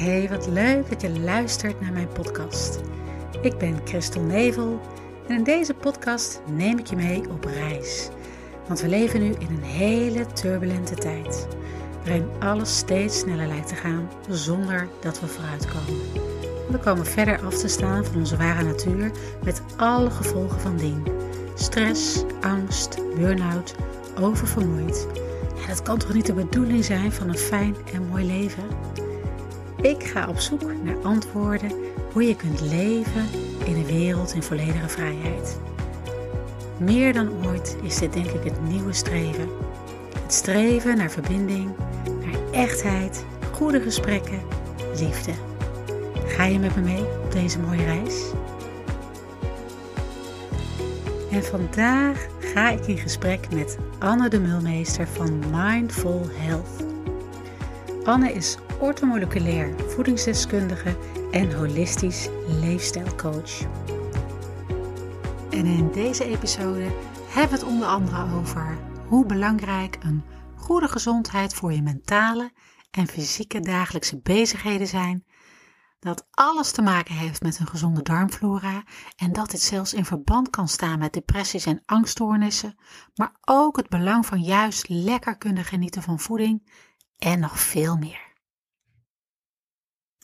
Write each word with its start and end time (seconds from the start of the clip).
Hey, 0.00 0.28
wat 0.28 0.46
leuk 0.46 0.88
dat 0.88 1.00
je 1.00 1.20
luistert 1.20 1.80
naar 1.80 1.92
mijn 1.92 2.08
podcast. 2.08 2.80
Ik 3.42 3.58
ben 3.58 3.80
Christel 3.84 4.22
Nevel 4.22 4.80
en 5.28 5.36
in 5.36 5.44
deze 5.44 5.74
podcast 5.74 6.40
neem 6.46 6.78
ik 6.78 6.86
je 6.86 6.96
mee 6.96 7.30
op 7.30 7.44
reis. 7.44 8.08
Want 8.66 8.80
we 8.80 8.88
leven 8.88 9.20
nu 9.20 9.34
in 9.38 9.46
een 9.50 9.62
hele 9.62 10.26
turbulente 10.26 10.94
tijd, 10.94 11.48
waarin 12.04 12.28
alles 12.38 12.76
steeds 12.76 13.18
sneller 13.18 13.46
lijkt 13.46 13.68
te 13.68 13.74
gaan 13.74 14.10
zonder 14.28 14.88
dat 15.00 15.20
we 15.20 15.26
vooruitkomen. 15.26 16.00
We 16.70 16.78
komen 16.78 17.06
verder 17.06 17.44
af 17.44 17.58
te 17.58 17.68
staan 17.68 18.04
van 18.04 18.16
onze 18.16 18.36
ware 18.36 18.62
natuur 18.62 19.10
met 19.44 19.62
alle 19.76 20.10
gevolgen 20.10 20.60
van 20.60 20.76
dien. 20.76 21.02
Stress, 21.54 22.24
angst, 22.40 23.14
burn-out, 23.16 23.74
oververmoeid. 24.20 25.06
Ja, 25.60 25.66
dat 25.66 25.82
kan 25.82 25.98
toch 25.98 26.14
niet 26.14 26.26
de 26.26 26.32
bedoeling 26.34 26.84
zijn 26.84 27.12
van 27.12 27.28
een 27.28 27.38
fijn 27.38 27.76
en 27.92 28.06
mooi 28.06 28.26
leven? 28.26 28.64
Ik 29.82 30.04
ga 30.04 30.28
op 30.28 30.38
zoek 30.38 30.72
naar 30.82 30.96
antwoorden 31.02 31.72
hoe 32.12 32.24
je 32.24 32.36
kunt 32.36 32.60
leven 32.60 33.26
in 33.64 33.74
een 33.74 33.86
wereld 33.86 34.34
in 34.34 34.42
volledige 34.42 34.88
vrijheid. 34.88 35.60
Meer 36.78 37.12
dan 37.12 37.46
ooit 37.46 37.76
is 37.82 37.98
dit 37.98 38.12
denk 38.12 38.26
ik 38.26 38.44
het 38.44 38.68
nieuwe 38.68 38.92
streven. 38.92 39.48
Het 40.22 40.32
streven 40.32 40.96
naar 40.96 41.10
verbinding, 41.10 41.70
naar 42.24 42.52
echtheid, 42.52 43.24
goede 43.52 43.80
gesprekken, 43.80 44.40
liefde. 44.98 45.32
Ga 46.26 46.44
je 46.44 46.58
met 46.58 46.76
me 46.76 46.82
mee 46.82 47.04
op 47.24 47.32
deze 47.32 47.58
mooie 47.58 47.84
reis? 47.84 48.32
En 51.30 51.44
vandaag 51.44 52.26
ga 52.38 52.70
ik 52.70 52.86
in 52.86 52.98
gesprek 52.98 53.54
met 53.54 53.78
Anne 53.98 54.28
de 54.28 54.40
Mulmeester 54.40 55.06
van 55.06 55.38
Mindful 55.50 56.26
Health. 56.32 56.86
Anne 58.04 58.32
is 58.32 58.56
ortomoleculair 58.80 59.74
voedingsdeskundige 59.88 60.96
en 61.30 61.52
holistisch 61.52 62.28
leefstijlcoach. 62.46 63.60
En 65.50 65.66
in 65.66 65.90
deze 65.92 66.24
episode 66.24 66.90
hebben 67.28 67.58
we 67.58 67.64
het 67.64 67.72
onder 67.72 67.88
andere 67.88 68.34
over 68.34 68.78
hoe 69.06 69.26
belangrijk 69.26 69.98
een 70.00 70.24
goede 70.56 70.88
gezondheid 70.88 71.54
voor 71.54 71.72
je 71.72 71.82
mentale 71.82 72.52
en 72.90 73.06
fysieke 73.06 73.60
dagelijkse 73.60 74.20
bezigheden 74.20 74.86
zijn. 74.86 75.24
Dat 75.98 76.26
alles 76.30 76.72
te 76.72 76.82
maken 76.82 77.14
heeft 77.14 77.42
met 77.42 77.58
een 77.58 77.66
gezonde 77.66 78.02
darmflora 78.02 78.82
en 79.16 79.32
dat 79.32 79.50
dit 79.50 79.60
zelfs 79.60 79.94
in 79.94 80.04
verband 80.04 80.50
kan 80.50 80.68
staan 80.68 80.98
met 80.98 81.12
depressies 81.12 81.66
en 81.66 81.82
angststoornissen, 81.86 82.78
maar 83.14 83.32
ook 83.44 83.76
het 83.76 83.88
belang 83.88 84.26
van 84.26 84.40
juist 84.40 84.88
lekker 84.88 85.36
kunnen 85.36 85.64
genieten 85.64 86.02
van 86.02 86.20
voeding 86.20 86.70
en 87.18 87.40
nog 87.40 87.60
veel 87.60 87.96
meer. 87.96 88.29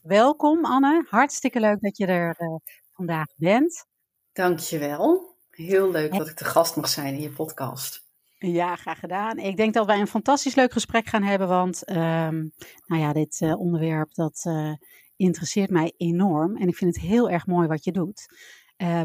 Welkom 0.06 0.64
Anne, 0.64 1.06
hartstikke 1.08 1.60
leuk 1.60 1.80
dat 1.80 1.96
je 1.96 2.06
er 2.06 2.36
uh, 2.38 2.56
vandaag 2.92 3.26
bent. 3.36 3.86
Dankjewel, 4.32 5.34
heel 5.50 5.90
leuk 5.90 6.16
dat 6.16 6.28
ik 6.28 6.36
de 6.36 6.44
gast 6.44 6.76
mag 6.76 6.88
zijn 6.88 7.14
in 7.14 7.20
je 7.20 7.30
podcast. 7.30 8.04
Ja, 8.38 8.76
graag 8.76 8.98
gedaan. 8.98 9.38
Ik 9.38 9.56
denk 9.56 9.74
dat 9.74 9.86
wij 9.86 10.00
een 10.00 10.06
fantastisch 10.06 10.54
leuk 10.54 10.72
gesprek 10.72 11.06
gaan 11.06 11.22
hebben, 11.22 11.48
want 11.48 11.90
um, 11.90 12.52
nou 12.86 13.02
ja, 13.02 13.12
dit 13.12 13.40
uh, 13.40 13.58
onderwerp 13.58 14.14
dat 14.14 14.44
uh, 14.48 14.72
interesseert 15.16 15.70
mij 15.70 15.92
enorm 15.96 16.56
en 16.56 16.68
ik 16.68 16.76
vind 16.76 16.96
het 16.96 17.04
heel 17.04 17.30
erg 17.30 17.46
mooi 17.46 17.68
wat 17.68 17.84
je 17.84 17.92
doet. 17.92 18.26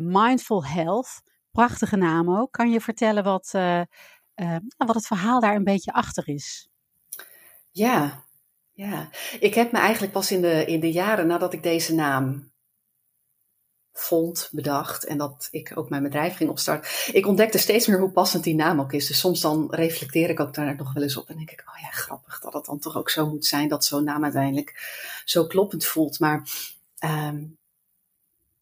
Mindful 0.01 0.65
Health, 0.65 1.21
prachtige 1.51 1.95
naam 1.95 2.37
ook. 2.37 2.51
Kan 2.51 2.71
je 2.71 2.81
vertellen 2.81 3.23
wat, 3.23 3.51
wat 4.77 4.95
het 4.95 5.07
verhaal 5.07 5.39
daar 5.39 5.55
een 5.55 5.63
beetje 5.63 5.93
achter 5.93 6.27
is? 6.27 6.69
Ja, 7.71 8.23
ja, 8.81 9.09
ik 9.39 9.53
heb 9.53 9.71
me 9.71 9.79
eigenlijk 9.79 10.13
pas 10.13 10.31
in 10.31 10.41
de, 10.41 10.65
in 10.65 10.79
de 10.79 10.91
jaren 10.91 11.27
nadat 11.27 11.53
ik 11.53 11.63
deze 11.63 11.93
naam 11.93 12.51
vond, 13.93 14.49
bedacht 14.51 15.05
en 15.05 15.17
dat 15.17 15.47
ik 15.51 15.71
ook 15.75 15.89
mijn 15.89 16.03
bedrijf 16.03 16.35
ging 16.35 16.49
opstarten. 16.49 17.15
Ik 17.15 17.27
ontdekte 17.27 17.57
steeds 17.57 17.87
meer 17.87 17.99
hoe 17.99 18.11
passend 18.11 18.43
die 18.43 18.55
naam 18.55 18.79
ook 18.79 18.93
is. 18.93 19.07
Dus 19.07 19.19
soms 19.19 19.41
dan 19.41 19.67
reflecteer 19.69 20.29
ik 20.29 20.39
ook 20.39 20.53
daar 20.53 20.75
nog 20.75 20.93
wel 20.93 21.03
eens 21.03 21.17
op 21.17 21.29
en 21.29 21.35
denk 21.35 21.51
ik, 21.51 21.63
oh 21.67 21.81
ja, 21.81 21.89
grappig 21.89 22.39
dat 22.39 22.53
het 22.53 22.65
dan 22.65 22.79
toch 22.79 22.97
ook 22.97 23.09
zo 23.09 23.29
moet 23.29 23.45
zijn 23.45 23.67
dat 23.67 23.85
zo'n 23.85 24.03
naam 24.03 24.23
uiteindelijk 24.23 24.73
zo 25.25 25.47
kloppend 25.47 25.85
voelt. 25.85 26.19
Maar 26.19 26.49
um, 27.03 27.57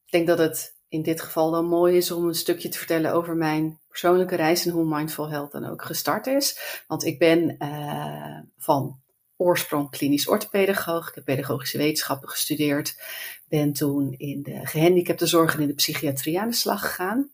ik 0.05 0.11
denk 0.11 0.27
dat 0.27 0.37
het 0.37 0.75
in 0.87 1.01
dit 1.01 1.21
geval 1.21 1.51
dan 1.51 1.65
mooi 1.65 1.97
is 1.97 2.11
om 2.11 2.27
een 2.27 2.35
stukje 2.35 2.69
te 2.69 2.77
vertellen 2.77 3.13
over 3.13 3.35
mijn 3.35 3.79
persoonlijke 3.87 4.35
reis 4.35 4.65
en 4.65 4.71
hoe 4.71 4.95
Mindful 4.95 5.29
Health 5.29 5.51
dan 5.51 5.65
ook 5.65 5.81
gestart 5.81 6.27
is. 6.27 6.83
Want 6.87 7.05
ik 7.05 7.19
ben 7.19 7.55
uh, 7.59 8.39
van 8.57 8.99
oorsprong 9.39 9.89
klinisch 9.89 10.27
orthopedagoog. 10.27 11.09
Ik 11.09 11.15
heb 11.15 11.25
pedagogische 11.25 11.77
wetenschappen 11.77 12.29
gestudeerd. 12.29 13.01
Ben 13.47 13.73
toen 13.73 14.13
in 14.17 14.43
de 14.43 14.65
gehandicaptenzorg 14.65 15.53
en 15.53 15.61
in 15.61 15.67
de 15.67 15.73
psychiatrie 15.73 16.39
aan 16.39 16.49
de 16.49 16.55
slag 16.55 16.81
gegaan. 16.81 17.31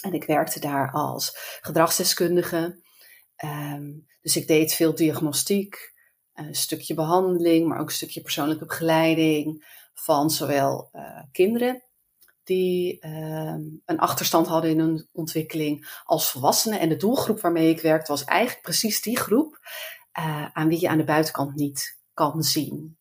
En 0.00 0.12
ik 0.12 0.24
werkte 0.24 0.60
daar 0.60 0.90
als 0.90 1.58
gedragsdeskundige. 1.60 2.80
Um, 3.44 4.06
dus 4.22 4.36
ik 4.36 4.46
deed 4.46 4.72
veel 4.72 4.94
diagnostiek, 4.94 5.92
een 6.34 6.54
stukje 6.54 6.94
behandeling, 6.94 7.68
maar 7.68 7.78
ook 7.78 7.88
een 7.88 7.94
stukje 7.94 8.20
persoonlijke 8.20 8.64
begeleiding 8.64 9.64
van 9.94 10.30
zowel 10.30 10.88
uh, 10.92 11.22
kinderen 11.32 11.84
die 12.44 13.06
um, 13.06 13.82
een 13.84 13.98
achterstand 13.98 14.46
hadden 14.46 14.70
in 14.70 14.78
hun 14.78 15.08
ontwikkeling 15.12 16.00
als 16.04 16.30
volwassenen. 16.30 16.80
En 16.80 16.88
de 16.88 16.96
doelgroep 16.96 17.40
waarmee 17.40 17.70
ik 17.70 17.80
werkte 17.80 18.12
was 18.12 18.24
eigenlijk 18.24 18.62
precies 18.62 19.02
die 19.02 19.18
groep 19.18 19.58
uh, 20.18 20.46
aan 20.52 20.68
wie 20.68 20.80
je 20.80 20.88
aan 20.88 20.98
de 20.98 21.04
buitenkant 21.04 21.54
niet 21.54 21.98
kan 22.14 22.42
zien. 22.42 22.98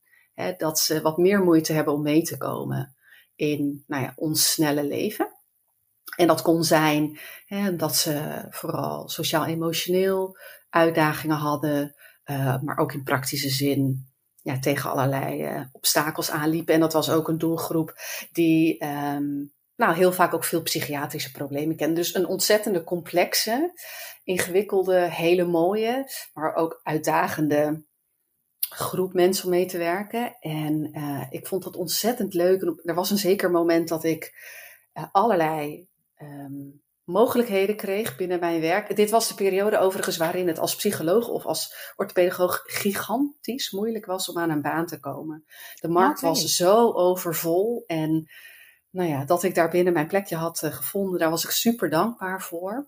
dat 0.58 0.80
ze 0.80 1.02
wat 1.02 1.18
meer 1.18 1.44
moeite 1.44 1.74
hebben 1.74 1.94
om 1.94 2.02
mee 2.02 2.22
te 2.22 2.38
komen 2.38 2.96
in 3.36 3.84
nou 3.88 4.04
ja, 4.04 4.14
ons 4.16 4.52
snelle 4.52 4.84
leven. 4.84 5.34
En 6.16 6.28
dat 6.28 6.42
kon 6.42 6.64
zijn 6.64 7.20
dat 7.78 7.96
ze 7.96 8.46
vooral 8.50 9.10
sociaal-emotioneel 9.10 10.38
uitdagingen 10.70 11.38
hadden, 11.38 11.96
uh, 12.26 12.62
maar 12.62 12.78
ook 12.78 12.94
in 12.94 13.04
praktische 13.04 13.50
zin 13.50 14.10
ja, 14.42 14.60
tegen 14.60 14.90
allerlei 14.90 15.56
uh, 15.56 15.62
obstakels 15.72 16.32
aanliepen. 16.32 16.74
En 16.74 16.80
dat 16.80 16.94
was 16.94 17.10
ook 17.10 17.28
een 17.28 17.38
doelgroep 17.38 17.94
die 18.32 18.86
um, 18.86 19.54
nou, 19.76 19.96
heel 19.96 20.12
vaak 20.12 20.34
ook 20.34 20.44
veel 20.44 20.62
psychiatrische 20.62 21.32
problemen 21.32 21.76
kende. 21.76 21.96
Dus 21.96 22.16
een 22.16 22.28
ontzettende 22.28 22.84
complexe, 22.84 23.74
ingewikkelde, 24.24 25.00
hele 25.00 25.46
mooie, 25.46 26.12
maar 26.34 26.56
ook 26.56 26.80
uitdagende 26.84 27.84
groep 28.70 29.14
mensen 29.14 29.46
om 29.46 29.50
mee 29.50 29.66
te 29.66 29.78
werken. 29.78 30.36
En 30.40 30.98
uh, 30.98 31.26
ik 31.30 31.48
vond 31.48 31.64
dat 31.64 31.76
ontzettend 31.76 32.34
leuk. 32.34 32.62
En 32.62 32.80
er 32.84 32.96
was 32.96 33.10
een 33.10 33.18
zeker 33.18 33.52
moment 33.52 33.88
dat 33.88 34.04
ik 34.04 34.34
uh, 34.94 35.04
allerlei 35.12 35.88
um, 36.22 36.84
mogelijkheden 37.04 37.76
kreeg 37.76 38.16
binnen 38.18 38.40
mijn 38.40 38.62
werk. 38.62 38.96
Dit 38.96 39.10
was 39.10 39.28
de 39.28 39.36
periode 39.36 39.78
overigens 39.78 40.18
waarin 40.18 40.48
het 40.48 40.60
als 40.60 40.76
psycholoog 40.76 41.28
of 41.28 41.46
als 41.46 41.94
orthopedagoog 41.96 42.64
gigantisch 42.66 43.72
moeilijk 43.72 44.06
was 44.06 44.30
om 44.30 44.38
aan 44.38 44.50
een 44.50 44.62
baan 44.62 44.86
te 44.86 45.00
komen. 45.00 45.46
De 45.80 45.88
markt 45.88 46.22
was 46.22 46.56
zo 46.56 46.92
overvol 46.92 47.84
en 47.88 48.30
nou 48.96 49.10
ja, 49.10 49.26
dat 49.26 49.44
ik 49.44 49.56
daar 49.56 49.70
binnen 49.70 49.94
mijn 49.94 50.08
plekje 50.08 50.36
had 50.36 50.62
uh, 50.64 50.74
gevonden, 50.74 51.20
daar 51.20 51.30
was 51.30 51.44
ik 51.44 51.50
super 51.50 51.90
dankbaar 51.90 52.42
voor. 52.42 52.88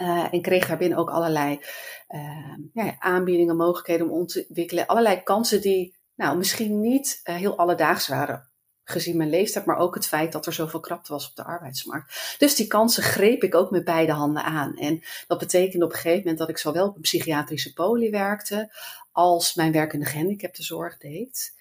Uh, 0.00 0.32
en 0.32 0.42
kreeg 0.42 0.66
daarbinnen 0.66 0.98
ook 0.98 1.10
allerlei 1.10 1.60
uh, 2.08 2.54
ja, 2.72 2.96
aanbiedingen, 2.98 3.56
mogelijkheden 3.56 4.10
om 4.10 4.26
te 4.26 4.44
ontwikkelen. 4.48 4.86
Allerlei 4.86 5.22
kansen 5.22 5.60
die 5.60 5.96
nou, 6.14 6.36
misschien 6.38 6.80
niet 6.80 7.20
heel 7.22 7.58
alledaags 7.58 8.08
waren 8.08 8.50
gezien 8.84 9.16
mijn 9.16 9.30
leeftijd, 9.30 9.64
maar 9.64 9.76
ook 9.76 9.94
het 9.94 10.06
feit 10.06 10.32
dat 10.32 10.46
er 10.46 10.52
zoveel 10.52 10.80
krapte 10.80 11.12
was 11.12 11.28
op 11.28 11.36
de 11.36 11.44
arbeidsmarkt. 11.44 12.36
Dus 12.38 12.54
die 12.54 12.66
kansen 12.66 13.02
greep 13.02 13.42
ik 13.42 13.54
ook 13.54 13.70
met 13.70 13.84
beide 13.84 14.12
handen 14.12 14.44
aan. 14.44 14.76
En 14.76 15.02
dat 15.26 15.38
betekende 15.38 15.84
op 15.84 15.90
een 15.90 15.96
gegeven 15.96 16.18
moment 16.18 16.38
dat 16.38 16.48
ik 16.48 16.58
zowel 16.58 16.86
op 16.86 16.96
een 16.96 17.00
psychiatrische 17.00 17.72
poli 17.72 18.10
werkte, 18.10 18.72
als 19.12 19.54
mijn 19.54 19.72
werk 19.72 19.92
in 19.92 20.00
de 20.00 20.06
gehandicaptenzorg 20.06 20.98
deed. 20.98 21.60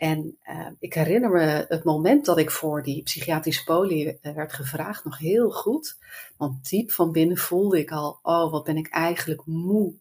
En 0.00 0.38
uh, 0.44 0.66
ik 0.78 0.94
herinner 0.94 1.30
me 1.30 1.66
het 1.68 1.84
moment 1.84 2.24
dat 2.24 2.38
ik 2.38 2.50
voor 2.50 2.82
die 2.82 3.02
psychiatrische 3.02 3.64
poli 3.64 4.18
uh, 4.22 4.34
werd 4.34 4.52
gevraagd 4.52 5.04
nog 5.04 5.18
heel 5.18 5.50
goed. 5.50 5.98
Want 6.36 6.68
diep 6.68 6.90
van 6.90 7.12
binnen 7.12 7.36
voelde 7.36 7.78
ik 7.78 7.90
al, 7.90 8.18
oh 8.22 8.50
wat 8.50 8.64
ben 8.64 8.76
ik 8.76 8.88
eigenlijk 8.88 9.42
moe 9.44 9.94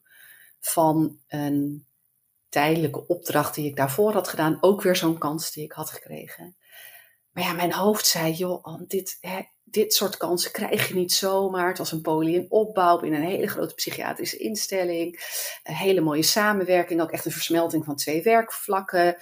van 0.60 1.20
een 1.28 1.88
tijdelijke 2.50 3.08
opdracht 3.08 3.56
die 3.56 3.66
ik 3.66 3.76
daarvoor 3.76 4.14
had 4.14 4.28
gedaan. 4.28 4.58
Ook 4.62 4.82
weer 4.82 4.96
zo'n 4.96 5.18
kans 5.18 5.52
die 5.52 5.64
ik 5.64 5.72
had 5.72 5.90
gekregen. 5.90 6.56
Maar 7.32 7.44
ja, 7.44 7.54
mijn 7.54 7.74
hoofd 7.74 8.06
zei, 8.06 8.34
joh, 8.34 8.82
dit, 8.88 9.18
hè, 9.22 9.42
dit 9.64 9.94
soort 9.94 10.18
kansen 10.18 10.52
krijg 10.52 10.88
je 10.88 10.96
niet 10.96 11.14
zomaar. 11.14 11.68
Het 11.68 11.78
was 11.78 11.92
een 11.92 12.02
poli 12.02 12.36
in 12.36 12.46
opbouw 12.50 13.00
in 13.00 13.14
een 13.14 13.24
hele 13.24 13.48
grote 13.48 13.74
psychiatrische 13.74 14.38
instelling. 14.38 15.20
Een 15.64 15.76
hele 15.76 16.02
mooie 16.02 16.24
samenwerking, 16.24 17.02
ook 17.02 17.12
echt 17.12 17.26
een 17.26 17.32
versmelting 17.32 17.86
van 17.86 17.96
twee 17.96 18.24
werkvlakken. 18.24 19.18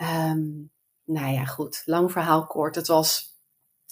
Um, 0.00 0.70
nou 1.04 1.32
ja, 1.32 1.44
goed, 1.44 1.82
lang 1.84 2.12
verhaal 2.12 2.46
kort. 2.46 2.74
Het 2.74 2.86
was 2.86 3.36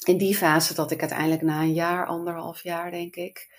in 0.05 0.19
die 0.19 0.37
fase 0.37 0.75
dat 0.75 0.91
ik 0.91 1.01
uiteindelijk 1.01 1.43
na 1.43 1.61
een 1.61 1.75
jaar, 1.75 2.07
anderhalf 2.07 2.63
jaar 2.63 2.91
denk 2.91 3.17
ik, 3.17 3.51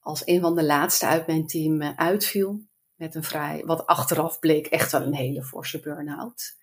als 0.00 0.22
een 0.24 0.40
van 0.40 0.54
de 0.54 0.64
laatste 0.64 1.06
uit 1.06 1.26
mijn 1.26 1.46
team 1.46 1.82
uh, 1.82 1.90
uitviel. 1.96 2.60
Met 2.94 3.14
een 3.14 3.24
vrij, 3.24 3.62
wat 3.64 3.86
achteraf 3.86 4.38
bleek 4.38 4.66
echt 4.66 4.92
wel 4.92 5.02
een 5.02 5.14
hele 5.14 5.42
forse 5.42 5.80
burn-out. 5.80 6.58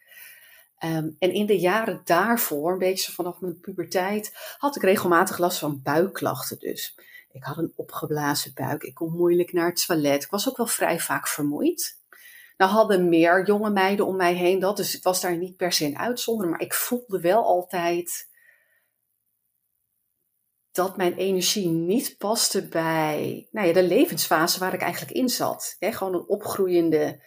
Ehm, 0.77 1.09
en 1.19 1.31
in 1.31 1.45
de 1.45 1.59
jaren 1.59 2.01
daarvoor, 2.03 2.71
een 2.71 2.77
beetje 2.77 3.11
vanaf 3.11 3.39
mijn 3.39 3.59
puberteit, 3.59 4.55
had 4.57 4.75
ik 4.75 4.81
regelmatig 4.81 5.37
last 5.37 5.59
van 5.59 5.81
buikklachten 5.81 6.59
dus. 6.59 6.99
Ik 7.31 7.43
had 7.43 7.57
een 7.57 7.73
opgeblazen 7.75 8.51
buik, 8.53 8.83
ik 8.83 8.93
kon 8.93 9.11
moeilijk 9.11 9.53
naar 9.53 9.67
het 9.67 9.85
toilet. 9.85 10.23
Ik 10.23 10.29
was 10.29 10.49
ook 10.49 10.57
wel 10.57 10.67
vrij 10.67 10.99
vaak 10.99 11.27
vermoeid. 11.27 11.96
Nou 12.57 12.71
hadden 12.71 13.09
meer 13.09 13.45
jonge 13.45 13.69
meiden 13.69 14.05
om 14.05 14.15
mij 14.15 14.33
heen 14.33 14.59
dat, 14.59 14.77
dus 14.77 14.95
ik 14.95 15.03
was 15.03 15.21
daar 15.21 15.37
niet 15.37 15.57
per 15.57 15.71
se 15.71 15.85
een 15.85 15.97
uitzondering. 15.97 16.53
Maar 16.53 16.65
ik 16.65 16.73
voelde 16.73 17.21
wel 17.21 17.43
altijd 17.43 18.27
dat 20.71 20.97
mijn 20.97 21.13
energie 21.13 21.67
niet 21.67 22.17
paste 22.17 22.67
bij 22.67 23.47
nou 23.51 23.67
ja, 23.67 23.73
de 23.73 23.83
levensfase 23.83 24.59
waar 24.59 24.73
ik 24.73 24.81
eigenlijk 24.81 25.17
in 25.17 25.29
zat. 25.29 25.75
gewoon 25.79 26.13
een 26.13 26.27
opgroeiende 26.27 27.23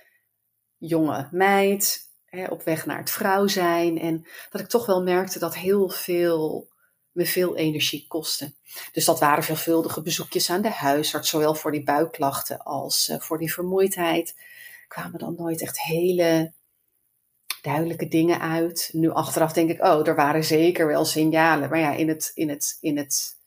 jonge 0.77 1.29
meid, 1.31 2.09
op 2.49 2.63
weg 2.63 2.87
naar 2.87 2.99
het 2.99 3.11
vrouw 3.11 3.47
zijn. 3.47 3.99
En 3.99 4.27
dat 4.51 4.61
ik 4.61 4.69
toch 4.69 4.87
wel 4.87 5.03
merkte 5.03 5.39
dat 5.39 5.55
heel 5.55 5.89
veel 5.89 6.69
me 7.13 7.27
veel 7.27 7.57
energie 7.57 8.07
kostte. 8.09 8.55
Dus 8.93 9.05
dat 9.05 9.21
waren 9.21 9.45
veelvuldige 9.45 10.03
bezoekjes 10.03 10.51
aan 10.51 10.63
de 10.63 10.71
huisarts, 10.71 11.31
zowel 11.31 11.55
voor 11.55 11.73
die 11.73 11.83
buikklachten 11.83 12.63
als 12.63 13.09
eh, 13.09 13.21
voor 13.21 13.39
die 13.39 13.53
vermoeidheid. 13.53 14.35
Kwamen 14.91 15.19
dan 15.19 15.35
nooit 15.35 15.63
echt 15.63 15.81
hele 15.81 16.53
duidelijke 17.63 18.09
dingen 18.09 18.41
uit. 18.41 18.91
Nu 18.93 19.11
achteraf 19.11 19.53
denk 19.53 19.71
ik, 19.71 19.83
oh, 19.85 20.09
er 20.09 20.15
waren 20.15 20.45
zeker 20.45 20.87
wel 20.87 21.05
signalen. 21.05 21.71
Maar 21.71 21.79
ja, 21.79 21.93
in 21.93 22.09
het, 22.09 22.31
in 22.35 22.49
het, 22.49 22.77
in 22.81 22.97
het 22.97 23.39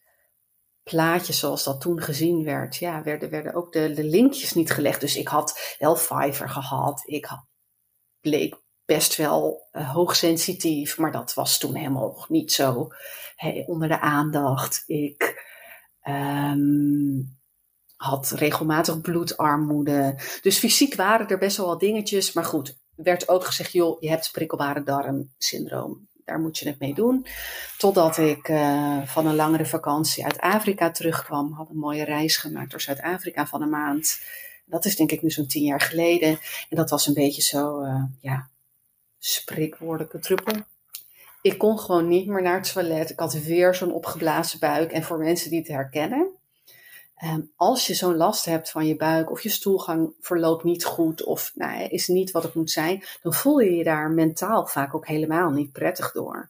plaatje 0.84 1.34
zoals 1.34 1.63
dat 1.63 1.81
toen 1.81 2.01
gezien 2.01 2.44
werd, 2.44 2.75
ja, 2.75 3.04
werden, 3.04 3.30
werden 3.30 3.54
ook 3.54 3.74
de, 3.74 3.94
de 3.94 4.04
linkjes 4.04 4.54
niet 4.54 4.72
gelegd. 4.72 5.01
Dus 5.01 5.16
ik 5.16 5.28
had 5.28 5.75
wel 5.80 5.95
Fiverr 5.95 6.50
gehad. 6.50 7.04
Ik 7.06 7.30
bleek 8.22 8.62
best 8.86 9.16
wel 9.16 9.68
uh, 9.72 9.94
hoogsensitief, 9.94 10.98
maar 10.98 11.12
dat 11.12 11.34
was 11.34 11.57
toen 11.57 11.75
helemaal 11.75 12.25
niet 12.28 12.51
zo 12.51 12.88
onder 13.66 13.88
de 13.88 14.00
aandacht. 14.00 14.84
Ik 14.86 15.44
um, 16.07 17.38
had 17.95 18.30
regelmatig 18.30 19.01
bloedarmoede. 19.01 20.16
Dus 20.42 20.57
fysiek 20.57 20.95
waren 20.95 21.28
er 21.28 21.38
best 21.38 21.57
wel 21.57 21.68
wat 21.68 21.80
dingetjes, 21.80 22.34
maar 22.34 22.45
goed, 22.45 22.78
werd 22.95 23.30
ook 23.30 23.45
gezegd, 23.45 23.72
joh, 23.72 24.01
je 24.01 24.10
hebt 24.10 24.31
prikkelbare 24.31 24.84
darmsyndroom. 24.84 26.07
Daar 26.25 26.40
moet 26.40 26.57
je 26.57 26.68
het 26.68 26.80
mee 26.80 26.94
doen. 26.94 27.25
Totdat 27.78 28.18
ik 28.18 28.48
uh, 28.48 29.01
van 29.06 29.28
een 29.28 29.36
langere 29.36 29.66
vakantie 29.66 30.25
uit 30.25 30.40
Afrika 30.40 30.92
terugkwam. 30.92 31.54
Had 31.54 31.69
een 31.69 31.78
mooie 31.78 32.04
reis 32.04 32.38
gemaakt 32.38 32.72
door 32.72 32.81
Zuid-Afrika 32.81 33.48
van 33.48 33.62
een 33.62 33.69
maand. 33.69 34.19
Dat 34.66 34.86
is 34.86 34.95
denk 34.95 35.12
ik 35.12 35.22
nu 35.22 35.30
zo'n 35.30 35.48
tien 35.48 35.63
jaar 35.63 35.81
geleden. 35.81 36.30
En 36.69 36.78
dat 36.78 36.90
was 36.90 37.07
een 37.07 37.13
beetje 37.13 37.42
zo, 37.42 37.81
uh, 37.84 38.04
ja, 38.19 38.50
spreekwoordelijke 39.19 40.19
druppel. 40.19 40.56
Ik 41.42 41.57
kon 41.57 41.80
gewoon 41.80 42.07
niet 42.07 42.28
meer 42.28 42.42
naar 42.42 42.56
het 42.56 42.74
toilet. 42.74 43.10
Ik 43.10 43.19
had 43.19 43.34
weer 43.34 43.75
zo'n 43.75 43.94
opgeblazen 43.94 44.60
buik. 44.60 44.92
En 44.92 45.04
voor 45.04 45.18
mensen 45.18 45.50
die 45.50 45.60
het 45.60 45.68
herkennen, 45.68 46.31
um, 47.23 47.51
als 47.55 47.87
je 47.87 47.93
zo'n 47.93 48.17
last 48.17 48.45
hebt 48.45 48.69
van 48.69 48.85
je 48.85 48.95
buik 48.95 49.31
of 49.31 49.41
je 49.41 49.49
stoelgang 49.49 50.13
verloopt 50.19 50.63
niet 50.63 50.85
goed 50.85 51.23
of 51.23 51.51
nou, 51.55 51.83
is 51.83 52.07
niet 52.07 52.31
wat 52.31 52.43
het 52.43 52.53
moet 52.53 52.71
zijn, 52.71 53.03
dan 53.21 53.33
voel 53.33 53.59
je 53.59 53.75
je 53.75 53.83
daar 53.83 54.11
mentaal 54.11 54.67
vaak 54.67 54.95
ook 54.95 55.07
helemaal 55.07 55.49
niet 55.49 55.71
prettig 55.71 56.11
door. 56.11 56.49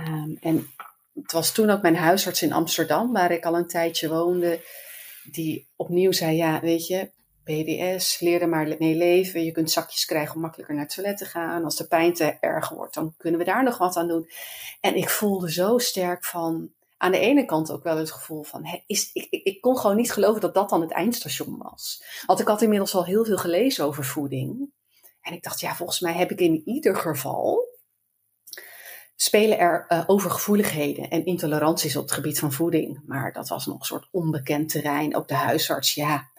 Um, 0.00 0.38
en 0.40 0.70
het 1.14 1.32
was 1.32 1.52
toen 1.52 1.70
ook 1.70 1.82
mijn 1.82 1.96
huisarts 1.96 2.42
in 2.42 2.52
Amsterdam, 2.52 3.12
waar 3.12 3.30
ik 3.30 3.44
al 3.44 3.56
een 3.56 3.66
tijdje 3.66 4.08
woonde, 4.08 4.60
die 5.30 5.68
opnieuw 5.76 6.12
zei: 6.12 6.36
Ja, 6.36 6.60
weet 6.60 6.86
je, 6.86 7.10
PDS, 7.44 8.20
leer 8.20 8.42
er 8.42 8.48
maar 8.48 8.76
mee 8.78 8.96
leven. 8.96 9.44
Je 9.44 9.52
kunt 9.52 9.70
zakjes 9.70 10.04
krijgen 10.04 10.34
om 10.34 10.40
makkelijker 10.40 10.74
naar 10.74 10.84
het 10.84 10.94
toilet 10.94 11.16
te 11.16 11.24
gaan. 11.24 11.64
Als 11.64 11.76
de 11.76 11.86
pijn 11.86 12.14
te 12.14 12.36
erg 12.40 12.68
wordt, 12.68 12.94
dan 12.94 13.14
kunnen 13.16 13.40
we 13.40 13.46
daar 13.46 13.64
nog 13.64 13.78
wat 13.78 13.96
aan 13.96 14.08
doen. 14.08 14.30
En 14.80 14.96
ik 14.96 15.08
voelde 15.08 15.52
zo 15.52 15.78
sterk 15.78 16.24
van, 16.24 16.70
aan 17.02 17.10
de 17.12 17.18
ene 17.18 17.44
kant 17.44 17.70
ook 17.70 17.82
wel 17.82 17.96
het 17.96 18.10
gevoel 18.10 18.42
van, 18.42 18.82
is, 18.86 19.10
ik, 19.12 19.26
ik, 19.30 19.44
ik, 19.44 19.60
kon 19.60 19.78
gewoon 19.78 19.96
niet 19.96 20.12
geloven 20.12 20.40
dat 20.40 20.54
dat 20.54 20.68
dan 20.68 20.80
het 20.80 20.90
eindstation 20.90 21.58
was. 21.58 22.04
Want 22.26 22.40
ik 22.40 22.46
had 22.46 22.62
inmiddels 22.62 22.94
al 22.94 23.04
heel 23.04 23.24
veel 23.24 23.36
gelezen 23.36 23.84
over 23.84 24.04
voeding. 24.04 24.70
En 25.20 25.32
ik 25.32 25.42
dacht, 25.42 25.60
ja, 25.60 25.74
volgens 25.74 26.00
mij 26.00 26.12
heb 26.12 26.30
ik 26.30 26.40
in 26.40 26.62
ieder 26.64 26.96
geval 26.96 27.68
spelen 29.16 29.58
er 29.58 29.86
uh, 29.88 30.04
overgevoeligheden 30.06 31.10
en 31.10 31.24
intoleranties 31.24 31.96
op 31.96 32.02
het 32.02 32.12
gebied 32.12 32.38
van 32.38 32.52
voeding. 32.52 33.02
Maar 33.06 33.32
dat 33.32 33.48
was 33.48 33.66
nog 33.66 33.78
een 33.78 33.84
soort 33.84 34.08
onbekend 34.10 34.68
terrein. 34.68 35.16
Ook 35.16 35.28
de 35.28 35.34
huisarts, 35.34 35.94
ja, 35.94 36.30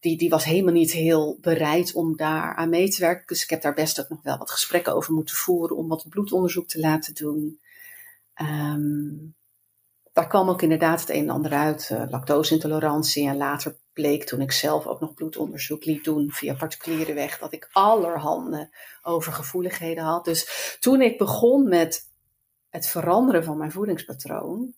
die, 0.00 0.18
die 0.18 0.30
was 0.30 0.44
helemaal 0.44 0.74
niet 0.74 0.92
heel 0.92 1.38
bereid 1.40 1.92
om 1.94 2.16
daar 2.16 2.54
aan 2.54 2.68
mee 2.68 2.88
te 2.88 3.00
werken. 3.00 3.26
Dus 3.26 3.42
ik 3.42 3.50
heb 3.50 3.62
daar 3.62 3.74
best 3.74 4.00
ook 4.00 4.08
nog 4.08 4.22
wel 4.22 4.38
wat 4.38 4.50
gesprekken 4.50 4.94
over 4.94 5.12
moeten 5.12 5.36
voeren 5.36 5.76
om 5.76 5.88
wat 5.88 6.08
bloedonderzoek 6.08 6.68
te 6.68 6.80
laten 6.80 7.14
doen. 7.14 7.60
Um, 8.40 9.38
daar 10.12 10.26
kwam 10.26 10.48
ook 10.48 10.62
inderdaad 10.62 11.00
het 11.00 11.10
een 11.10 11.22
en 11.22 11.30
ander 11.30 11.52
uit, 11.52 11.88
uh, 11.92 12.02
lactoseintolerantie. 12.08 13.28
En 13.28 13.36
later 13.36 13.76
bleek 13.92 14.24
toen 14.24 14.40
ik 14.40 14.52
zelf 14.52 14.86
ook 14.86 15.00
nog 15.00 15.14
bloedonderzoek 15.14 15.84
liet 15.84 16.04
doen 16.04 16.30
via 16.32 16.54
particuliere 16.54 17.12
weg, 17.12 17.38
dat 17.38 17.52
ik 17.52 17.68
allerhande 17.72 18.76
overgevoeligheden 19.02 20.04
had. 20.04 20.24
Dus 20.24 20.76
toen 20.80 21.00
ik 21.00 21.18
begon 21.18 21.68
met 21.68 22.08
het 22.68 22.86
veranderen 22.86 23.44
van 23.44 23.58
mijn 23.58 23.72
voedingspatroon, 23.72 24.74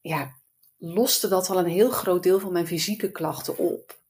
ja, 0.00 0.36
loste 0.78 1.28
dat 1.28 1.50
al 1.50 1.58
een 1.58 1.66
heel 1.66 1.90
groot 1.90 2.22
deel 2.22 2.40
van 2.40 2.52
mijn 2.52 2.66
fysieke 2.66 3.10
klachten 3.10 3.58
op. 3.58 4.02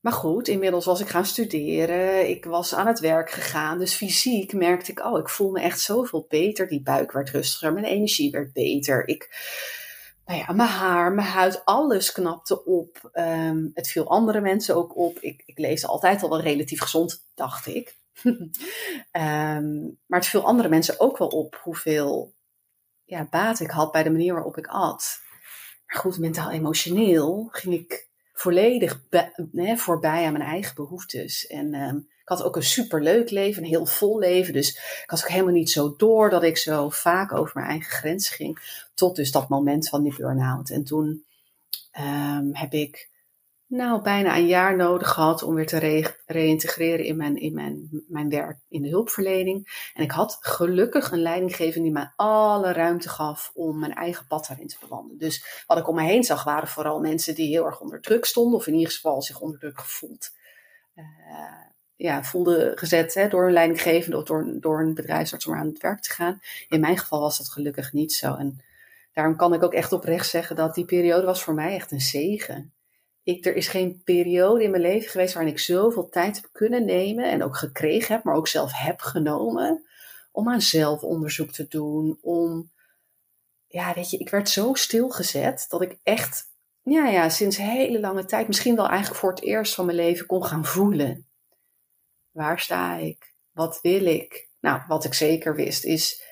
Maar 0.00 0.12
goed, 0.12 0.48
inmiddels 0.48 0.84
was 0.84 1.00
ik 1.00 1.08
gaan 1.08 1.26
studeren, 1.26 2.28
ik 2.28 2.44
was 2.44 2.74
aan 2.74 2.86
het 2.86 3.00
werk 3.00 3.30
gegaan, 3.30 3.78
dus 3.78 3.94
fysiek 3.94 4.52
merkte 4.52 4.90
ik, 4.90 5.04
oh, 5.04 5.18
ik 5.18 5.28
voel 5.28 5.50
me 5.50 5.60
echt 5.60 5.80
zoveel 5.80 6.26
beter. 6.28 6.68
Die 6.68 6.82
buik 6.82 7.12
werd 7.12 7.30
rustiger, 7.30 7.72
mijn 7.72 7.84
energie 7.84 8.30
werd 8.30 8.52
beter. 8.52 9.08
Ik, 9.08 9.28
nou 10.24 10.38
ja, 10.38 10.52
mijn 10.52 10.68
haar, 10.68 11.12
mijn 11.12 11.28
huid, 11.28 11.64
alles 11.64 12.12
knapte 12.12 12.64
op. 12.64 13.10
Um, 13.14 13.70
het 13.74 13.88
viel 13.88 14.08
andere 14.08 14.40
mensen 14.40 14.76
ook 14.76 14.96
op. 14.96 15.18
Ik, 15.18 15.42
ik 15.46 15.84
altijd 15.84 16.22
al 16.22 16.28
wel 16.28 16.40
relatief 16.40 16.80
gezond, 16.80 17.26
dacht 17.34 17.66
ik. 17.66 17.98
um, 18.22 18.38
maar 20.06 20.18
het 20.18 20.26
viel 20.26 20.44
andere 20.44 20.68
mensen 20.68 21.00
ook 21.00 21.18
wel 21.18 21.28
op 21.28 21.60
hoeveel 21.62 22.34
ja, 23.04 23.26
baat 23.30 23.60
ik 23.60 23.70
had 23.70 23.92
bij 23.92 24.02
de 24.02 24.10
manier 24.10 24.34
waarop 24.34 24.56
ik 24.56 24.66
at. 24.66 25.20
Maar 25.86 25.96
goed, 25.96 26.18
mentaal-emotioneel 26.18 27.48
ging 27.50 27.74
ik 27.74 28.09
volledig 28.40 29.02
voorbij 29.76 30.26
aan 30.26 30.32
mijn 30.32 30.44
eigen 30.44 30.74
behoeftes. 30.74 31.46
En 31.46 31.74
um, 31.74 31.96
ik 31.96 32.28
had 32.28 32.42
ook 32.42 32.56
een 32.56 32.62
superleuk 32.62 33.30
leven, 33.30 33.62
een 33.62 33.68
heel 33.68 33.86
vol 33.86 34.18
leven. 34.18 34.52
Dus 34.52 34.70
ik 35.02 35.04
had 35.06 35.22
ook 35.22 35.28
helemaal 35.28 35.52
niet 35.52 35.70
zo 35.70 35.94
door 35.96 36.30
dat 36.30 36.42
ik 36.42 36.56
zo 36.56 36.88
vaak 36.88 37.32
over 37.32 37.52
mijn 37.54 37.66
eigen 37.66 37.90
grens 37.90 38.28
ging. 38.28 38.58
Tot 38.94 39.16
dus 39.16 39.30
dat 39.30 39.48
moment 39.48 39.88
van 39.88 40.02
die 40.02 40.16
burn-out. 40.16 40.70
En 40.70 40.84
toen 40.84 41.24
um, 41.98 42.50
heb 42.52 42.72
ik 42.72 43.09
nou, 43.70 44.02
bijna 44.02 44.36
een 44.36 44.46
jaar 44.46 44.76
nodig 44.76 45.08
gehad 45.08 45.42
om 45.42 45.54
weer 45.54 45.66
te 45.66 45.78
re 45.78 46.14
reïntegreren 46.26 47.04
in, 47.04 47.16
mijn, 47.16 47.36
in 47.36 47.54
mijn, 47.54 48.04
mijn 48.08 48.28
werk 48.28 48.58
in 48.68 48.82
de 48.82 48.88
hulpverlening. 48.88 49.90
En 49.94 50.02
ik 50.02 50.10
had 50.10 50.38
gelukkig 50.40 51.10
een 51.10 51.22
leidinggever 51.22 51.82
die 51.82 51.92
mij 51.92 52.12
alle 52.16 52.72
ruimte 52.72 53.08
gaf 53.08 53.50
om 53.54 53.78
mijn 53.78 53.94
eigen 53.94 54.26
pad 54.26 54.46
daarin 54.46 54.68
te 54.68 54.76
bewandelen. 54.80 55.18
Dus 55.18 55.64
wat 55.66 55.78
ik 55.78 55.88
om 55.88 55.94
me 55.94 56.02
heen 56.02 56.24
zag 56.24 56.44
waren 56.44 56.68
vooral 56.68 57.00
mensen 57.00 57.34
die 57.34 57.48
heel 57.48 57.64
erg 57.64 57.80
onder 57.80 58.00
druk 58.00 58.24
stonden, 58.24 58.58
of 58.58 58.66
in 58.66 58.74
ieder 58.74 58.92
geval 58.92 59.22
zich 59.22 59.40
onder 59.40 59.58
druk 59.58 59.78
gevoeld. 59.78 60.30
Uh, 60.94 61.04
ja, 61.96 62.24
voelden 62.24 62.78
gezet 62.78 63.14
hè, 63.14 63.28
door 63.28 63.46
een 63.46 63.52
leidinggevende 63.52 64.16
of 64.16 64.24
door, 64.24 64.56
door 64.60 64.80
een 64.80 64.94
bedrijfsarts 64.94 65.46
om 65.46 65.54
aan 65.54 65.66
het 65.66 65.82
werk 65.82 66.00
te 66.00 66.10
gaan. 66.10 66.40
In 66.68 66.80
mijn 66.80 66.98
geval 66.98 67.20
was 67.20 67.38
dat 67.38 67.48
gelukkig 67.48 67.92
niet 67.92 68.12
zo. 68.12 68.34
En 68.34 68.64
daarom 69.12 69.36
kan 69.36 69.54
ik 69.54 69.62
ook 69.62 69.74
echt 69.74 69.92
oprecht 69.92 70.28
zeggen 70.28 70.56
dat 70.56 70.74
die 70.74 70.84
periode 70.84 71.26
was 71.26 71.42
voor 71.42 71.54
mij 71.54 71.74
echt 71.74 71.90
een 71.90 72.00
zegen 72.00 72.72
er 73.40 73.54
is 73.56 73.68
geen 73.68 74.02
periode 74.04 74.64
in 74.64 74.70
mijn 74.70 74.82
leven 74.82 75.10
geweest 75.10 75.34
waarin 75.34 75.52
ik 75.52 75.58
zoveel 75.58 76.08
tijd 76.08 76.36
heb 76.36 76.48
kunnen 76.52 76.84
nemen 76.84 77.30
en 77.30 77.44
ook 77.44 77.56
gekregen 77.56 78.14
heb, 78.14 78.24
maar 78.24 78.34
ook 78.34 78.48
zelf 78.48 78.70
heb 78.72 79.00
genomen 79.00 79.84
om 80.32 80.48
aan 80.48 80.60
zelfonderzoek 80.60 81.50
te 81.50 81.66
doen. 81.68 82.18
Om, 82.20 82.70
ja, 83.66 83.94
weet 83.94 84.10
je, 84.10 84.18
ik 84.18 84.28
werd 84.30 84.48
zo 84.48 84.74
stilgezet 84.74 85.66
dat 85.68 85.82
ik 85.82 85.98
echt, 86.02 86.50
ja, 86.82 87.08
ja, 87.08 87.28
sinds 87.28 87.56
hele 87.56 88.00
lange 88.00 88.24
tijd, 88.24 88.46
misschien 88.46 88.76
wel 88.76 88.88
eigenlijk 88.88 89.20
voor 89.20 89.30
het 89.30 89.42
eerst 89.42 89.74
van 89.74 89.84
mijn 89.84 89.96
leven 89.96 90.26
kon 90.26 90.44
gaan 90.44 90.64
voelen. 90.64 91.26
Waar 92.30 92.60
sta 92.60 92.96
ik? 92.96 93.34
Wat 93.50 93.78
wil 93.82 94.04
ik? 94.04 94.48
Nou, 94.60 94.82
wat 94.88 95.04
ik 95.04 95.14
zeker 95.14 95.54
wist 95.54 95.84
is, 95.84 96.22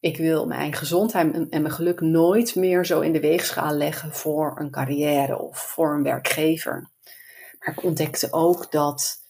ik 0.00 0.16
wil 0.16 0.46
mijn 0.46 0.72
gezondheid 0.72 1.34
en 1.50 1.62
mijn 1.62 1.74
geluk 1.74 2.00
nooit 2.00 2.54
meer 2.54 2.86
zo 2.86 3.00
in 3.00 3.12
de 3.12 3.20
weegschaal 3.20 3.72
leggen 3.72 4.12
voor 4.12 4.60
een 4.60 4.70
carrière 4.70 5.38
of 5.38 5.58
voor 5.58 5.94
een 5.94 6.02
werkgever. 6.02 6.90
Maar 7.58 7.74
ik 7.74 7.82
ontdekte 7.82 8.32
ook 8.32 8.72
dat 8.72 9.24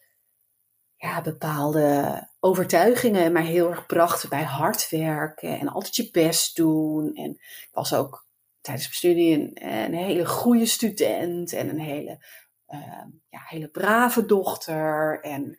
ja, 0.96 1.22
bepaalde 1.22 2.28
overtuigingen 2.40 3.32
mij 3.32 3.44
heel 3.44 3.70
erg 3.70 3.86
brachten 3.86 4.28
bij 4.28 4.42
hard 4.42 4.88
werken 4.90 5.58
en 5.58 5.68
altijd 5.68 5.96
je 5.96 6.10
best 6.10 6.56
doen. 6.56 7.14
En 7.14 7.30
ik 7.30 7.68
was 7.72 7.94
ook 7.94 8.26
tijdens 8.60 8.86
mijn 8.86 8.96
studie 8.96 9.34
een, 9.34 9.84
een 9.84 9.94
hele 9.94 10.26
goede 10.26 10.66
student 10.66 11.52
en 11.52 11.68
een 11.68 11.80
hele, 11.80 12.24
uh, 12.68 13.04
ja, 13.28 13.40
hele 13.46 13.68
brave 13.68 14.26
dochter. 14.26 15.20
En 15.20 15.56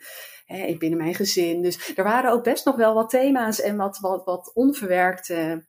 hè, 0.47 0.75
binnen 0.77 0.99
mijn 0.99 1.15
gezin. 1.15 1.61
Dus 1.61 1.95
er 1.95 2.03
waren 2.03 2.31
ook 2.31 2.43
best 2.43 2.65
nog 2.65 2.75
wel 2.75 2.93
wat 2.93 3.09
thema's 3.09 3.61
en 3.61 3.75
wat, 3.75 3.99
wat, 3.99 4.25
wat 4.25 4.51
onverwerkte 4.53 5.65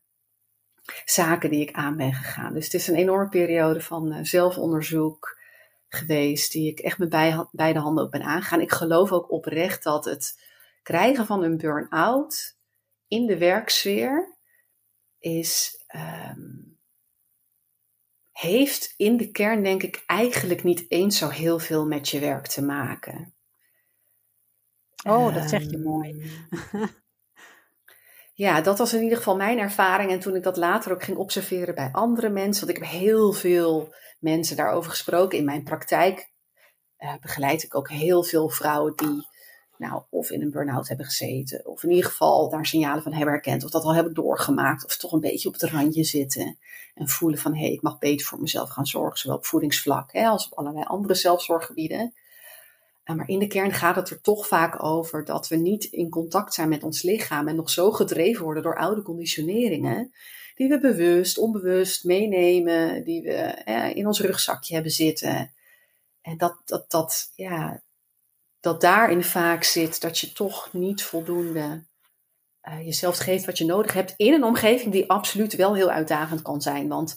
zaken 1.05 1.49
die 1.49 1.61
ik 1.61 1.71
aan 1.71 1.97
ben 1.97 2.13
gegaan. 2.13 2.53
Dus 2.53 2.63
het 2.63 2.73
is 2.73 2.87
een 2.87 2.95
enorme 2.95 3.29
periode 3.29 3.81
van 3.81 4.13
uh, 4.13 4.23
zelfonderzoek 4.23 5.37
geweest, 5.87 6.51
die 6.51 6.71
ik 6.71 6.79
echt 6.79 6.97
met 6.97 7.09
beide 7.51 7.79
handen 7.79 8.03
ook 8.03 8.11
ben 8.11 8.23
aangegaan. 8.23 8.61
Ik 8.61 8.71
geloof 8.71 9.11
ook 9.11 9.31
oprecht 9.31 9.83
dat 9.83 10.05
het 10.05 10.39
krijgen 10.83 11.25
van 11.25 11.43
een 11.43 11.57
burn-out 11.57 12.57
in 13.07 13.25
de 13.25 13.37
werksfeer 13.37 14.37
is, 15.19 15.83
um, 15.95 16.79
heeft 18.31 18.93
in 18.97 19.17
de 19.17 19.31
kern 19.31 19.63
denk 19.63 19.83
ik 19.83 20.03
eigenlijk 20.05 20.63
niet 20.63 20.85
eens 20.91 21.17
zo 21.17 21.27
heel 21.27 21.59
veel 21.59 21.87
met 21.87 22.09
je 22.09 22.19
werk 22.19 22.47
te 22.47 22.63
maken. 22.63 23.33
Oh, 25.07 25.33
dat 25.35 25.49
zeg 25.49 25.61
je 25.61 25.75
um, 25.75 25.83
mooi. 25.83 26.31
ja, 28.33 28.61
dat 28.61 28.77
was 28.77 28.93
in 28.93 29.03
ieder 29.03 29.17
geval 29.17 29.35
mijn 29.35 29.59
ervaring. 29.59 30.11
En 30.11 30.19
toen 30.19 30.35
ik 30.35 30.43
dat 30.43 30.57
later 30.57 30.91
ook 30.91 31.03
ging 31.03 31.17
observeren 31.17 31.75
bij 31.75 31.89
andere 31.91 32.29
mensen, 32.29 32.65
want 32.65 32.77
ik 32.77 32.83
heb 32.83 32.91
heel 32.91 33.33
veel 33.33 33.93
mensen 34.19 34.55
daarover 34.55 34.91
gesproken. 34.91 35.37
In 35.37 35.45
mijn 35.45 35.63
praktijk 35.63 36.31
uh, 36.99 37.13
begeleid 37.21 37.63
ik 37.63 37.75
ook 37.75 37.89
heel 37.89 38.23
veel 38.23 38.49
vrouwen 38.49 38.93
die 38.95 39.27
nou, 39.79 40.03
of 40.09 40.31
in 40.31 40.41
een 40.41 40.51
burn-out 40.51 40.87
hebben 40.87 41.05
gezeten, 41.05 41.65
of 41.65 41.83
in 41.83 41.89
ieder 41.89 42.09
geval 42.09 42.49
daar 42.49 42.65
signalen 42.65 43.03
van 43.03 43.13
hebben 43.13 43.33
herkend, 43.33 43.63
of 43.63 43.71
dat 43.71 43.83
al 43.83 43.93
hebben 43.93 44.13
doorgemaakt, 44.13 44.85
of 44.85 44.97
toch 44.97 45.11
een 45.11 45.19
beetje 45.19 45.47
op 45.47 45.53
het 45.53 45.63
randje 45.63 46.03
zitten 46.03 46.57
en 46.93 47.07
voelen 47.07 47.39
van 47.39 47.53
hé, 47.53 47.61
hey, 47.61 47.71
ik 47.71 47.81
mag 47.81 47.97
beter 47.97 48.25
voor 48.25 48.39
mezelf 48.39 48.69
gaan 48.69 48.87
zorgen, 48.87 49.19
zowel 49.19 49.37
op 49.37 49.45
voedingsvlak 49.45 50.11
hè, 50.11 50.27
als 50.27 50.45
op 50.45 50.57
allerlei 50.57 50.85
andere 50.85 51.15
zelfzorggebieden. 51.15 52.13
Eh, 53.09 53.15
maar 53.15 53.27
in 53.27 53.39
de 53.39 53.47
kern 53.47 53.71
gaat 53.71 53.95
het 53.95 54.09
er 54.09 54.21
toch 54.21 54.47
vaak 54.47 54.83
over 54.83 55.25
dat 55.25 55.47
we 55.47 55.55
niet 55.55 55.83
in 55.83 56.09
contact 56.09 56.53
zijn 56.53 56.69
met 56.69 56.83
ons 56.83 57.01
lichaam 57.01 57.47
en 57.47 57.55
nog 57.55 57.69
zo 57.69 57.91
gedreven 57.91 58.43
worden 58.43 58.63
door 58.63 58.77
oude 58.77 59.01
conditioneringen, 59.01 60.11
die 60.55 60.69
we 60.69 60.79
bewust, 60.79 61.37
onbewust 61.37 62.03
meenemen, 62.03 63.03
die 63.03 63.21
we 63.21 63.33
eh, 63.33 63.95
in 63.95 64.07
ons 64.07 64.19
rugzakje 64.19 64.73
hebben 64.73 64.91
zitten. 64.91 65.53
En 66.21 66.37
dat, 66.37 66.61
dat, 66.65 66.91
dat, 66.91 67.31
ja, 67.35 67.81
dat 68.59 68.81
daarin 68.81 69.23
vaak 69.23 69.63
zit 69.63 70.01
dat 70.01 70.19
je 70.19 70.31
toch 70.31 70.73
niet 70.73 71.03
voldoende 71.03 71.87
uh, 72.63 72.85
jezelf 72.85 73.17
geeft 73.17 73.45
wat 73.45 73.57
je 73.57 73.65
nodig 73.65 73.93
hebt 73.93 74.13
in 74.17 74.33
een 74.33 74.43
omgeving 74.43 74.91
die 74.91 75.09
absoluut 75.09 75.55
wel 75.55 75.75
heel 75.75 75.89
uitdagend 75.89 76.41
kan 76.41 76.61
zijn. 76.61 76.87
Want 76.87 77.15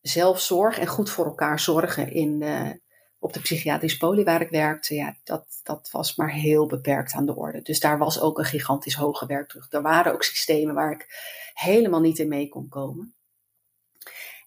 zelfzorg 0.00 0.78
en 0.78 0.86
goed 0.86 1.10
voor 1.10 1.26
elkaar 1.26 1.60
zorgen 1.60 2.12
in 2.12 2.38
de, 2.38 2.80
op 3.26 3.32
de 3.32 3.40
psychiatrische 3.40 3.98
poli 3.98 4.24
waar 4.24 4.40
ik 4.40 4.48
werkte, 4.48 4.94
ja, 4.94 5.16
dat, 5.24 5.46
dat 5.62 5.88
was 5.90 6.14
maar 6.14 6.32
heel 6.32 6.66
beperkt 6.66 7.12
aan 7.12 7.26
de 7.26 7.36
orde. 7.36 7.62
Dus 7.62 7.80
daar 7.80 7.98
was 7.98 8.20
ook 8.20 8.38
een 8.38 8.44
gigantisch 8.44 8.94
hoge 8.94 9.26
werkdruk. 9.26 9.66
Er 9.70 9.82
waren 9.82 10.12
ook 10.12 10.22
systemen 10.22 10.74
waar 10.74 10.92
ik 10.92 11.06
helemaal 11.54 12.00
niet 12.00 12.18
in 12.18 12.28
mee 12.28 12.48
kon 12.48 12.68
komen. 12.68 13.14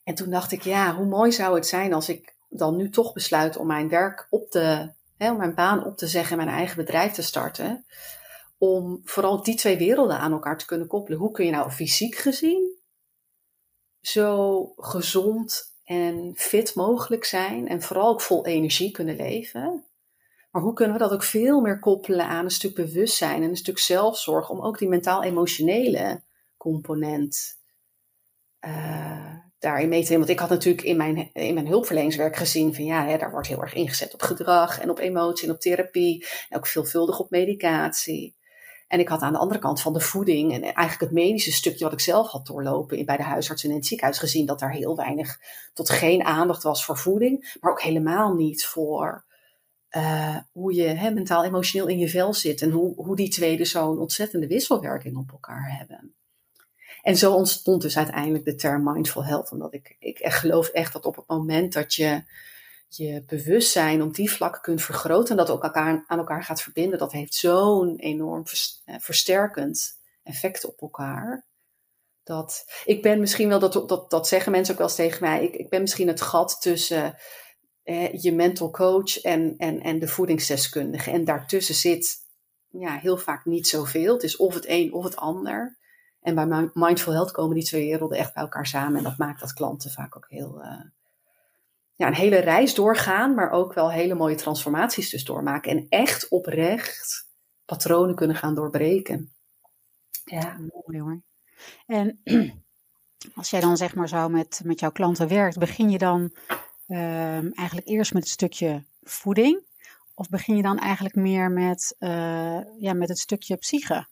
En 0.03 0.15
toen 0.15 0.29
dacht 0.29 0.51
ik, 0.51 0.61
ja, 0.61 0.95
hoe 0.95 1.05
mooi 1.05 1.31
zou 1.31 1.55
het 1.55 1.67
zijn 1.67 1.93
als 1.93 2.09
ik 2.09 2.35
dan 2.49 2.75
nu 2.75 2.89
toch 2.89 3.13
besluit 3.13 3.57
om 3.57 3.67
mijn 3.67 3.89
werk 3.89 4.27
op 4.29 4.49
te 4.49 4.91
hè, 5.17 5.31
om 5.31 5.37
mijn 5.37 5.55
baan 5.55 5.85
op 5.85 5.97
te 5.97 6.07
zeggen 6.07 6.39
en 6.39 6.45
mijn 6.45 6.57
eigen 6.57 6.77
bedrijf 6.77 7.11
te 7.11 7.21
starten. 7.21 7.85
Om 8.57 9.01
vooral 9.03 9.43
die 9.43 9.55
twee 9.55 9.77
werelden 9.77 10.19
aan 10.19 10.31
elkaar 10.31 10.57
te 10.57 10.65
kunnen 10.65 10.87
koppelen. 10.87 11.19
Hoe 11.19 11.31
kun 11.31 11.45
je 11.45 11.51
nou 11.51 11.71
fysiek 11.71 12.15
gezien 12.15 12.77
zo 14.01 14.63
gezond 14.75 15.68
en 15.89 16.33
fit 16.35 16.75
mogelijk 16.75 17.25
zijn 17.25 17.67
en 17.67 17.81
vooral 17.81 18.09
ook 18.09 18.21
vol 18.21 18.45
energie 18.45 18.91
kunnen 18.91 19.15
leven. 19.15 19.83
Maar 20.51 20.61
hoe 20.61 20.73
kunnen 20.73 20.93
we 20.93 21.01
dat 21.01 21.11
ook 21.11 21.23
veel 21.23 21.61
meer 21.61 21.79
koppelen 21.79 22.25
aan 22.25 22.43
een 22.43 22.51
stuk 22.51 22.75
bewustzijn 22.75 23.43
en 23.43 23.49
een 23.49 23.57
stuk 23.57 23.79
zelfzorg 23.79 24.49
om 24.49 24.61
ook 24.61 24.77
die 24.77 24.87
mentaal-emotionele 24.87 26.21
component 26.57 27.59
uh, 28.65 29.35
daarin 29.59 29.89
mee 29.89 30.03
te 30.03 30.11
nemen. 30.11 30.27
Want 30.27 30.37
ik 30.37 30.39
had 30.39 30.49
natuurlijk 30.49 30.85
in 30.85 30.97
mijn, 30.97 31.29
in 31.33 31.53
mijn 31.53 31.67
hulpverleningswerk 31.67 32.35
gezien 32.35 32.75
van 32.75 32.85
ja, 32.85 33.05
hè, 33.05 33.17
daar 33.17 33.31
wordt 33.31 33.47
heel 33.47 33.61
erg 33.61 33.73
ingezet 33.73 34.13
op 34.13 34.21
gedrag 34.21 34.79
en 34.79 34.89
op 34.89 34.99
emotie 34.99 35.47
en 35.47 35.53
op 35.53 35.59
therapie. 35.59 36.25
En 36.49 36.57
ook 36.57 36.67
veelvuldig 36.67 37.19
op 37.19 37.29
medicatie. 37.29 38.35
En 38.89 38.99
ik 38.99 39.07
had 39.07 39.21
aan 39.21 39.33
de 39.33 39.39
andere 39.39 39.59
kant 39.59 39.81
van 39.81 39.93
de 39.93 39.99
voeding 39.99 40.53
en 40.53 40.61
eigenlijk 40.61 40.99
het 40.99 41.11
medische 41.11 41.51
stukje 41.51 41.83
wat 41.83 41.93
ik 41.93 41.99
zelf 41.99 42.29
had 42.29 42.45
doorlopen 42.45 43.05
bij 43.05 43.17
de 43.17 43.23
huisarts 43.23 43.63
en 43.63 43.69
in 43.69 43.75
het 43.75 43.85
ziekenhuis 43.85 44.19
gezien 44.19 44.45
dat 44.45 44.59
daar 44.59 44.71
heel 44.71 44.95
weinig 44.95 45.39
tot 45.73 45.89
geen 45.89 46.23
aandacht 46.23 46.63
was 46.63 46.85
voor 46.85 46.97
voeding, 46.97 47.57
maar 47.59 47.71
ook 47.71 47.81
helemaal 47.81 48.33
niet 48.33 48.65
voor 48.65 49.25
uh, 49.91 50.37
hoe 50.51 50.73
je 50.73 51.11
mentaal 51.13 51.43
emotioneel 51.43 51.87
in 51.87 51.97
je 51.97 52.09
vel 52.09 52.33
zit 52.33 52.61
en 52.61 52.71
hoe, 52.71 52.95
hoe 52.95 53.15
die 53.15 53.29
twee 53.29 53.57
dus 53.57 53.71
zo'n 53.71 53.99
ontzettende 53.99 54.47
wisselwerking 54.47 55.17
op 55.17 55.31
elkaar 55.31 55.77
hebben. 55.77 56.13
En 57.01 57.17
zo 57.17 57.33
ontstond 57.33 57.81
dus 57.81 57.97
uiteindelijk 57.97 58.45
de 58.45 58.55
term 58.55 58.83
mindful 58.83 59.25
health. 59.25 59.51
Omdat 59.51 59.73
ik, 59.73 59.95
ik 59.99 60.25
geloof 60.25 60.67
echt 60.67 60.93
dat 60.93 61.05
op 61.05 61.15
het 61.15 61.27
moment 61.27 61.73
dat 61.73 61.93
je 61.93 62.23
je 62.89 63.23
bewustzijn 63.27 64.01
op 64.01 64.13
die 64.15 64.31
vlakken 64.31 64.61
kunt 64.61 64.81
vergroten 64.81 65.29
en 65.29 65.37
dat 65.37 65.49
ook 65.49 65.63
elkaar, 65.63 66.03
aan 66.07 66.17
elkaar 66.17 66.43
gaat 66.43 66.61
verbinden, 66.61 66.99
dat 66.99 67.11
heeft 67.11 67.33
zo'n 67.33 67.95
enorm 67.97 68.43
eh, 68.85 68.95
versterkend 68.99 69.99
effect 70.23 70.65
op 70.65 70.81
elkaar. 70.81 71.45
Dat, 72.23 72.65
ik 72.85 73.01
ben 73.01 73.19
misschien 73.19 73.49
wel, 73.49 73.59
dat, 73.59 73.89
dat, 73.89 74.09
dat 74.09 74.27
zeggen 74.27 74.51
mensen 74.51 74.73
ook 74.73 74.79
wel 74.79 74.87
eens 74.87 74.97
tegen 74.97 75.23
mij, 75.23 75.43
ik, 75.43 75.55
ik 75.55 75.69
ben 75.69 75.81
misschien 75.81 76.07
het 76.07 76.21
gat 76.21 76.61
tussen 76.61 77.15
eh, 77.83 78.13
je 78.21 78.33
mental 78.33 78.71
coach 78.71 79.21
en, 79.21 79.55
en, 79.57 79.81
en 79.81 79.99
de 79.99 80.07
voedingsdeskundige. 80.07 81.11
En 81.11 81.23
daartussen 81.23 81.75
zit 81.75 82.17
ja, 82.67 82.97
heel 82.97 83.17
vaak 83.17 83.45
niet 83.45 83.67
zoveel. 83.67 84.13
Het 84.13 84.23
is 84.23 84.37
of 84.37 84.53
het 84.53 84.65
een 84.67 84.93
of 84.93 85.03
het 85.03 85.15
ander. 85.15 85.77
En 86.21 86.35
bij 86.35 86.69
Mindful 86.73 87.13
Health 87.13 87.31
komen 87.31 87.55
die 87.55 87.65
twee 87.65 87.85
werelden 87.85 88.17
echt 88.17 88.33
bij 88.33 88.43
elkaar 88.43 88.67
samen. 88.67 88.97
En 88.97 89.03
dat 89.03 89.17
maakt 89.17 89.39
dat 89.39 89.53
klanten 89.53 89.91
vaak 89.91 90.15
ook 90.15 90.25
heel, 90.29 90.61
uh, 90.61 90.81
ja, 91.99 92.07
een 92.07 92.13
hele 92.13 92.37
reis 92.37 92.73
doorgaan, 92.73 93.33
maar 93.33 93.51
ook 93.51 93.73
wel 93.73 93.91
hele 93.91 94.15
mooie 94.15 94.35
transformaties 94.35 95.09
dus 95.09 95.23
doormaken. 95.23 95.71
En 95.71 95.85
echt 95.89 96.29
oprecht 96.29 97.27
patronen 97.65 98.15
kunnen 98.15 98.35
gaan 98.35 98.55
doorbreken. 98.55 99.33
Ja, 100.23 100.57
mooi 100.57 101.01
hoor. 101.01 101.21
En 101.85 102.21
als 103.39 103.49
jij 103.49 103.59
dan 103.59 103.77
zeg 103.77 103.95
maar 103.95 104.07
zo 104.07 104.29
met, 104.29 104.61
met 104.63 104.79
jouw 104.79 104.91
klanten 104.91 105.27
werkt, 105.27 105.57
begin 105.57 105.89
je 105.89 105.97
dan 105.97 106.31
uh, 106.87 107.57
eigenlijk 107.57 107.87
eerst 107.87 108.13
met 108.13 108.23
het 108.23 108.31
stukje 108.31 108.85
voeding? 109.01 109.65
Of 110.13 110.29
begin 110.29 110.55
je 110.55 110.61
dan 110.61 110.77
eigenlijk 110.77 111.15
meer 111.15 111.51
met, 111.51 111.95
uh, 111.99 112.61
ja, 112.77 112.93
met 112.93 113.09
het 113.09 113.19
stukje 113.19 113.55
psyche? 113.55 114.07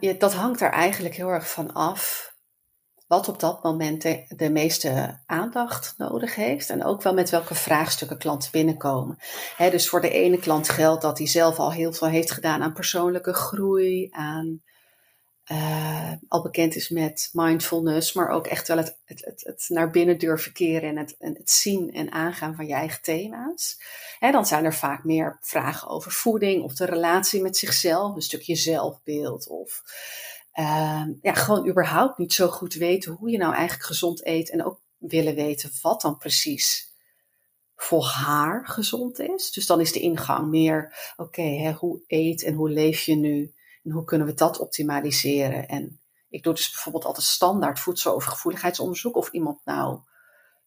Ja, 0.00 0.12
dat 0.18 0.34
hangt 0.34 0.60
er 0.60 0.70
eigenlijk 0.70 1.14
heel 1.14 1.28
erg 1.28 1.50
van 1.50 1.72
af 1.72 2.33
wat 3.06 3.28
op 3.28 3.40
dat 3.40 3.62
moment 3.62 4.02
de, 4.36 4.50
meeste 4.50 5.20
aandacht 5.26 5.94
nodig 5.96 6.34
heeft. 6.34 6.70
En 6.70 6.84
ook 6.84 7.02
wel 7.02 7.14
met 7.14 7.30
welke 7.30 7.54
vraagstukken 7.54 8.18
klanten 8.18 8.50
binnenkomen. 8.50 9.18
dus 9.58 9.88
voor 9.88 10.00
de 10.00 10.10
ene 10.10 10.38
klant 10.38 10.68
geldt 10.68 11.02
dat 11.02 11.18
hij 11.18 11.26
zelf 11.26 11.58
al 11.58 11.72
heel 11.72 11.92
veel 11.92 12.08
heeft 12.08 12.30
gedaan 12.30 12.62
aan 12.62 12.72
persoonlijke 12.72 13.32
groei, 13.32 14.08
aan 14.10 14.62
uh, 15.52 16.12
al 16.28 16.42
bekend 16.42 16.74
is 16.74 16.88
met 16.88 17.30
mindfulness, 17.32 18.12
maar 18.12 18.28
ook 18.28 18.46
echt 18.46 18.68
wel 18.68 18.76
het, 18.76 18.98
het, 19.04 19.42
het, 19.44 19.64
naar 19.68 19.90
binnen 19.90 20.18
durven 20.18 20.52
keren 20.52 20.88
en 20.88 20.96
het, 20.96 21.14
het, 21.18 21.50
zien 21.50 21.92
en 21.92 22.12
aangaan 22.12 22.54
van 22.54 22.66
je 22.66 22.74
eigen 22.74 23.02
thema's. 23.02 23.82
Hè, 24.18 24.30
dan 24.30 24.46
zijn 24.46 24.64
er 24.64 24.74
vaak 24.74 25.04
meer 25.04 25.38
vragen 25.40 25.88
over 25.88 26.12
voeding 26.12 26.62
of 26.62 26.74
de 26.74 26.84
relatie 26.84 27.42
met 27.42 27.56
zichzelf, 27.56 28.14
een 28.14 28.22
stukje 28.22 28.56
zelfbeeld 28.56 29.48
of 29.48 29.82
ja, 31.22 31.34
gewoon 31.34 31.68
überhaupt 31.68 32.18
niet 32.18 32.32
zo 32.32 32.48
goed 32.48 32.74
weten 32.74 33.12
hoe 33.12 33.30
je 33.30 33.38
nou 33.38 33.54
eigenlijk 33.54 33.86
gezond 33.86 34.26
eet 34.26 34.50
en 34.50 34.64
ook 34.64 34.80
willen 34.98 35.34
weten 35.34 35.70
wat 35.82 36.00
dan 36.00 36.16
precies 36.16 36.92
voor 37.76 38.04
haar 38.04 38.66
gezond 38.66 39.18
is. 39.18 39.52
Dus 39.52 39.66
dan 39.66 39.80
is 39.80 39.92
de 39.92 40.00
ingang 40.00 40.48
meer, 40.48 41.12
oké, 41.16 41.72
hoe 41.72 42.02
eet 42.06 42.42
en 42.42 42.54
hoe 42.54 42.70
leef 42.70 43.02
je 43.02 43.14
nu? 43.14 43.54
En 43.82 43.90
hoe 43.90 44.04
kunnen 44.04 44.26
we 44.26 44.34
dat 44.34 44.58
optimaliseren? 44.58 45.68
En 45.68 46.00
ik 46.28 46.42
doe 46.42 46.54
dus 46.54 46.70
bijvoorbeeld 46.70 47.04
altijd 47.04 47.26
standaard 47.26 47.80
voedselovergevoeligheidsonderzoek. 47.80 49.16
Of 49.16 49.30
iemand 49.30 49.60
nou 49.64 50.00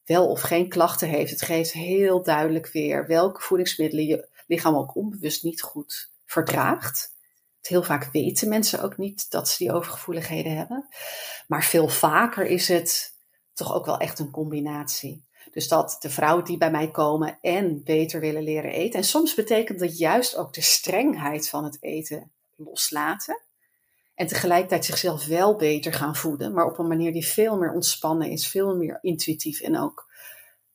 wel 0.06 0.28
of 0.28 0.42
geen 0.42 0.70
klachten 0.70 1.08
heeft. 1.08 1.32
Het 1.32 1.42
geeft 1.42 1.72
heel 1.72 2.24
duidelijk 2.24 2.68
weer 2.68 3.08
welke 3.08 3.42
voedingsmiddelen 3.42 4.06
je 4.06 4.28
lichaam 4.48 4.76
ook 4.76 4.96
onbewust 4.96 5.44
niet 5.44 5.62
goed 5.62 6.12
verdraagt. 6.26 7.16
Heel 7.68 7.84
vaak 7.84 8.12
weten 8.12 8.50
mensen 8.50 8.82
ook 8.82 8.98
niet 8.98 9.32
dat 9.32 9.50
ze 9.50 9.58
die 9.58 9.74
overgevoeligheden 9.74 10.58
hebben. 10.58 10.88
Maar 11.48 11.64
veel 11.64 11.88
vaker 11.88 12.46
is 12.46 12.68
het 12.68 13.16
toch 13.54 13.74
ook 13.74 13.86
wel 13.86 13.98
echt 13.98 14.20
een 14.20 14.32
combinatie. 14.32 15.26
Dus 15.52 15.68
dat 15.68 15.98
de 16.00 16.10
vrouwen 16.10 16.46
die 16.46 16.58
bij 16.58 16.72
mij 16.72 16.92
komen 16.92 17.38
en 17.42 17.84
beter 17.84 18.20
willen 18.20 18.44
leren 18.44 18.72
eten. 18.72 19.00
En 19.00 19.06
soms 19.06 19.34
betekent 19.34 19.80
dat 19.80 19.98
juist 19.98 20.36
ook 20.36 20.54
de 20.54 20.62
strengheid 20.62 21.50
van 21.50 21.64
het 21.64 21.78
eten 21.80 22.32
loslaten. 22.56 23.46
En 24.16 24.28
tegelijkertijd 24.28 24.86
zichzelf 24.86 25.26
wel 25.26 25.56
beter 25.56 25.94
gaan 25.94 26.16
voeden, 26.16 26.54
maar 26.54 26.66
op 26.66 26.78
een 26.78 26.88
manier 26.88 27.12
die 27.12 27.28
veel 27.28 27.58
meer 27.58 27.72
ontspannen 27.72 28.30
is, 28.30 28.48
veel 28.48 28.76
meer 28.76 28.98
intuïtief 29.02 29.62
en 29.62 29.80
ook 29.80 30.08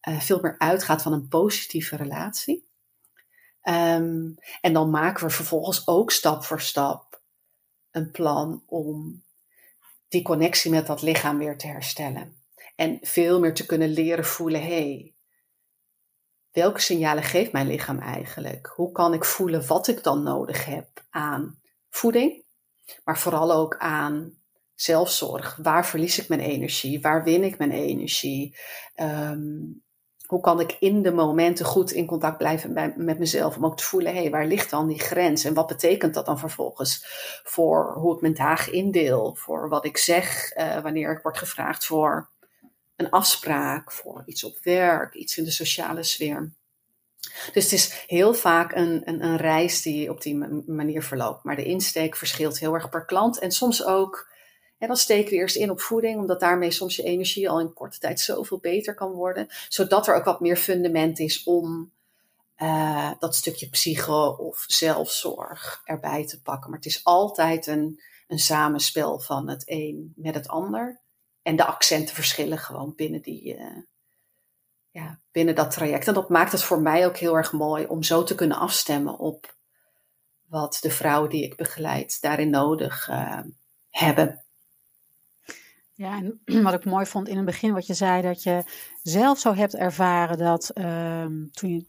uh, 0.09 0.21
veel 0.21 0.39
meer 0.41 0.59
uitgaat 0.59 1.03
van 1.03 1.13
een 1.13 1.29
positieve 1.29 1.97
relatie. 1.97 2.71
Ehm, 3.63 4.31
en 4.61 4.73
dan 4.73 4.91
maken 4.91 5.27
we 5.27 5.33
vervolgens 5.33 5.87
ook 5.87 6.11
stap 6.11 6.45
voor 6.45 6.61
stap 6.61 7.21
een 7.91 8.11
plan 8.11 8.63
om 8.67 9.23
die 10.09 10.23
connectie 10.23 10.71
met 10.71 10.87
dat 10.87 11.03
lichaam 11.03 11.39
weer 11.39 11.59
te 11.59 11.67
herstellen. 11.67 12.37
En 12.77 12.99
veel 13.03 13.41
meer 13.41 13.55
te 13.55 13.67
kunnen 13.67 13.89
leren 13.89 14.25
voelen, 14.25 14.63
hey, 14.63 15.15
welke 16.51 16.81
signalen 16.81 17.23
geeft 17.23 17.53
mijn 17.53 17.67
lichaam 17.67 17.99
eigenlijk? 17.99 18.67
Hoe 18.67 18.93
kan 18.93 19.15
ik 19.15 19.25
voelen 19.25 19.67
wat 19.67 19.89
ik 19.89 20.03
dan 20.03 20.23
nodig 20.23 20.65
heb 20.65 21.05
aan 21.11 21.61
voeding, 21.91 22.45
maar 23.05 23.19
vooral 23.19 23.53
ook 23.53 23.77
aan 23.77 24.43
zelfzorg. 24.75 25.57
Waar 25.63 25.87
verlies 25.87 26.19
ik 26.19 26.29
mijn 26.29 26.41
energie? 26.41 27.01
Waar 27.01 27.25
win 27.25 27.45
ik 27.45 27.59
mijn 27.59 27.71
energie? 27.71 28.57
Ehm, 28.95 29.61
hoe 30.33 30.41
kan 30.41 30.61
ik 30.61 30.77
in 30.79 31.03
de 31.03 31.13
momenten 31.13 31.65
goed 31.65 31.91
in 31.91 32.07
contact 32.07 32.39
blijven 32.39 32.95
met 32.97 33.19
mezelf 33.19 33.57
om 33.57 33.65
ook 33.65 33.77
te 33.77 33.85
voelen, 33.85 34.15
hé, 34.15 34.21
hey, 34.21 34.31
waar 34.31 34.47
ligt 34.47 34.71
dan 34.71 34.87
die 34.87 35.01
grens? 35.01 35.45
En 35.45 35.55
wat 35.55 35.67
betekent 35.67 36.15
dat 36.15 36.27
dan 36.27 36.39
vervolgens 36.39 37.05
voor 37.45 37.93
hoe 37.95 38.15
ik 38.15 38.21
mijn 38.21 38.35
dagen 38.35 38.73
indeel, 38.73 39.35
voor 39.39 39.69
wat 39.69 39.85
ik 39.85 39.97
zeg 39.97 40.57
uh, 40.57 40.81
wanneer 40.81 41.13
ik 41.13 41.23
word 41.23 41.39
gevraagd 41.39 41.87
voor 41.87 42.29
een 42.97 43.11
afspraak, 43.11 43.93
voor 43.93 44.23
iets 44.27 44.45
op 44.45 44.59
werk, 44.63 45.15
iets 45.15 45.39
in 45.39 45.45
de 45.45 45.51
sociale 45.51 46.03
sfeer. 46.03 46.51
Dus 47.53 47.65
het 47.65 47.73
is 47.73 48.05
heel 48.07 48.35
vaak 48.35 48.75
een, 48.75 49.03
een, 49.05 49.25
een 49.25 49.37
reis 49.37 49.83
die 49.83 50.11
op 50.11 50.23
die 50.23 50.37
manier 50.67 51.03
verloopt. 51.03 51.45
Maar 51.45 51.57
de 51.57 51.65
insteek 51.65 52.17
verschilt 52.17 52.59
heel 52.59 52.75
erg 52.75 52.89
per 52.89 53.05
klant 53.05 53.39
en 53.39 53.51
soms 53.51 53.85
ook 53.85 54.32
en 54.83 54.89
dan 54.89 54.97
steken 54.97 55.31
we 55.31 55.37
eerst 55.37 55.57
in 55.57 55.71
op 55.71 55.81
voeding, 55.81 56.19
omdat 56.19 56.41
daarmee 56.41 56.71
soms 56.71 56.97
je 56.97 57.03
energie 57.03 57.51
al 57.51 57.61
in 57.61 57.73
korte 57.73 57.99
tijd 57.99 58.21
zoveel 58.21 58.59
beter 58.59 58.95
kan 58.95 59.13
worden. 59.13 59.47
Zodat 59.69 60.07
er 60.07 60.15
ook 60.15 60.25
wat 60.25 60.41
meer 60.41 60.57
fundament 60.57 61.19
is 61.19 61.45
om 61.45 61.93
uh, 62.57 63.11
dat 63.19 63.35
stukje 63.35 63.69
psycho 63.69 64.29
of 64.29 64.65
zelfzorg 64.67 65.83
erbij 65.85 66.27
te 66.27 66.43
pakken. 66.43 66.71
Maar 66.71 66.79
het 66.79 66.89
is 66.89 67.05
altijd 67.05 67.67
een, 67.67 68.01
een 68.27 68.39
samenspel 68.39 69.19
van 69.19 69.49
het 69.49 69.63
een 69.67 70.13
met 70.17 70.35
het 70.35 70.49
ander. 70.49 71.01
En 71.43 71.57
de 71.57 71.65
accenten 71.65 72.15
verschillen 72.15 72.59
gewoon 72.59 72.95
binnen, 72.97 73.23
die, 73.23 73.57
uh, 73.57 73.83
ja, 74.91 75.21
binnen 75.33 75.55
dat 75.55 75.71
traject. 75.71 76.09
En 76.09 76.15
dat 76.15 76.29
maakt 76.29 76.53
het 76.53 76.63
voor 76.63 76.81
mij 76.81 77.07
ook 77.07 77.17
heel 77.17 77.37
erg 77.37 77.53
mooi 77.53 77.87
om 77.87 78.03
zo 78.03 78.23
te 78.23 78.35
kunnen 78.35 78.57
afstemmen 78.57 79.19
op 79.19 79.57
wat 80.49 80.79
de 80.81 80.91
vrouwen 80.91 81.31
die 81.31 81.45
ik 81.45 81.57
begeleid 81.57 82.21
daarin 82.21 82.51
nodig 82.51 83.09
uh, 83.09 83.41
hebben. 83.91 84.45
Ja, 86.03 86.17
en 86.17 86.41
wat 86.63 86.75
ik 86.75 86.85
mooi 86.85 87.07
vond 87.07 87.29
in 87.29 87.37
het 87.37 87.45
begin, 87.45 87.73
wat 87.73 87.87
je 87.87 87.95
zei, 87.95 88.23
dat 88.23 88.43
je 88.43 88.63
zelf 89.03 89.39
zo 89.39 89.55
hebt 89.55 89.75
ervaren 89.75 90.39
dat 90.39 90.71
uh, 90.75 91.25
toen 91.51 91.71
je 91.71 91.85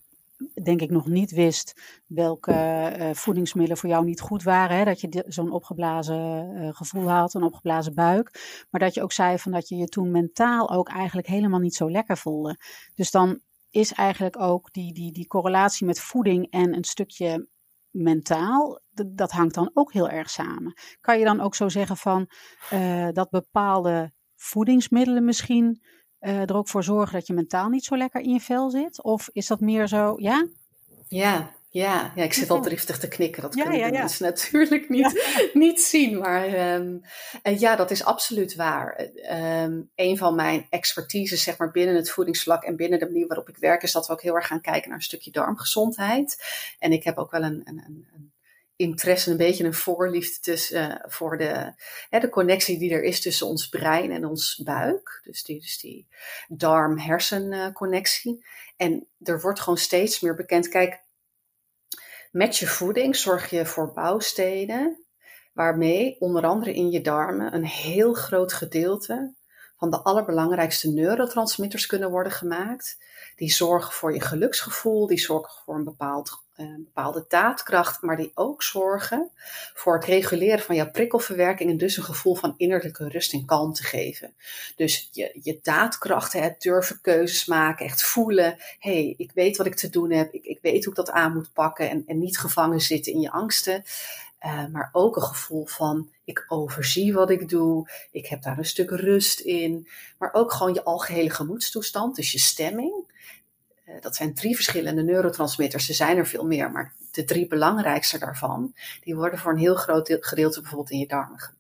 denk 0.63 0.81
ik 0.81 0.89
nog 0.89 1.07
niet 1.07 1.31
wist 1.31 1.81
welke 2.07 2.51
uh, 2.97 3.09
voedingsmiddelen 3.13 3.77
voor 3.77 3.89
jou 3.89 4.05
niet 4.05 4.21
goed 4.21 4.43
waren. 4.43 4.77
Hè? 4.77 4.83
Dat 4.83 5.01
je 5.01 5.23
zo'n 5.27 5.51
opgeblazen 5.51 6.51
uh, 6.55 6.69
gevoel 6.71 7.09
had, 7.09 7.33
een 7.33 7.43
opgeblazen 7.43 7.93
buik. 7.93 8.65
Maar 8.69 8.81
dat 8.81 8.93
je 8.93 9.01
ook 9.01 9.11
zei 9.11 9.39
van 9.39 9.51
dat 9.51 9.69
je 9.69 9.75
je 9.75 9.87
toen 9.87 10.11
mentaal 10.11 10.71
ook 10.71 10.89
eigenlijk 10.89 11.27
helemaal 11.27 11.59
niet 11.59 11.75
zo 11.75 11.91
lekker 11.91 12.17
voelde. 12.17 12.57
Dus 12.95 13.11
dan 13.11 13.39
is 13.69 13.93
eigenlijk 13.93 14.39
ook 14.39 14.73
die, 14.73 14.93
die, 14.93 15.11
die 15.11 15.27
correlatie 15.27 15.85
met 15.85 15.99
voeding 15.99 16.47
en 16.51 16.75
een 16.75 16.83
stukje 16.83 17.47
mentaal, 17.93 18.81
dat 19.07 19.31
hangt 19.31 19.53
dan 19.53 19.71
ook 19.73 19.93
heel 19.93 20.09
erg 20.09 20.29
samen. 20.29 20.73
Kan 21.01 21.19
je 21.19 21.25
dan 21.25 21.39
ook 21.39 21.55
zo 21.55 21.69
zeggen 21.69 21.97
van 21.97 22.29
uh, 22.73 23.07
dat 23.11 23.29
bepaalde 23.29 24.11
voedingsmiddelen 24.35 25.25
misschien 25.25 25.81
uh, 26.19 26.41
er 26.41 26.55
ook 26.55 26.67
voor 26.67 26.83
zorgen 26.83 27.13
dat 27.13 27.27
je 27.27 27.33
mentaal 27.33 27.69
niet 27.69 27.83
zo 27.83 27.97
lekker 27.97 28.21
in 28.21 28.33
je 28.33 28.39
vel 28.39 28.69
zit? 28.69 29.03
Of 29.03 29.29
is 29.31 29.47
dat 29.47 29.59
meer 29.59 29.87
zo, 29.87 30.13
ja? 30.17 30.47
Ja, 31.07 31.51
ja, 31.73 32.11
ja, 32.15 32.23
ik 32.23 32.33
zit 32.33 32.49
al 32.49 32.61
driftig 32.61 32.97
te 32.99 33.07
knikken. 33.07 33.41
Dat 33.41 33.55
kunnen 33.55 33.77
ja, 33.77 33.85
ja, 33.85 33.91
mensen 33.91 34.25
natuurlijk 34.25 34.89
niet, 34.89 35.23
niet 35.53 35.81
zien. 35.81 36.17
Maar 36.17 36.75
um, 36.75 37.01
ja, 37.57 37.75
dat 37.75 37.91
is 37.91 38.03
absoluut 38.03 38.55
waar. 38.55 39.09
Um, 39.63 39.89
een 39.95 40.17
van 40.17 40.35
mijn 40.35 40.67
expertises 40.69 41.43
zeg 41.43 41.57
maar, 41.57 41.71
binnen 41.71 41.95
het 41.95 42.09
voedingsvlak 42.09 42.63
en 42.63 42.75
binnen 42.75 42.99
de 42.99 43.05
manier 43.05 43.27
waarop 43.27 43.49
ik 43.49 43.57
werk... 43.57 43.83
is 43.83 43.91
dat 43.91 44.07
we 44.07 44.13
ook 44.13 44.21
heel 44.21 44.35
erg 44.35 44.47
gaan 44.47 44.61
kijken 44.61 44.89
naar 44.89 44.97
een 44.97 45.03
stukje 45.03 45.31
darmgezondheid. 45.31 46.43
En 46.79 46.91
ik 46.91 47.03
heb 47.03 47.17
ook 47.17 47.31
wel 47.31 47.43
een, 47.43 47.61
een, 47.65 47.83
een 47.85 48.31
interesse, 48.75 49.31
een 49.31 49.37
beetje 49.37 49.63
een 49.63 49.73
voorliefde 49.73 50.39
tussen, 50.39 50.91
uh, 50.91 50.95
voor 51.05 51.37
de, 51.37 51.73
hè, 52.09 52.19
de 52.19 52.29
connectie 52.29 52.77
die 52.77 52.91
er 52.91 53.03
is 53.03 53.21
tussen 53.21 53.47
ons 53.47 53.69
brein 53.69 54.11
en 54.11 54.25
ons 54.25 54.61
buik. 54.63 55.21
Dus 55.23 55.43
die, 55.43 55.59
dus 55.59 55.79
die 55.79 56.07
darm-hersen 56.47 57.73
connectie. 57.73 58.45
En 58.77 59.07
er 59.23 59.41
wordt 59.41 59.59
gewoon 59.59 59.77
steeds 59.77 60.19
meer 60.19 60.35
bekend. 60.35 60.67
Kijk, 60.67 61.02
met 62.33 62.57
je 62.57 62.67
voeding 62.67 63.15
zorg 63.15 63.49
je 63.49 63.65
voor 63.65 63.93
bouwstenen 63.93 65.05
waarmee 65.53 66.19
onder 66.19 66.45
andere 66.45 66.73
in 66.73 66.91
je 66.91 67.01
darmen 67.01 67.53
een 67.53 67.65
heel 67.65 68.13
groot 68.13 68.53
gedeelte 68.53 69.35
van 69.77 69.89
de 69.89 70.03
allerbelangrijkste 70.03 70.89
neurotransmitters 70.89 71.85
kunnen 71.85 72.09
worden 72.09 72.31
gemaakt. 72.31 72.97
Die 73.35 73.51
zorgen 73.51 73.93
voor 73.93 74.13
je 74.13 74.21
geluksgevoel, 74.21 75.07
die 75.07 75.19
zorgen 75.19 75.63
voor 75.63 75.75
een, 75.75 75.83
bepaald, 75.83 76.42
een 76.55 76.65
eh, 76.65 76.75
bepaalde 76.75 77.25
daadkracht, 77.27 78.01
maar 78.01 78.17
die 78.17 78.31
ook 78.33 78.63
zorgen 78.63 79.29
voor 79.73 79.95
het 79.95 80.05
reguleren 80.05 80.63
van 80.63 80.75
jouw 80.75 80.91
prikkelverwerking 80.91 81.69
en 81.69 81.77
dus 81.77 81.97
een 81.97 82.03
gevoel 82.03 82.35
van 82.35 82.53
innerlijke 82.57 83.07
rust 83.07 83.33
en 83.33 83.45
kalmte 83.45 83.83
geven. 83.83 84.33
Dus 84.75 85.09
je, 85.11 85.39
je 85.43 85.59
daadkracht, 85.61 86.33
het 86.33 86.61
durven 86.61 87.01
keuzes 87.01 87.45
maken, 87.45 87.85
echt 87.85 88.03
voelen, 88.03 88.55
hé, 88.79 88.91
hey, 88.91 89.13
ik 89.17 89.31
weet 89.31 89.57
wat 89.57 89.65
ik 89.65 89.75
te 89.75 89.89
doen 89.89 90.11
heb, 90.11 90.33
ik, 90.33 90.45
ik 90.45 90.59
weet 90.61 90.83
hoe 90.83 90.93
ik 90.93 91.05
dat 91.05 91.11
aan 91.11 91.33
moet 91.33 91.53
pakken 91.53 91.89
en, 91.89 92.03
en 92.07 92.19
niet 92.19 92.37
gevangen 92.37 92.81
zitten 92.81 93.13
in 93.13 93.19
je 93.19 93.31
angsten. 93.31 93.83
Uh, 94.45 94.65
maar 94.71 94.89
ook 94.91 95.15
een 95.15 95.21
gevoel 95.21 95.65
van 95.65 96.09
ik 96.23 96.45
overzie 96.47 97.13
wat 97.13 97.29
ik 97.29 97.49
doe, 97.49 97.89
ik 98.11 98.27
heb 98.27 98.41
daar 98.41 98.57
een 98.57 98.65
stuk 98.65 98.89
rust 98.89 99.39
in, 99.39 99.87
maar 100.17 100.33
ook 100.33 100.51
gewoon 100.51 100.73
je 100.73 100.83
algehele 100.83 101.29
gemoedstoestand, 101.29 102.15
dus 102.15 102.31
je 102.31 102.39
stemming. 102.39 103.11
Uh, 103.85 104.01
dat 104.01 104.15
zijn 104.15 104.33
drie 104.33 104.55
verschillende 104.55 105.03
neurotransmitters, 105.03 105.89
er 105.89 105.95
zijn 105.95 106.17
er 106.17 106.27
veel 106.27 106.45
meer, 106.45 106.71
maar 106.71 106.93
de 107.11 107.23
drie 107.23 107.47
belangrijkste 107.47 108.17
daarvan, 108.17 108.75
die 109.01 109.15
worden 109.15 109.39
voor 109.39 109.51
een 109.51 109.57
heel 109.57 109.75
groot 109.75 110.17
gedeelte 110.19 110.59
bijvoorbeeld 110.61 110.91
in 110.91 110.99
je 110.99 111.07
darmen 111.07 111.53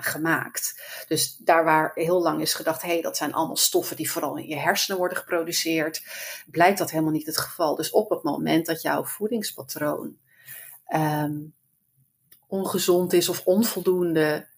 gemaakt. 0.00 0.82
Dus 1.08 1.36
daar 1.36 1.64
waar 1.64 1.90
heel 1.94 2.22
lang 2.22 2.40
is 2.40 2.54
gedacht, 2.54 2.82
hé, 2.82 2.88
hey, 2.88 3.00
dat 3.00 3.16
zijn 3.16 3.32
allemaal 3.32 3.56
stoffen 3.56 3.96
die 3.96 4.10
vooral 4.10 4.36
in 4.36 4.46
je 4.46 4.56
hersenen 4.56 4.98
worden 4.98 5.18
geproduceerd, 5.18 6.02
blijkt 6.46 6.78
dat 6.78 6.90
helemaal 6.90 7.12
niet 7.12 7.26
het 7.26 7.38
geval. 7.38 7.74
Dus 7.74 7.90
op 7.90 8.10
het 8.10 8.22
moment 8.22 8.66
dat 8.66 8.82
jouw 8.82 9.04
voedingspatroon 9.04 10.16
um, 10.94 11.54
ongezond 12.46 13.12
is 13.12 13.28
of 13.28 13.42
onvoldoende 13.44 14.48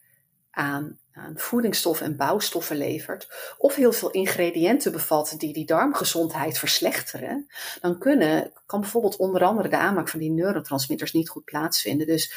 aan 0.50 0.98
voedingsstoffen 1.34 2.06
en 2.06 2.16
bouwstoffen 2.16 2.76
levert, 2.76 3.54
of 3.58 3.74
heel 3.74 3.92
veel 3.92 4.10
ingrediënten 4.10 4.92
bevat 4.92 5.34
die 5.38 5.52
die 5.52 5.66
darmgezondheid 5.66 6.58
verslechteren, 6.58 7.46
dan 7.80 7.98
kunnen, 7.98 8.52
kan 8.66 8.80
bijvoorbeeld 8.80 9.16
onder 9.16 9.44
andere 9.44 9.68
de 9.68 9.78
aanmaak 9.78 10.08
van 10.08 10.20
die 10.20 10.30
neurotransmitters 10.30 11.12
niet 11.12 11.28
goed 11.28 11.44
plaatsvinden. 11.44 12.06
Dus 12.06 12.34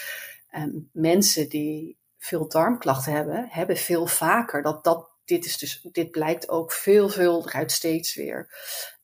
um, 0.58 0.90
mensen 0.92 1.50
die 1.50 1.98
veel 2.18 2.48
darmklachten 2.48 3.14
hebben, 3.14 3.48
hebben 3.50 3.78
veel 3.78 4.08
vaker 4.08 4.62
dat 4.62 4.84
dat. 4.84 5.10
Dit, 5.26 5.46
is 5.46 5.58
dus, 5.58 5.88
dit 5.92 6.12
blijkt 6.12 6.50
ook 6.50 6.72
veelvuldig 6.72 7.54
uit 7.54 7.72
steeds 7.72 8.16
weer 8.16 8.50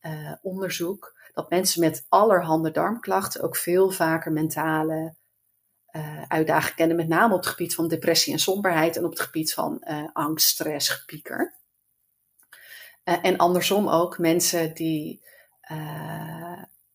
uh, 0.01 0.33
onderzoek. 0.41 1.15
Dat 1.33 1.49
mensen 1.49 1.79
met 1.79 2.05
allerhande 2.09 2.71
darmklachten 2.71 3.41
ook 3.41 3.55
veel 3.55 3.91
vaker 3.91 4.31
mentale 4.31 5.15
uh, 5.97 6.21
uitdagingen 6.27 6.75
kennen, 6.75 6.95
met 6.95 7.07
name 7.07 7.33
op 7.33 7.39
het 7.39 7.49
gebied 7.49 7.75
van 7.75 7.87
depressie 7.87 8.33
en 8.33 8.39
somberheid 8.39 8.97
en 8.97 9.05
op 9.05 9.09
het 9.09 9.19
gebied 9.19 9.53
van 9.53 9.83
uh, 9.83 10.03
angst, 10.13 10.47
stress, 10.47 10.89
gepieker. 10.89 11.53
Uh, 13.03 13.15
en 13.21 13.37
andersom 13.37 13.89
ook 13.89 14.17
mensen 14.17 14.73
die 14.73 15.25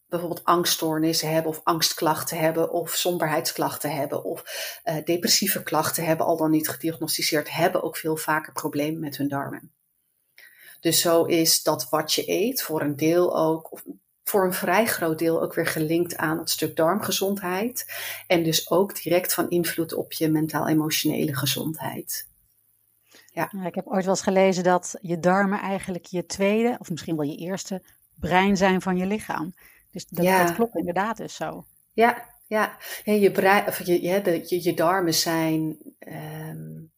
bijvoorbeeld 0.08 0.44
angststoornissen 0.44 1.32
hebben 1.32 1.50
of 1.50 1.60
angstklachten 1.64 2.38
hebben 2.38 2.70
of 2.70 2.90
somberheidsklachten 2.90 3.94
hebben 3.94 4.24
of 4.24 4.44
depressieve 5.04 5.62
klachten 5.62 6.04
hebben, 6.04 6.26
al 6.26 6.36
dan 6.36 6.50
niet 6.50 6.68
gediagnosticeerd, 6.68 7.50
hebben 7.50 7.82
ook 7.82 7.96
veel 7.96 8.16
vaker 8.16 8.52
problemen 8.52 9.00
met 9.00 9.16
hun 9.16 9.28
darmen. 9.28 9.72
Dus 10.80 11.00
zo 11.00 11.24
is 11.24 11.62
dat 11.62 11.88
wat 11.88 12.12
je 12.12 12.30
eet 12.30 12.62
voor 12.62 12.80
een 12.80 12.96
deel 12.96 13.38
ook, 13.38 13.72
of 13.72 13.84
voor 14.32 14.44
een 14.44 14.52
vrij 14.52 14.86
groot 14.86 15.18
deel 15.18 15.42
ook 15.42 15.54
weer 15.54 15.66
gelinkt 15.66 16.16
aan 16.16 16.38
het 16.38 16.50
stuk 16.50 16.76
darmgezondheid. 16.76 17.86
En 18.26 18.42
dus 18.42 18.70
ook 18.70 19.02
direct 19.02 19.34
van 19.34 19.50
invloed 19.50 19.94
op 19.94 20.12
je 20.12 20.28
mentaal-emotionele 20.28 21.36
gezondheid. 21.36 22.28
Ja. 23.32 23.52
Ik 23.64 23.74
heb 23.74 23.86
ooit 23.86 24.04
wel 24.04 24.14
eens 24.14 24.22
gelezen 24.22 24.64
dat 24.64 24.94
je 25.00 25.18
darmen 25.18 25.60
eigenlijk 25.60 26.06
je 26.06 26.26
tweede, 26.26 26.76
of 26.78 26.90
misschien 26.90 27.16
wel 27.16 27.26
je 27.26 27.36
eerste, 27.36 27.82
brein 28.14 28.56
zijn 28.56 28.80
van 28.80 28.96
je 28.96 29.06
lichaam. 29.06 29.54
Dus 29.90 30.06
dat, 30.06 30.24
ja. 30.24 30.44
dat 30.44 30.54
klopt 30.54 30.76
inderdaad 30.76 31.16
dus 31.16 31.34
zo. 31.34 31.64
Ja, 31.92 32.26
ja. 32.46 32.76
je, 33.04 33.30
brein, 33.30 33.66
of 33.66 33.86
je, 33.86 34.02
je, 34.02 34.22
de, 34.22 34.44
je, 34.46 34.64
je 34.64 34.74
darmen 34.74 35.14
zijn 35.14 35.78
um, 35.98 36.91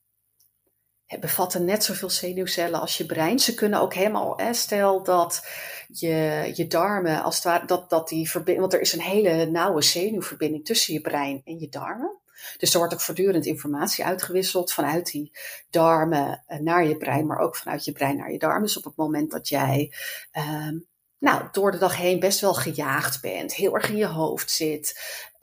bevatten 1.21 1.65
net 1.65 1.85
zoveel 1.85 2.11
zenuwcellen 2.11 2.81
als 2.81 2.97
je 2.97 3.07
brein. 3.07 3.39
Ze 3.39 3.55
kunnen 3.55 3.81
ook 3.81 3.95
helemaal, 3.95 4.41
stel 4.51 5.03
dat 5.03 5.47
je, 5.89 6.51
je 6.55 6.67
darmen, 6.67 7.23
als 7.23 7.35
het 7.35 7.45
ware, 7.45 7.67
dat, 7.67 7.91
dat 7.91 8.09
die 8.09 8.31
verbinding, 8.31 8.61
want 8.61 8.73
er 8.73 8.81
is 8.81 8.93
een 8.93 9.01
hele 9.01 9.47
nauwe 9.47 9.83
zenuwverbinding 9.83 10.65
tussen 10.65 10.95
je 10.95 11.01
brein 11.01 11.41
en 11.45 11.59
je 11.59 11.69
darmen. 11.69 12.19
Dus 12.59 12.73
er 12.73 12.79
wordt 12.79 12.95
ook 12.95 13.01
voortdurend 13.01 13.47
informatie 13.47 14.05
uitgewisseld 14.05 14.73
vanuit 14.73 15.11
die 15.11 15.39
darmen 15.71 16.45
eh, 16.47 16.59
naar 16.59 16.87
je 16.87 16.97
brein, 16.97 17.27
maar 17.27 17.39
ook 17.39 17.57
vanuit 17.57 17.85
je 17.85 17.93
brein 17.93 18.17
naar 18.17 18.33
je 18.33 18.39
darmen. 18.39 18.63
Dus 18.63 18.77
op 18.77 18.85
het 18.85 18.97
moment 18.97 19.31
dat 19.31 19.49
jij 19.49 19.93
ehm, 20.31 20.79
nou, 21.19 21.49
door 21.53 21.71
de 21.71 21.79
dag 21.79 21.97
heen 21.97 22.21
best 22.21 22.41
wel 22.41 22.55
gejaagd 22.55 23.21
bent, 23.21 23.55
heel 23.55 23.75
erg 23.75 23.89
in 23.89 23.97
je 23.97 24.07
hoofd 24.07 24.51
zit, 24.51 25.01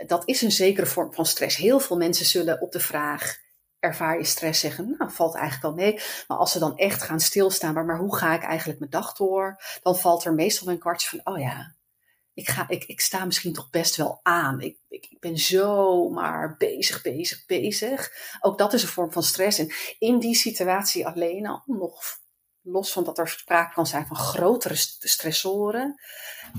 dat 0.08 0.22
is 0.26 0.42
een 0.42 0.52
zekere 0.52 0.86
vorm 0.86 1.14
van 1.14 1.26
stress. 1.26 1.56
Heel 1.56 1.80
veel 1.80 1.98
mensen 1.98 2.26
zullen 2.26 2.62
op 2.62 2.72
de 2.72 2.80
vraag 2.80 3.40
ervaar 3.82 4.18
je 4.18 4.24
stress 4.24 4.60
zeggen, 4.60 4.96
nou, 4.98 5.12
valt 5.12 5.36
eigenlijk 5.36 5.76
wel 5.76 5.86
mee. 5.86 6.00
Maar 6.28 6.38
als 6.38 6.52
ze 6.52 6.60
dan 6.60 6.78
echt 6.78 7.02
gaan 7.02 7.20
stilstaan, 7.20 7.74
maar, 7.74 7.86
maar 7.86 8.00
hoe 8.00 8.16
ga 8.16 8.34
ik 8.34 8.44
eigenlijk 8.44 8.80
mijn 8.80 8.92
dag 8.92 9.14
door? 9.14 9.64
Dan 9.82 9.98
valt 9.98 10.26
er 10.26 10.34
meestal 10.34 10.68
een 10.68 10.80
kwartje 10.80 11.10
van, 11.10 11.34
oh 11.34 11.40
ja, 11.40 11.76
ik, 12.34 12.50
ga, 12.50 12.66
ik, 12.68 12.84
ik 12.84 13.02
sta 13.02 13.26
misschien 13.26 13.54
toch 13.54 13.70
best 13.70 13.96
wel 13.96 14.20
aan. 14.24 14.62
Ik, 14.62 14.78
ik, 14.88 15.08
ik 15.10 15.20
ben 15.20 15.38
zomaar 15.38 16.56
bezig, 16.58 17.02
bezig, 17.02 17.46
bezig. 17.46 18.12
Ook 18.40 18.58
dat 18.58 18.74
is 18.74 18.82
een 18.82 18.90
vorm 18.90 19.12
van 19.12 19.24
stress. 19.24 19.60
En 19.60 19.74
in 20.00 20.20
die 20.20 20.36
situatie 20.36 21.08
alleen 21.08 21.48
al, 21.48 21.64
nog 21.66 22.20
los 22.62 22.92
van 22.92 23.04
dat 23.04 23.18
er 23.18 23.28
sprake 23.28 23.74
kan 23.74 23.88
zijn 23.88 24.08
van 24.08 24.16
grotere 24.16 24.76
stressoren. 25.00 26.00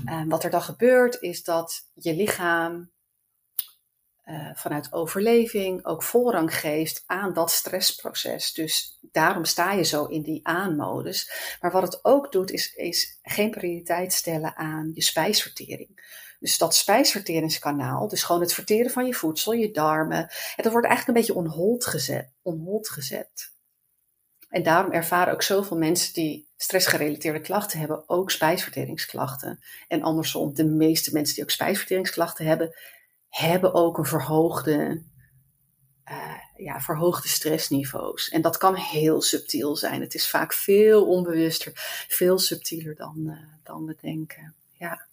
Uh, 0.05 0.23
wat 0.27 0.43
er 0.43 0.49
dan 0.49 0.61
gebeurt, 0.61 1.21
is 1.21 1.43
dat 1.43 1.89
je 1.93 2.13
lichaam 2.13 2.91
uh, 4.25 4.49
vanuit 4.53 4.93
overleving 4.93 5.85
ook 5.85 6.03
voorrang 6.03 6.55
geeft 6.55 7.03
aan 7.05 7.33
dat 7.33 7.51
stressproces. 7.51 8.53
Dus 8.53 8.99
daarom 9.01 9.45
sta 9.45 9.71
je 9.71 9.83
zo 9.83 10.05
in 10.05 10.21
die 10.21 10.47
aanmodus. 10.47 11.31
Maar 11.61 11.71
wat 11.71 11.81
het 11.83 11.99
ook 12.05 12.31
doet, 12.31 12.51
is, 12.51 12.73
is 12.73 13.19
geen 13.21 13.51
prioriteit 13.51 14.13
stellen 14.13 14.55
aan 14.55 14.91
je 14.93 15.01
spijsvertering. 15.01 16.21
Dus 16.39 16.57
dat 16.57 16.75
spijsverteringskanaal, 16.75 18.07
dus 18.07 18.23
gewoon 18.23 18.41
het 18.41 18.53
verteren 18.53 18.91
van 18.91 19.05
je 19.05 19.13
voedsel, 19.13 19.51
je 19.53 19.71
darmen, 19.71 20.29
dat 20.55 20.71
wordt 20.71 20.87
eigenlijk 20.87 21.07
een 21.07 21.25
beetje 21.25 21.41
onhold 21.41 21.85
gezet. 21.85 22.31
Onhold 22.41 22.89
gezet. 22.89 23.51
En 24.49 24.63
daarom 24.63 24.91
ervaren 24.91 25.33
ook 25.33 25.41
zoveel 25.41 25.77
mensen 25.77 26.13
die 26.13 26.49
stressgerelateerde 26.57 27.41
klachten 27.41 27.79
hebben, 27.79 28.09
ook 28.09 28.31
spijsverteringsklachten. 28.31 29.63
En 29.87 30.01
andersom, 30.01 30.53
de 30.53 30.65
meeste 30.65 31.13
mensen 31.13 31.35
die 31.35 31.43
ook 31.43 31.49
spijsverteringsklachten 31.49 32.45
hebben, 32.45 32.75
hebben 33.33 33.73
ook 33.73 33.97
een 33.97 34.05
verhoogde, 34.05 35.01
uh, 36.11 36.37
ja, 36.55 36.79
verhoogde 36.81 37.27
stressniveaus. 37.27 38.29
En 38.29 38.41
dat 38.41 38.57
kan 38.57 38.75
heel 38.75 39.21
subtiel 39.21 39.75
zijn. 39.75 40.01
Het 40.01 40.13
is 40.13 40.29
vaak 40.29 40.53
veel 40.53 41.07
onbewuster, 41.07 41.71
veel 42.07 42.39
subtieler 42.39 42.95
dan, 42.95 43.15
uh, 43.25 43.37
dan 43.63 43.85
we 43.85 43.97
denken. 44.01 44.53
Ja. 44.71 45.05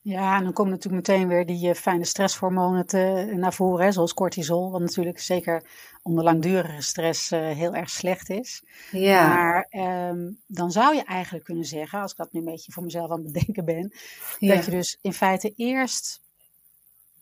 Ja, 0.00 0.36
en 0.36 0.44
dan 0.44 0.52
komen 0.52 0.72
natuurlijk 0.72 1.08
meteen 1.08 1.28
weer 1.28 1.46
die 1.46 1.68
uh, 1.68 1.74
fijne 1.74 2.04
stresshormonen 2.04 2.86
te, 2.86 3.32
naar 3.36 3.54
voren, 3.54 3.84
hè, 3.84 3.92
zoals 3.92 4.14
cortisol, 4.14 4.70
wat 4.70 4.80
natuurlijk 4.80 5.20
zeker 5.20 5.62
onder 6.02 6.24
langdurige 6.24 6.82
stress 6.82 7.32
uh, 7.32 7.40
heel 7.40 7.74
erg 7.74 7.90
slecht 7.90 8.30
is. 8.30 8.62
Ja. 8.90 9.28
Maar 9.28 9.68
um, 10.10 10.40
dan 10.46 10.70
zou 10.70 10.94
je 10.94 11.04
eigenlijk 11.04 11.44
kunnen 11.44 11.64
zeggen, 11.64 12.00
als 12.00 12.10
ik 12.10 12.16
dat 12.16 12.32
nu 12.32 12.38
een 12.38 12.46
beetje 12.46 12.72
voor 12.72 12.82
mezelf 12.82 13.10
aan 13.10 13.22
het 13.22 13.32
bedenken 13.32 13.64
ben, 13.64 13.92
ja. 14.38 14.54
dat 14.54 14.64
je 14.64 14.70
dus 14.70 14.98
in 15.00 15.12
feite 15.12 15.52
eerst 15.56 16.20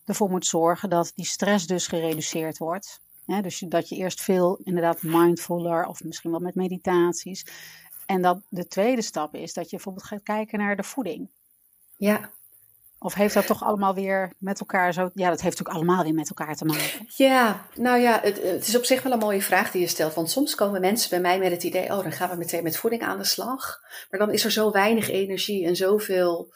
ervoor 0.04 0.30
moet 0.30 0.46
zorgen 0.46 0.90
dat 0.90 1.12
die 1.14 1.26
stress 1.26 1.66
dus 1.66 1.86
gereduceerd 1.86 2.58
wordt. 2.58 3.00
dus 3.26 3.58
dat 3.58 3.88
je 3.88 3.96
eerst 3.96 4.20
veel 4.20 4.60
inderdaad 4.64 5.02
mindfuller 5.02 5.86
of 5.86 6.04
misschien 6.04 6.30
wel 6.30 6.40
met 6.40 6.54
meditaties. 6.54 7.46
En 8.06 8.22
dat 8.22 8.40
de 8.48 8.66
tweede 8.66 9.02
stap 9.02 9.34
is 9.34 9.52
dat 9.52 9.64
je 9.64 9.76
bijvoorbeeld 9.76 10.06
gaat 10.06 10.22
kijken 10.22 10.58
naar 10.58 10.76
de 10.76 10.82
voeding. 10.82 11.28
Ja. 11.96 12.30
Of 12.98 13.14
heeft 13.14 13.34
dat 13.34 13.46
toch 13.46 13.64
allemaal 13.64 13.94
weer 13.94 14.32
met 14.38 14.60
elkaar 14.60 14.92
zo? 14.92 15.10
Ja, 15.14 15.28
dat 15.28 15.40
heeft 15.40 15.58
natuurlijk 15.58 15.76
allemaal 15.76 16.04
weer 16.04 16.14
met 16.14 16.28
elkaar 16.28 16.56
te 16.56 16.64
maken. 16.64 17.06
Ja, 17.06 17.66
nou 17.74 17.98
ja, 17.98 18.20
het, 18.22 18.42
het, 18.42 18.66
is 18.66 18.76
op 18.76 18.84
zich 18.84 19.02
wel 19.02 19.12
een 19.12 19.18
mooie 19.18 19.42
vraag 19.42 19.70
die 19.70 19.80
je 19.80 19.86
stelt. 19.86 20.14
Want 20.14 20.30
soms 20.30 20.54
komen 20.54 20.80
mensen 20.80 21.10
bij 21.10 21.20
mij 21.20 21.38
met 21.38 21.50
het 21.50 21.62
idee: 21.62 21.84
oh, 21.84 22.02
dan 22.02 22.12
gaan 22.12 22.30
we 22.30 22.36
meteen 22.36 22.62
met 22.62 22.76
voeding 22.76 23.02
aan 23.02 23.18
de 23.18 23.24
slag. 23.24 23.80
Maar 24.10 24.20
dan 24.20 24.32
is 24.32 24.44
er 24.44 24.50
zo 24.50 24.70
weinig 24.70 25.10
energie 25.10 25.66
en 25.66 25.76
zoveel 25.76 26.52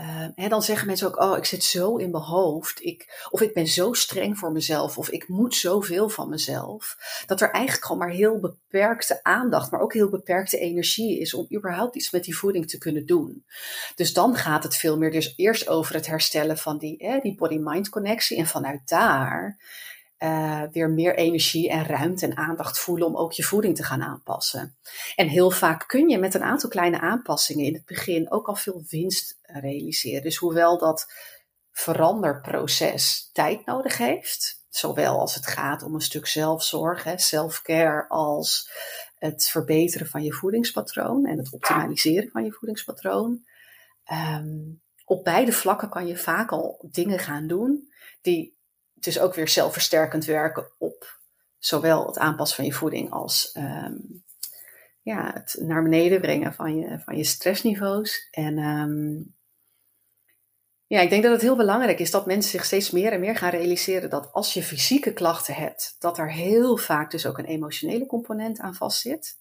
uh, 0.00 0.48
dan 0.48 0.62
zeggen 0.62 0.86
mensen 0.86 1.06
ook, 1.06 1.20
oh, 1.20 1.36
ik 1.36 1.44
zit 1.44 1.64
zo 1.64 1.96
in 1.96 2.10
mijn 2.10 2.22
hoofd. 2.22 2.84
Ik, 2.84 3.26
of 3.30 3.40
ik 3.40 3.54
ben 3.54 3.66
zo 3.66 3.92
streng 3.92 4.38
voor 4.38 4.52
mezelf. 4.52 4.98
Of 4.98 5.08
ik 5.08 5.28
moet 5.28 5.54
zoveel 5.54 6.08
van 6.08 6.28
mezelf. 6.28 6.96
Dat 7.26 7.40
er 7.40 7.50
eigenlijk 7.50 7.84
gewoon 7.84 8.02
maar 8.02 8.16
heel 8.16 8.40
beperkte 8.40 9.22
aandacht, 9.22 9.70
maar 9.70 9.80
ook 9.80 9.92
heel 9.92 10.08
beperkte 10.08 10.58
energie 10.58 11.20
is 11.20 11.34
om 11.34 11.46
überhaupt 11.54 11.96
iets 11.96 12.10
met 12.10 12.24
die 12.24 12.36
voeding 12.36 12.68
te 12.68 12.78
kunnen 12.78 13.06
doen. 13.06 13.44
Dus 13.94 14.12
dan 14.12 14.36
gaat 14.36 14.62
het 14.62 14.76
veel 14.76 14.98
meer 14.98 15.10
dus 15.10 15.32
eerst 15.36 15.68
over 15.68 15.94
het 15.94 16.06
herstellen 16.06 16.58
van 16.58 16.78
die, 16.78 17.20
die 17.22 17.34
body-mind 17.34 17.88
connectie. 17.88 18.36
En 18.38 18.46
vanuit 18.46 18.88
daar 18.88 19.58
uh, 20.18 20.62
weer 20.72 20.90
meer 20.90 21.16
energie 21.16 21.70
en 21.70 21.84
ruimte 21.84 22.26
en 22.26 22.36
aandacht 22.36 22.78
voelen 22.78 23.06
om 23.06 23.16
ook 23.16 23.32
je 23.32 23.42
voeding 23.42 23.76
te 23.76 23.84
gaan 23.84 24.02
aanpassen. 24.02 24.76
En 25.14 25.28
heel 25.28 25.50
vaak 25.50 25.84
kun 25.88 26.08
je 26.08 26.18
met 26.18 26.34
een 26.34 26.42
aantal 26.42 26.70
kleine 26.70 27.00
aanpassingen 27.00 27.64
in 27.64 27.74
het 27.74 27.84
begin 27.84 28.30
ook 28.30 28.46
al 28.46 28.56
veel 28.56 28.84
winst 28.88 29.38
realiseren. 29.42 30.22
Dus 30.22 30.36
hoewel 30.36 30.78
dat 30.78 31.12
veranderproces 31.70 33.30
tijd 33.32 33.66
nodig 33.66 33.98
heeft, 33.98 34.64
zowel 34.68 35.20
als 35.20 35.34
het 35.34 35.46
gaat 35.46 35.82
om 35.82 35.94
een 35.94 36.00
stuk 36.00 36.26
zelfzorg, 36.26 37.04
self-care, 37.16 38.08
als 38.08 38.70
het 39.14 39.48
verbeteren 39.48 40.06
van 40.06 40.22
je 40.22 40.32
voedingspatroon 40.32 41.26
en 41.26 41.38
het 41.38 41.52
optimaliseren 41.52 42.30
van 42.30 42.44
je 42.44 42.52
voedingspatroon. 42.52 43.44
Um, 44.12 44.82
op 45.04 45.24
beide 45.24 45.52
vlakken 45.52 45.88
kan 45.88 46.06
je 46.06 46.16
vaak 46.16 46.50
al 46.50 46.88
dingen 46.90 47.18
gaan 47.18 47.46
doen 47.46 47.92
die 48.20 48.55
dus 49.00 49.18
ook 49.18 49.34
weer 49.34 49.48
zelfversterkend 49.48 50.24
werken 50.24 50.72
op 50.78 51.18
zowel 51.58 52.06
het 52.06 52.18
aanpassen 52.18 52.56
van 52.56 52.64
je 52.64 52.72
voeding 52.72 53.10
als 53.10 53.54
um, 53.56 54.24
ja, 55.02 55.32
het 55.34 55.56
naar 55.60 55.82
beneden 55.82 56.20
brengen 56.20 56.54
van 56.54 56.76
je, 56.76 56.98
van 57.04 57.16
je 57.16 57.24
stressniveaus. 57.24 58.28
En 58.30 58.58
um, 58.58 59.34
ja, 60.86 61.00
ik 61.00 61.10
denk 61.10 61.22
dat 61.22 61.32
het 61.32 61.40
heel 61.40 61.56
belangrijk 61.56 61.98
is 61.98 62.10
dat 62.10 62.26
mensen 62.26 62.50
zich 62.50 62.64
steeds 62.64 62.90
meer 62.90 63.12
en 63.12 63.20
meer 63.20 63.36
gaan 63.36 63.50
realiseren 63.50 64.10
dat 64.10 64.32
als 64.32 64.54
je 64.54 64.62
fysieke 64.62 65.12
klachten 65.12 65.54
hebt, 65.54 65.96
dat 65.98 66.18
er 66.18 66.32
heel 66.32 66.76
vaak 66.76 67.10
dus 67.10 67.26
ook 67.26 67.38
een 67.38 67.44
emotionele 67.44 68.06
component 68.06 68.58
aan 68.58 68.74
vastzit. 68.74 69.38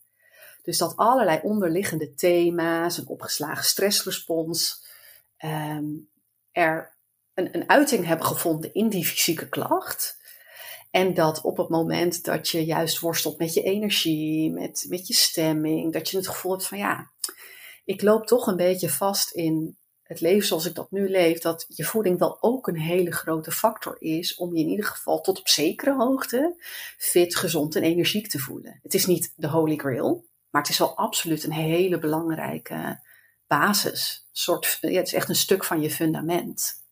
Dus 0.62 0.78
dat 0.78 0.96
allerlei 0.96 1.40
onderliggende 1.44 2.14
thema's, 2.14 2.98
een 2.98 3.08
opgeslagen 3.08 3.64
stressrespons, 3.64 4.86
um, 5.46 6.10
er 6.52 6.95
een, 7.36 7.56
een 7.56 7.70
uiting 7.70 8.06
hebben 8.06 8.26
gevonden 8.26 8.74
in 8.74 8.90
die 8.90 9.06
fysieke 9.06 9.50
klacht. 9.50 10.24
En 10.92 11.14
dat 11.14 11.42
op 11.42 11.58
het 11.58 11.70
moment 11.70 12.24
dat 12.24 12.50
je 12.50 12.66
juist 12.66 13.00
worstelt 13.00 13.38
met 13.38 13.54
je 13.54 13.62
energie, 13.62 14.52
met, 14.52 14.86
met 14.90 15.08
je 15.08 15.14
stemming, 15.14 15.94
dat 15.94 16.10
je 16.10 16.18
het 16.18 16.28
gevoel 16.28 16.52
hebt 16.52 16.68
van 16.68 16.78
ja, 16.78 17.12
ik 17.86 18.02
loop 18.02 18.28
toch 18.28 18.48
een 18.48 18.56
beetje 18.56 18.90
vast 18.90 19.32
in 19.32 19.78
het 20.04 20.22
leven 20.22 20.48
zoals 20.48 20.66
ik 20.66 20.76
dat 20.76 20.92
nu 20.92 21.10
leef, 21.10 21.40
dat 21.40 21.66
je 21.68 21.84
voeding 21.84 22.20
wel 22.20 22.42
ook 22.42 22.68
een 22.68 22.80
hele 22.80 23.12
grote 23.12 23.52
factor 23.52 23.96
is 24.00 24.36
om 24.36 24.56
je 24.56 24.64
in 24.64 24.70
ieder 24.70 24.86
geval 24.86 25.22
tot 25.22 25.40
op 25.40 25.48
zekere 25.48 25.96
hoogte 25.96 26.64
fit, 26.98 27.36
gezond 27.36 27.76
en 27.76 27.84
energiek 27.84 28.28
te 28.28 28.40
voelen. 28.40 28.80
Het 28.84 28.94
is 28.94 29.06
niet 29.06 29.34
de 29.36 29.48
holy 29.48 29.76
grail, 29.76 30.26
maar 30.50 30.62
het 30.62 30.72
is 30.72 30.78
wel 30.78 30.98
absoluut 30.98 31.44
een 31.44 31.52
hele 31.52 31.98
belangrijke 31.98 33.00
basis. 33.48 34.28
soort, 34.32 34.78
het 34.82 35.08
is 35.08 35.14
echt 35.14 35.30
een 35.30 35.36
stuk 35.36 35.64
van 35.64 35.82
je 35.82 35.92
fundament. 35.92 36.84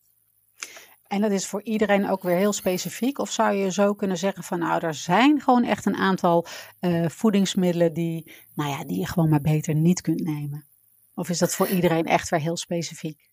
En 1.14 1.20
dat 1.20 1.30
is 1.30 1.46
voor 1.46 1.62
iedereen 1.62 2.10
ook 2.10 2.22
weer 2.22 2.36
heel 2.36 2.52
specifiek? 2.52 3.18
Of 3.18 3.30
zou 3.30 3.54
je 3.54 3.72
zo 3.72 3.94
kunnen 3.94 4.16
zeggen 4.16 4.42
van 4.42 4.58
nou, 4.58 4.86
er 4.86 4.94
zijn 4.94 5.40
gewoon 5.40 5.64
echt 5.64 5.86
een 5.86 5.96
aantal 5.96 6.46
uh, 6.80 7.08
voedingsmiddelen 7.08 7.92
die, 7.92 8.32
nou 8.54 8.70
ja, 8.70 8.84
die 8.84 8.98
je 8.98 9.06
gewoon 9.06 9.28
maar 9.28 9.40
beter 9.40 9.74
niet 9.74 10.00
kunt 10.00 10.20
nemen? 10.20 10.66
Of 11.14 11.28
is 11.28 11.38
dat 11.38 11.54
voor 11.54 11.68
iedereen 11.68 12.04
echt 12.04 12.28
weer 12.28 12.40
heel 12.40 12.56
specifiek? 12.56 13.30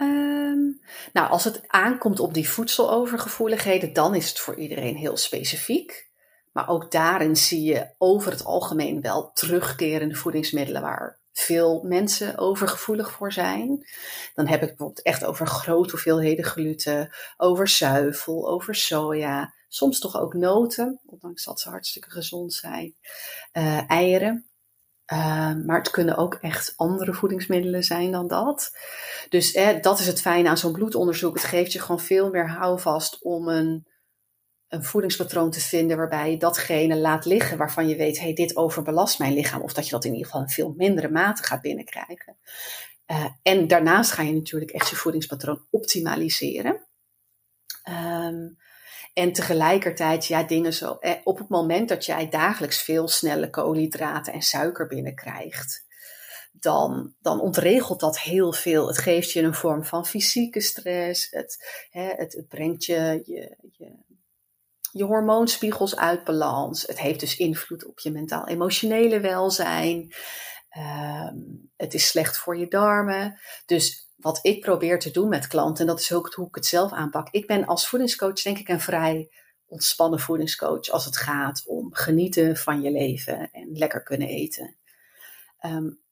Um, 0.00 0.80
nou, 1.12 1.30
als 1.30 1.44
het 1.44 1.68
aankomt 1.68 2.20
op 2.20 2.34
die 2.34 2.48
voedselovergevoeligheden, 2.48 3.92
dan 3.92 4.14
is 4.14 4.28
het 4.28 4.38
voor 4.38 4.56
iedereen 4.56 4.96
heel 4.96 5.16
specifiek. 5.16 6.08
Maar 6.52 6.68
ook 6.68 6.90
daarin 6.90 7.36
zie 7.36 7.62
je 7.62 7.86
over 7.98 8.32
het 8.32 8.44
algemeen 8.44 9.00
wel 9.00 9.30
terugkerende 9.32 10.14
voedingsmiddelen 10.14 10.82
waar 10.82 11.18
veel 11.34 11.82
mensen 11.82 12.38
overgevoelig 12.38 13.10
voor 13.10 13.32
zijn. 13.32 13.86
Dan 14.34 14.46
heb 14.46 14.62
ik 14.62 14.68
bijvoorbeeld 14.68 15.02
echt 15.02 15.24
over 15.24 15.46
grote 15.46 15.90
hoeveelheden 15.90 16.44
gluten, 16.44 17.10
over 17.36 17.68
zuivel, 17.68 18.48
over 18.48 18.74
soja, 18.74 19.54
soms 19.68 19.98
toch 19.98 20.20
ook 20.20 20.34
noten, 20.34 21.00
ondanks 21.06 21.44
dat 21.44 21.60
ze 21.60 21.68
hartstikke 21.68 22.10
gezond 22.10 22.52
zijn, 22.52 22.94
uh, 23.52 23.90
eieren. 23.90 24.46
Uh, 25.12 25.54
maar 25.66 25.78
het 25.78 25.90
kunnen 25.90 26.16
ook 26.16 26.34
echt 26.34 26.72
andere 26.76 27.12
voedingsmiddelen 27.12 27.82
zijn 27.82 28.10
dan 28.10 28.28
dat. 28.28 28.76
Dus 29.28 29.52
eh, 29.52 29.82
dat 29.82 29.98
is 29.98 30.06
het 30.06 30.20
fijne 30.20 30.48
aan 30.48 30.58
zo'n 30.58 30.72
bloedonderzoek. 30.72 31.34
Het 31.34 31.44
geeft 31.44 31.72
je 31.72 31.80
gewoon 31.80 32.00
veel 32.00 32.30
meer 32.30 32.48
houvast 32.48 33.22
om 33.22 33.48
een 33.48 33.86
een 34.74 34.84
voedingspatroon 34.84 35.50
te 35.50 35.60
vinden 35.60 35.96
waarbij 35.96 36.30
je 36.30 36.36
datgene 36.36 36.96
laat 36.96 37.24
liggen 37.24 37.58
waarvan 37.58 37.88
je 37.88 37.96
weet, 37.96 38.18
hey, 38.18 38.34
dit 38.34 38.56
overbelast 38.56 39.18
mijn 39.18 39.34
lichaam. 39.34 39.62
Of 39.62 39.72
dat 39.72 39.84
je 39.84 39.90
dat 39.90 40.04
in 40.04 40.12
ieder 40.12 40.26
geval 40.26 40.40
in 40.40 40.48
veel 40.48 40.74
mindere 40.76 41.08
mate 41.08 41.42
gaat 41.42 41.60
binnenkrijgen. 41.60 42.36
Uh, 43.06 43.26
en 43.42 43.66
daarnaast 43.66 44.12
ga 44.12 44.22
je 44.22 44.32
natuurlijk 44.32 44.70
echt 44.70 44.90
je 44.90 44.96
voedingspatroon 44.96 45.66
optimaliseren. 45.70 46.86
Um, 47.88 48.56
en 49.14 49.32
tegelijkertijd, 49.32 50.26
ja, 50.26 50.42
dingen 50.42 50.72
zo. 50.72 50.96
Eh, 51.00 51.12
op 51.24 51.38
het 51.38 51.48
moment 51.48 51.88
dat 51.88 52.04
jij 52.04 52.28
dagelijks 52.28 52.82
veel 52.82 53.08
snelle 53.08 53.50
koolhydraten 53.50 54.32
en 54.32 54.42
suiker 54.42 54.86
binnenkrijgt, 54.86 55.84
dan, 56.52 57.14
dan 57.20 57.40
ontregelt 57.40 58.00
dat 58.00 58.20
heel 58.20 58.52
veel. 58.52 58.86
Het 58.86 58.98
geeft 58.98 59.32
je 59.32 59.42
een 59.42 59.54
vorm 59.54 59.84
van 59.84 60.06
fysieke 60.06 60.60
stress. 60.60 61.26
Het, 61.30 61.86
hè, 61.90 62.08
het, 62.16 62.32
het 62.32 62.48
brengt 62.48 62.84
je, 62.84 63.22
je, 63.24 63.56
je, 63.72 63.92
je 64.94 65.04
hormoonspiegels 65.04 65.96
uit 65.96 66.24
balans. 66.24 66.82
Het 66.82 67.00
heeft 67.00 67.20
dus 67.20 67.36
invloed 67.36 67.84
op 67.84 67.98
je 67.98 68.10
mentaal-emotionele 68.10 69.20
welzijn. 69.20 70.12
Um, 70.76 71.70
het 71.76 71.94
is 71.94 72.06
slecht 72.06 72.38
voor 72.38 72.56
je 72.56 72.68
darmen. 72.68 73.40
Dus 73.66 74.10
wat 74.16 74.38
ik 74.42 74.60
probeer 74.60 74.98
te 74.98 75.10
doen 75.10 75.28
met 75.28 75.46
klanten, 75.46 75.80
en 75.80 75.90
dat 75.90 76.00
is 76.00 76.12
ook 76.12 76.34
hoe 76.34 76.48
ik 76.48 76.54
het 76.54 76.66
zelf 76.66 76.92
aanpak. 76.92 77.28
Ik 77.30 77.46
ben 77.46 77.66
als 77.66 77.88
voedingscoach 77.88 78.42
denk 78.42 78.58
ik 78.58 78.68
een 78.68 78.80
vrij 78.80 79.30
ontspannen 79.66 80.20
voedingscoach 80.20 80.88
als 80.88 81.04
het 81.04 81.16
gaat 81.16 81.62
om 81.66 81.94
genieten 81.94 82.56
van 82.56 82.82
je 82.82 82.90
leven 82.90 83.50
en 83.50 83.68
lekker 83.72 84.02
kunnen 84.02 84.28
eten. 84.28 84.76
Um, 85.60 86.03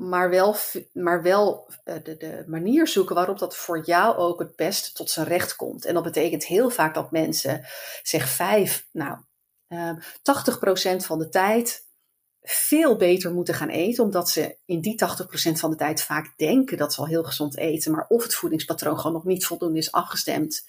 maar 0.00 0.30
wel, 0.30 0.56
maar 0.92 1.22
wel 1.22 1.68
eh, 1.84 1.94
de, 2.02 2.16
de, 2.16 2.44
manier 2.46 2.88
zoeken 2.88 3.14
waarop 3.14 3.38
dat 3.38 3.56
voor 3.56 3.84
jou 3.84 4.16
ook 4.16 4.38
het 4.38 4.56
beste 4.56 4.92
tot 4.92 5.10
zijn 5.10 5.26
recht 5.26 5.56
komt. 5.56 5.84
En 5.84 5.94
dat 5.94 6.02
betekent 6.02 6.44
heel 6.44 6.70
vaak 6.70 6.94
dat 6.94 7.10
mensen, 7.10 7.66
zeg 8.02 8.28
vijf, 8.28 8.86
nou, 8.92 9.18
uh, 9.68 9.88
ehm, 9.88 10.00
80% 10.22 11.06
van 11.06 11.18
de 11.18 11.28
tijd 11.28 11.88
veel 12.42 12.96
beter 12.96 13.32
moeten 13.32 13.54
gaan 13.54 13.68
eten, 13.68 14.04
omdat 14.04 14.28
ze 14.28 14.56
in 14.64 14.80
die 14.80 14.94
80% 14.94 15.60
van 15.60 15.70
de 15.70 15.76
tijd 15.76 16.02
vaak 16.02 16.32
denken 16.36 16.76
dat 16.76 16.94
ze 16.94 17.00
al 17.00 17.06
heel 17.06 17.24
gezond 17.24 17.56
eten, 17.56 17.92
maar 17.92 18.06
of 18.08 18.22
het 18.22 18.34
voedingspatroon 18.34 18.96
gewoon 18.96 19.12
nog 19.12 19.24
niet 19.24 19.46
voldoende 19.46 19.78
is 19.78 19.92
afgestemd 19.92 20.68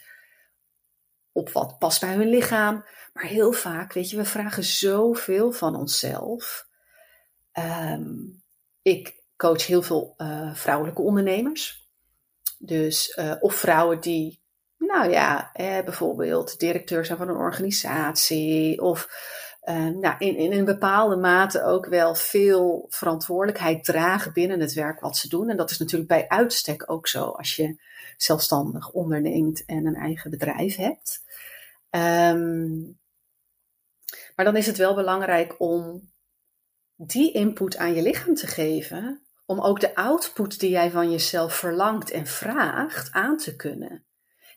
op 1.32 1.50
wat 1.50 1.78
past 1.80 2.02
bij 2.02 2.14
hun 2.14 2.30
lichaam. 2.30 2.86
Maar 3.14 3.26
heel 3.26 3.52
vaak, 3.52 3.94
weet 3.94 4.10
je, 4.10 4.18
we 4.18 4.26
vragen 4.26 4.64
zoveel 4.64 5.52
van 5.52 5.76
onszelf. 5.76 6.68
Um, 7.54 8.42
ik 8.82 9.21
coach 9.42 9.66
heel 9.66 9.82
veel 9.82 10.14
uh, 10.18 10.54
vrouwelijke 10.54 11.02
ondernemers. 11.02 11.90
Dus, 12.58 13.18
uh, 13.20 13.34
of 13.40 13.56
vrouwen 13.56 14.00
die, 14.00 14.42
nou 14.78 15.10
ja, 15.10 15.54
eh, 15.54 15.84
bijvoorbeeld 15.84 16.60
directeur 16.60 17.06
zijn 17.06 17.18
van 17.18 17.30
een 17.30 17.36
organisatie. 17.36 18.82
Of 18.82 19.10
uh, 19.64 19.88
nou, 19.88 20.16
in, 20.18 20.36
in 20.36 20.52
een 20.52 20.66
bepaalde 20.66 21.16
mate 21.16 21.64
ook 21.64 21.86
wel 21.86 22.16
veel 22.16 22.86
verantwoordelijkheid 22.90 23.84
dragen 23.84 24.34
binnen 24.34 24.60
het 24.60 24.74
werk 24.74 25.00
wat 25.00 25.18
ze 25.18 25.30
doen. 25.30 25.50
En 25.50 25.58
dat 25.58 25.72
is 25.72 25.78
natuurlijk 25.78 26.10
bij 26.10 26.28
uitstek 26.28 26.92
ook 26.92 27.08
zo 27.08 27.24
als 27.24 27.56
je 27.56 27.82
zelfstandig 28.18 28.92
onderneemt 28.92 29.66
en 29.66 29.86
een 29.86 29.96
eigen 29.96 30.30
bedrijf 30.30 30.76
hebt. 30.76 31.24
Um, 31.90 33.00
maar 34.36 34.46
dan 34.46 34.56
is 34.56 34.66
het 34.66 34.78
wel 34.78 34.96
belangrijk 34.96 35.56
om 35.60 36.10
die 36.96 37.32
input 37.32 37.78
aan 37.78 37.94
je 37.94 38.02
lichaam 38.02 38.36
te 38.36 38.48
geven, 38.48 39.21
om 39.52 39.62
ook 39.62 39.80
de 39.80 39.96
output 39.96 40.60
die 40.60 40.70
jij 40.70 40.92
van 40.92 41.12
jezelf 41.12 41.56
verlangt 41.56 42.12
en 42.12 42.28
vraagt 42.28 43.12
aan 43.12 43.38
te 43.38 43.56
kunnen. 43.56 44.06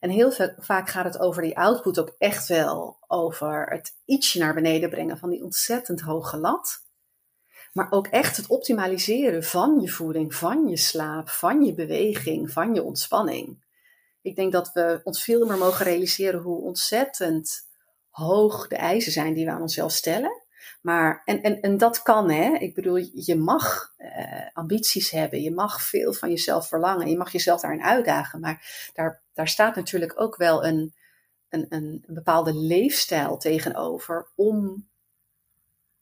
En 0.01 0.11
heel 0.11 0.33
vaak 0.59 0.89
gaat 0.89 1.05
het 1.05 1.19
over 1.19 1.43
die 1.43 1.59
output 1.59 1.99
ook 1.99 2.15
echt 2.19 2.49
wel 2.49 2.97
over 3.07 3.67
het 3.67 3.95
ietsje 4.05 4.39
naar 4.39 4.55
beneden 4.55 4.91
brengen 4.91 5.19
van 5.19 5.31
die 5.31 5.43
ontzettend 5.45 6.01
hoge 6.01 6.37
lat. 6.37 6.83
Maar 7.73 7.87
ook 7.91 8.07
echt 8.07 8.37
het 8.37 8.47
optimaliseren 8.47 9.45
van 9.45 9.81
je 9.81 9.89
voeding, 9.89 10.35
van 10.35 10.69
je 10.69 10.77
slaap, 10.77 11.29
van 11.29 11.65
je 11.65 11.75
beweging, 11.75 12.51
van 12.51 12.75
je 12.75 12.83
ontspanning. 12.83 13.65
Ik 14.23 14.37
denk 14.37 14.53
dat 14.53 14.73
we 14.73 15.01
ons 15.05 15.23
veel 15.25 15.47
meer 15.47 15.59
mogen 15.59 15.85
realiseren 15.85 16.41
hoe 16.41 16.63
ontzettend 16.63 17.69
hoog 18.11 18.69
de 18.69 18.77
eisen 18.77 19.13
zijn 19.13 19.35
die 19.35 19.45
we 19.45 19.51
aan 19.51 19.63
onszelf 19.63 19.93
stellen. 19.93 20.44
Maar, 20.85 21.23
en, 21.25 21.43
en, 21.43 21.61
en 21.61 21.79
dat 21.79 22.03
kan, 22.03 22.31
hè. 22.31 22.57
Ik 22.59 22.75
bedoel, 22.75 22.97
je 23.13 23.37
mag 23.37 23.93
uh, 23.99 24.49
ambities 24.53 25.11
hebben. 25.11 25.43
Je 25.43 25.53
mag 25.53 25.83
veel 25.83 26.13
van 26.13 26.31
jezelf 26.31 26.69
verlangen. 26.69 27.09
Je 27.09 27.17
mag 27.17 27.33
jezelf 27.33 27.61
daarin 27.61 27.83
uitdagen. 27.83 28.41
Maar 28.41 28.91
daar, 28.95 29.23
daar 29.33 29.49
staat 29.49 29.77
natuurlijk 29.77 30.21
ook 30.21 30.37
wel 30.37 30.65
een, 30.65 30.95
een, 31.49 31.67
een, 31.69 32.05
een 32.07 32.15
bepaalde 32.15 32.55
leefstijl 32.55 33.37
tegenover 33.37 34.29
om 34.35 34.89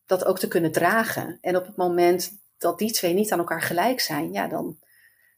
dat 0.06 0.24
ook 0.24 0.38
te 0.38 0.48
kunnen 0.48 0.72
dragen. 0.72 1.38
En 1.40 1.56
op 1.56 1.66
het 1.66 1.76
moment 1.76 2.38
dat 2.58 2.78
die 2.78 2.92
twee 2.92 3.14
niet 3.14 3.32
aan 3.32 3.38
elkaar 3.38 3.62
gelijk 3.62 4.00
zijn, 4.00 4.32
ja, 4.32 4.48
dan, 4.48 4.78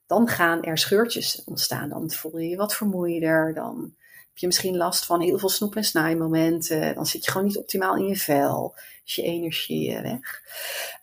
dan 0.07 0.29
gaan 0.29 0.63
er 0.63 0.79
scheurtjes 0.79 1.45
ontstaan. 1.45 1.89
Dan 1.89 2.11
voel 2.11 2.39
je 2.39 2.49
je 2.49 2.57
wat 2.57 2.75
vermoeider. 2.75 3.55
Dan 3.55 3.95
heb 4.35 4.43
je 4.43 4.47
misschien 4.47 4.77
last 4.77 5.07
van 5.07 5.21
heel 5.21 5.39
veel 5.39 5.49
snoep- 5.49 5.77
en 5.77 5.85
snijmomenten. 5.85 6.95
Dan 6.95 7.07
zit 7.07 7.25
je 7.25 7.31
gewoon 7.31 7.47
niet 7.47 7.59
optimaal 7.59 7.97
in 7.97 8.07
je 8.07 8.17
vel. 8.17 8.75
Is 9.05 9.15
je 9.15 9.23
energie 9.23 10.01
weg. 10.01 10.43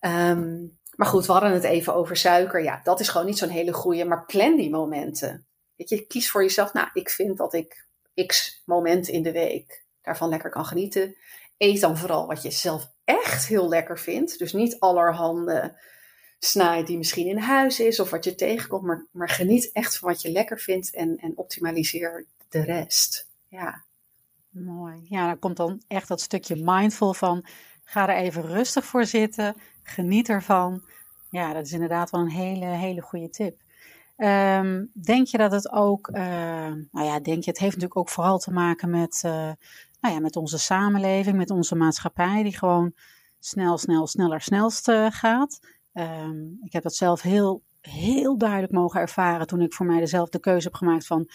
Um, 0.01 0.79
maar 0.95 1.07
goed, 1.07 1.25
we 1.25 1.31
hadden 1.31 1.51
het 1.51 1.63
even 1.63 1.95
over 1.95 2.17
suiker. 2.17 2.63
Ja, 2.63 2.81
dat 2.83 2.99
is 2.99 3.09
gewoon 3.09 3.25
niet 3.25 3.37
zo'n 3.37 3.49
hele 3.49 3.73
goede. 3.73 4.05
Maar 4.05 4.25
plan 4.25 4.55
die 4.55 4.69
momenten. 4.69 5.45
Weet 5.75 5.89
je, 5.89 6.05
kies 6.07 6.31
voor 6.31 6.41
jezelf. 6.41 6.73
Nou, 6.73 6.87
ik 6.93 7.09
vind 7.09 7.37
dat 7.37 7.53
ik 7.53 7.87
x 8.25 8.61
momenten 8.65 9.13
in 9.13 9.23
de 9.23 9.31
week 9.31 9.85
daarvan 10.01 10.29
lekker 10.29 10.49
kan 10.49 10.65
genieten. 10.65 11.15
Eet 11.57 11.81
dan 11.81 11.97
vooral 11.97 12.27
wat 12.27 12.41
je 12.41 12.51
zelf 12.51 12.91
echt 13.03 13.47
heel 13.47 13.69
lekker 13.69 13.99
vindt. 13.99 14.39
Dus 14.39 14.53
niet 14.53 14.79
allerhande 14.79 15.79
snaai 16.39 16.83
die 16.83 16.97
misschien 16.97 17.27
in 17.27 17.37
huis 17.37 17.79
is 17.79 17.99
of 17.99 18.09
wat 18.09 18.23
je 18.23 18.35
tegenkomt. 18.35 18.83
Maar, 18.83 19.07
maar 19.11 19.29
geniet 19.29 19.71
echt 19.71 19.97
van 19.97 20.09
wat 20.09 20.21
je 20.21 20.31
lekker 20.31 20.59
vindt 20.59 20.93
en, 20.93 21.17
en 21.17 21.37
optimaliseer 21.37 22.25
de 22.51 22.63
rest. 22.63 23.29
Ja. 23.47 23.83
Mooi. 24.49 25.05
Ja, 25.09 25.27
dan 25.27 25.39
komt 25.39 25.57
dan 25.57 25.81
echt 25.87 26.07
dat 26.07 26.21
stukje 26.21 26.55
mindful 26.63 27.13
van 27.13 27.45
ga 27.83 28.09
er 28.09 28.23
even 28.23 28.41
rustig 28.41 28.85
voor 28.85 29.05
zitten, 29.05 29.55
geniet 29.83 30.29
ervan. 30.29 30.81
Ja, 31.29 31.53
dat 31.53 31.65
is 31.65 31.71
inderdaad 31.71 32.09
wel 32.09 32.21
een 32.21 32.29
hele, 32.29 32.65
hele 32.65 33.01
goede 33.01 33.29
tip. 33.29 33.59
Um, 34.17 34.91
denk 34.93 35.27
je 35.27 35.37
dat 35.37 35.51
het 35.51 35.71
ook, 35.71 36.07
uh, 36.07 36.21
nou 36.91 37.05
ja, 37.05 37.19
denk 37.19 37.43
je, 37.43 37.49
het 37.49 37.59
heeft 37.59 37.73
natuurlijk 37.73 37.97
ook 37.97 38.09
vooral 38.09 38.37
te 38.37 38.51
maken 38.51 38.89
met, 38.89 39.21
uh, 39.25 39.31
nou 40.01 40.13
ja, 40.13 40.19
met 40.19 40.35
onze 40.35 40.57
samenleving, 40.57 41.37
met 41.37 41.49
onze 41.49 41.75
maatschappij, 41.75 42.43
die 42.43 42.57
gewoon 42.57 42.93
snel, 43.39 43.77
snel, 43.77 44.07
sneller, 44.07 44.41
snelst 44.41 44.87
uh, 44.87 45.07
gaat. 45.09 45.59
Um, 45.93 46.59
ik 46.63 46.73
heb 46.73 46.83
dat 46.83 46.95
zelf 46.95 47.21
heel, 47.21 47.61
heel 47.81 48.37
duidelijk 48.37 48.73
mogen 48.73 48.99
ervaren 48.99 49.47
toen 49.47 49.61
ik 49.61 49.73
voor 49.73 49.85
mij 49.85 49.99
dezelfde 49.99 50.39
keuze 50.39 50.67
heb 50.67 50.75
gemaakt 50.75 51.05
van, 51.05 51.29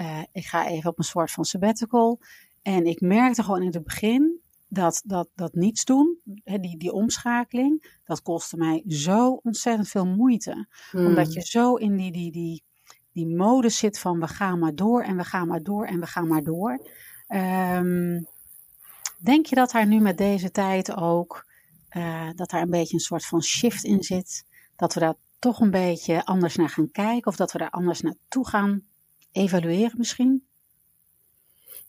uh, 0.00 0.22
ik 0.32 0.46
ga 0.46 0.68
even 0.68 0.90
op 0.90 0.98
een 0.98 1.04
soort 1.04 1.30
van 1.30 1.44
sabbatical. 1.44 2.20
En 2.62 2.86
ik 2.86 3.00
merkte 3.00 3.42
gewoon 3.42 3.62
in 3.62 3.72
het 3.72 3.84
begin 3.84 4.40
dat, 4.68 5.02
dat, 5.04 5.28
dat 5.34 5.54
niets 5.54 5.84
doen, 5.84 6.18
die, 6.44 6.76
die 6.76 6.92
omschakeling, 6.92 7.98
dat 8.04 8.22
kostte 8.22 8.56
mij 8.56 8.84
zo 8.86 9.40
ontzettend 9.42 9.88
veel 9.88 10.06
moeite. 10.06 10.68
Hmm. 10.90 11.06
Omdat 11.06 11.32
je 11.32 11.40
zo 11.40 11.74
in 11.74 11.96
die, 11.96 12.12
die, 12.12 12.32
die, 12.32 12.62
die 13.12 13.26
mode 13.26 13.68
zit 13.68 13.98
van 13.98 14.20
we 14.20 14.28
gaan 14.28 14.58
maar 14.58 14.74
door 14.74 15.02
en 15.02 15.16
we 15.16 15.24
gaan 15.24 15.48
maar 15.48 15.62
door 15.62 15.86
en 15.86 16.00
we 16.00 16.06
gaan 16.06 16.28
maar 16.28 16.42
door. 16.42 16.86
Um, 17.28 18.26
denk 19.18 19.46
je 19.46 19.54
dat 19.54 19.70
daar 19.70 19.86
nu 19.86 20.00
met 20.00 20.18
deze 20.18 20.50
tijd 20.50 20.96
ook, 20.96 21.46
uh, 21.96 22.30
dat 22.34 22.50
daar 22.50 22.62
een 22.62 22.70
beetje 22.70 22.94
een 22.94 23.00
soort 23.00 23.26
van 23.26 23.42
shift 23.42 23.84
in 23.84 24.02
zit? 24.02 24.46
Dat 24.76 24.94
we 24.94 25.00
daar 25.00 25.14
toch 25.38 25.60
een 25.60 25.70
beetje 25.70 26.24
anders 26.24 26.56
naar 26.56 26.68
gaan 26.68 26.90
kijken 26.90 27.26
of 27.26 27.36
dat 27.36 27.52
we 27.52 27.58
daar 27.58 27.70
anders 27.70 28.00
naartoe 28.00 28.48
gaan 28.48 28.82
evalueren 29.32 29.98
misschien? 29.98 30.46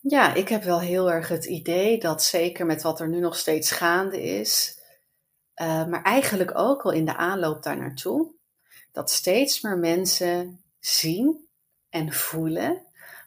Ja, 0.01 0.33
ik 0.33 0.49
heb 0.49 0.63
wel 0.63 0.79
heel 0.79 1.11
erg 1.11 1.27
het 1.27 1.45
idee 1.45 1.99
dat 1.99 2.23
zeker 2.23 2.65
met 2.65 2.81
wat 2.81 2.99
er 2.99 3.09
nu 3.09 3.19
nog 3.19 3.37
steeds 3.37 3.71
gaande 3.71 4.23
is, 4.23 4.79
uh, 5.55 5.85
maar 5.85 6.03
eigenlijk 6.03 6.57
ook 6.57 6.81
al 6.81 6.91
in 6.91 7.05
de 7.05 7.15
aanloop 7.15 7.63
daar 7.63 7.77
naartoe, 7.77 8.31
dat 8.91 9.11
steeds 9.11 9.61
meer 9.61 9.77
mensen 9.77 10.63
zien 10.79 11.47
en 11.89 12.13
voelen 12.13 12.81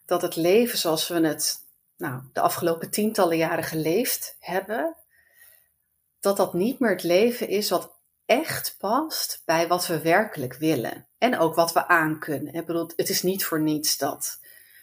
dat 0.07 0.23
het 0.23 0.37
leven 0.37 0.79
zoals 0.79 1.09
we 1.09 1.27
het 1.27 1.61
nou, 1.97 2.23
de 2.33 2.41
afgelopen 2.41 2.91
tientallen 2.91 3.37
jaren 3.37 3.65
geleefd 3.65 4.37
hebben, 4.39 4.95
dat 6.21 6.37
dat 6.37 6.55
niet 6.55 6.79
meer 6.79 6.91
het 6.91 7.03
leven 7.03 7.49
is 7.49 7.71
wat 7.71 7.93
echt 8.39 8.77
past 8.79 9.43
bij 9.45 9.69
wat 9.69 9.87
we 9.87 10.01
werkelijk 10.01 10.55
willen. 10.55 11.07
En 11.19 11.39
ook 11.39 11.55
wat 11.55 11.73
we 11.73 11.89
aankunnen. 11.89 12.55
Ik 12.55 12.67
bedoel, 12.67 12.91
het 12.97 13.09
is 13.09 13.23
niet 13.23 13.45
voor 13.45 13.61
niets 13.61 13.99
dat 13.99 14.41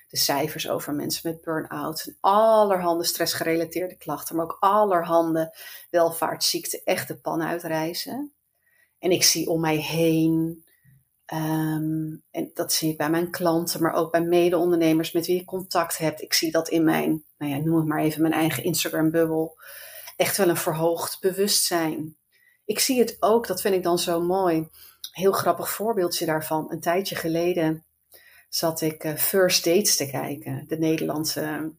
de 0.09 0.17
cijfers 0.17 0.69
over 0.69 0.93
mensen 0.93 1.29
met 1.31 1.41
burn-out 1.41 2.05
en 2.05 2.17
allerhande 2.19 3.03
stressgerelateerde 3.03 3.97
klachten, 3.97 4.35
maar 4.35 4.45
ook 4.45 4.57
allerhande 4.59 5.55
welvaartsziekten 5.89 6.81
echt 6.83 7.07
de 7.07 7.15
pan 7.15 7.41
uitreizen. 7.41 8.33
En 8.99 9.12
ik 9.12 9.23
zie 9.23 9.49
om 9.49 9.59
mij 9.59 9.77
heen 9.77 10.63
Ehm, 11.29 12.15
en 12.31 12.51
dat 12.53 12.73
zie 12.73 12.91
ik 12.91 12.97
bij 12.97 13.09
mijn 13.09 13.31
klanten, 13.31 13.81
maar 13.81 13.93
ook 13.93 14.12
bij 14.12 14.21
mede-ondernemers 14.21 15.12
met 15.12 15.25
wie 15.25 15.39
ik 15.39 15.45
contact 15.45 15.97
heb. 15.97 16.19
Ik 16.19 16.33
zie 16.33 16.51
dat 16.51 16.69
in 16.69 16.83
mijn, 16.83 17.23
nou 17.38 17.51
ja, 17.51 17.57
noem 17.57 17.75
het 17.75 17.85
maar 17.85 17.99
even, 17.99 18.21
mijn 18.21 18.33
eigen 18.33 18.63
Instagram-bubbel. 18.63 19.57
Echt 20.15 20.38
wel 20.38 20.49
een 20.49 20.57
verhoogd 20.57 21.17
bewustzijn. 21.19 22.17
Ik 22.69 22.79
zie 22.79 22.99
het 22.99 23.17
ook, 23.19 23.47
dat 23.47 23.62
vind 23.62 23.75
ik 23.75 23.84
dan 23.84 23.99
zo 23.99 24.21
mooi. 24.21 24.69
Heel 25.12 25.32
grappig 25.32 25.69
voorbeeldje 25.69 26.25
daarvan. 26.25 26.71
Een 26.71 26.79
tijdje 26.79 27.15
geleden 27.15 27.86
zat 28.49 28.82
ik 28.82 29.03
uh, 29.03 29.15
First 29.15 29.63
Dates 29.63 29.95
te 29.95 30.10
kijken, 30.10 30.65
de 30.67 30.77
Nederlandse 30.77 31.73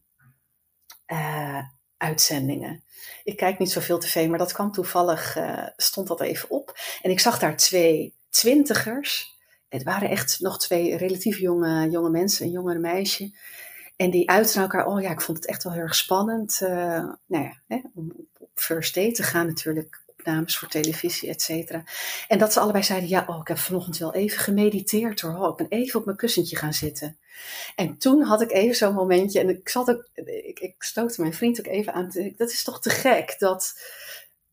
uh, 1.06 1.62
uitzendingen. 1.96 2.84
Ik 3.24 3.36
kijk 3.36 3.58
niet 3.58 3.70
zoveel 3.70 3.98
tv, 3.98 4.28
maar 4.28 4.38
dat 4.38 4.52
kwam 4.52 4.72
toevallig, 4.72 5.36
uh, 5.36 5.66
stond 5.76 6.08
dat 6.08 6.20
even 6.20 6.50
op. 6.50 6.78
En 7.02 7.10
ik 7.10 7.20
zag 7.20 7.38
daar 7.38 7.56
twee 7.56 8.14
twintigers. 8.30 9.38
Het 9.68 9.82
waren 9.82 10.08
echt 10.08 10.40
nog 10.40 10.58
twee 10.58 10.96
relatief 10.96 11.38
jonge, 11.38 11.90
jonge 11.90 12.10
mensen, 12.10 12.46
een 12.46 12.52
jongere 12.52 12.78
meisje. 12.78 13.34
En 13.96 14.10
die 14.10 14.30
uiten 14.30 14.60
elkaar, 14.60 14.86
oh 14.86 15.00
ja, 15.00 15.10
ik 15.10 15.20
vond 15.20 15.38
het 15.38 15.46
echt 15.46 15.62
wel 15.62 15.72
heel 15.72 15.82
erg 15.82 15.94
spannend. 15.94 16.60
Uh, 16.62 16.68
nou 17.26 17.44
ja, 17.44 17.60
hè, 17.66 17.80
om 17.94 18.12
first 18.54 18.94
date 18.94 19.12
te 19.12 19.22
gaan 19.22 19.46
natuurlijk, 19.46 20.08
opnames 20.20 20.58
voor 20.58 20.68
televisie, 20.68 21.28
et 21.28 21.42
cetera. 21.42 21.84
En 22.28 22.38
dat 22.38 22.52
ze 22.52 22.60
allebei 22.60 22.84
zeiden, 22.84 23.08
ja, 23.08 23.24
oh, 23.26 23.38
ik 23.40 23.48
heb 23.48 23.58
vanochtend 23.58 23.98
wel 23.98 24.14
even 24.14 24.38
gemediteerd 24.38 25.20
hoor. 25.20 25.34
Oh, 25.34 25.48
ik 25.48 25.68
ben 25.68 25.78
even 25.78 26.00
op 26.00 26.04
mijn 26.04 26.16
kussentje 26.16 26.56
gaan 26.56 26.74
zitten. 26.74 27.18
En 27.74 27.98
toen 27.98 28.22
had 28.22 28.40
ik 28.40 28.50
even 28.50 28.76
zo'n 28.76 28.94
momentje, 28.94 29.40
en 29.40 29.48
ik 29.48 29.68
zat 29.68 29.90
ook, 29.90 30.08
ik, 30.14 30.58
ik 30.58 30.74
stootte 30.78 31.20
mijn 31.20 31.34
vriend 31.34 31.58
ook 31.58 31.66
even 31.66 31.92
aan. 31.92 32.10
Dat 32.36 32.50
is 32.50 32.64
toch 32.64 32.80
te 32.80 32.90
gek 32.90 33.36
dat 33.38 33.80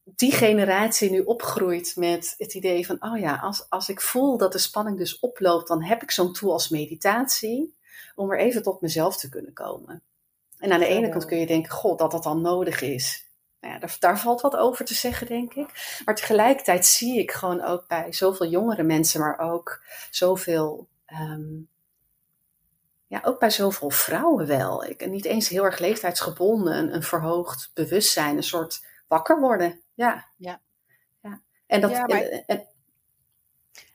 die 0.04 0.32
generatie 0.32 1.12
nu 1.12 1.20
opgroeit 1.20 1.94
met 1.96 2.34
het 2.38 2.54
idee 2.54 2.86
van, 2.86 2.98
oh 3.00 3.20
ja, 3.20 3.36
als, 3.36 3.70
als 3.70 3.90
ik 3.90 4.02
voel 4.02 4.38
dat 4.38 4.52
de 4.52 4.58
spanning 4.58 4.98
dus 4.98 5.20
oploopt, 5.20 5.68
dan 5.68 5.84
heb 5.84 6.04
ik 6.04 6.12
zo'n 6.12 6.34
tool 6.34 6.52
als 6.52 6.70
meditatie 6.70 7.76
om 8.16 8.32
er 8.32 8.40
even 8.40 8.62
tot 8.62 8.82
mezelf 8.82 9.18
te 9.18 9.30
kunnen 9.30 9.54
komen. 9.54 10.04
En 10.58 10.72
aan 10.72 10.80
de 10.80 10.88
ene 10.88 11.10
kant 11.10 11.26
kun 11.26 11.40
je 11.40 11.46
denken, 11.46 11.72
god, 11.72 12.00
dat 12.00 12.12
dat 12.12 12.24
dan 12.24 12.42
nodig 12.42 12.82
is. 12.82 13.27
Nou 13.68 13.80
ja, 13.80 13.86
daar, 13.86 13.98
daar, 14.00 14.20
valt 14.20 14.42
wat 14.42 14.56
over 14.56 14.86
te 14.86 14.94
zeggen, 14.94 15.28
denk 15.28 15.54
ik. 15.54 16.00
Maar 16.06 16.16
tegelijkertijd 16.16 16.86
zie 16.86 17.20
ik 17.20 17.32
gewoon 17.32 17.64
ook 17.64 17.88
bij 17.88 18.14
zoveel 18.14 18.48
jongere 18.48 18.84
mensen, 18.84 19.20
maar 19.20 19.40
ook 19.40 19.84
zoveel, 20.12 20.88
um, 21.22 21.70
ja, 23.08 23.22
ook 23.24 23.40
bij 23.40 23.50
zoveel 23.50 23.90
vrouwen 23.90 24.48
wel. 24.48 24.86
Ik, 24.86 25.08
niet 25.10 25.26
eens 25.26 25.50
heel 25.50 25.64
erg 25.64 25.80
leeftijdsgebonden, 25.80 26.78
een, 26.78 26.94
een 26.94 27.04
verhoogd 27.04 27.72
bewustzijn, 27.74 28.38
een 28.38 28.44
soort 28.44 28.86
wakker 29.08 29.40
worden. 29.40 29.82
Ja. 29.94 30.28
Ja. 30.38 30.62
ja. 31.22 31.42
En 31.68 31.82
dat. 31.82 31.92
Ja, 31.92 32.06
en, 32.06 32.68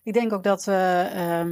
ik 0.02 0.12
denk 0.12 0.32
ook 0.32 0.44
dat. 0.44 0.66
Uh, 0.66 1.50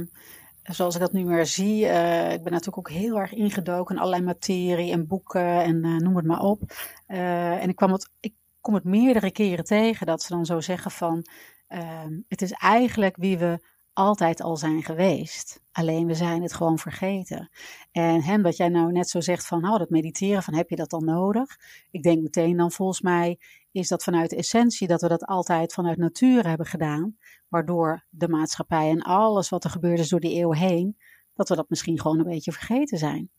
zoals 0.73 0.95
ik 0.95 1.01
dat 1.01 1.11
nu 1.11 1.23
meer 1.23 1.45
zie, 1.45 1.83
uh, 1.83 2.31
ik 2.31 2.43
ben 2.43 2.51
natuurlijk 2.51 2.77
ook 2.77 2.89
heel 2.89 3.19
erg 3.19 3.33
ingedoken 3.33 3.95
in 3.95 4.01
allerlei 4.01 4.23
materie 4.23 4.91
en 4.91 5.07
boeken 5.07 5.63
en 5.63 5.85
uh, 5.85 5.97
noem 5.97 6.15
het 6.15 6.25
maar 6.25 6.41
op. 6.41 6.61
Uh, 7.07 7.63
en 7.63 7.69
ik, 7.69 7.75
kwam 7.75 7.91
het, 7.91 8.09
ik 8.19 8.33
kom 8.61 8.73
het 8.73 8.83
meerdere 8.83 9.31
keren 9.31 9.65
tegen 9.65 10.05
dat 10.05 10.21
ze 10.21 10.33
dan 10.33 10.45
zo 10.45 10.59
zeggen 10.59 10.91
van, 10.91 11.25
ehm, 11.67 12.19
het 12.27 12.41
is 12.41 12.51
eigenlijk 12.51 13.15
wie 13.15 13.37
we 13.37 13.59
altijd 13.93 14.41
al 14.41 14.57
zijn 14.57 14.83
geweest. 14.83 15.61
Alleen 15.71 16.07
we 16.07 16.13
zijn 16.13 16.41
het 16.41 16.53
gewoon 16.53 16.79
vergeten. 16.79 17.49
En 17.91 18.23
hem, 18.23 18.41
wat 18.41 18.57
jij 18.57 18.69
nou 18.69 18.91
net 18.91 19.09
zo 19.09 19.21
zegt 19.21 19.47
van, 19.47 19.61
nou, 19.61 19.77
dat 19.77 19.89
mediteren, 19.89 20.43
van 20.43 20.55
heb 20.55 20.69
je 20.69 20.75
dat 20.75 20.89
dan 20.89 21.05
nodig? 21.05 21.57
Ik 21.91 22.03
denk 22.03 22.21
meteen 22.21 22.57
dan 22.57 22.71
volgens 22.71 23.01
mij 23.01 23.39
is 23.71 23.87
dat 23.87 24.03
vanuit 24.03 24.29
de 24.29 24.35
essentie 24.35 24.87
dat 24.87 25.01
we 25.01 25.07
dat 25.07 25.25
altijd 25.25 25.73
vanuit 25.73 25.97
natuur 25.97 26.47
hebben 26.47 26.65
gedaan. 26.65 27.17
Waardoor 27.47 28.05
de 28.09 28.27
maatschappij 28.27 28.89
en 28.89 29.01
alles 29.01 29.49
wat 29.49 29.63
er 29.63 29.69
gebeurd 29.69 29.99
is 29.99 30.09
door 30.09 30.19
die 30.19 30.41
eeuw 30.41 30.51
heen, 30.51 30.97
dat 31.33 31.49
we 31.49 31.55
dat 31.55 31.69
misschien 31.69 31.99
gewoon 31.99 32.19
een 32.19 32.29
beetje 32.29 32.51
vergeten 32.51 32.97
zijn. 32.97 33.29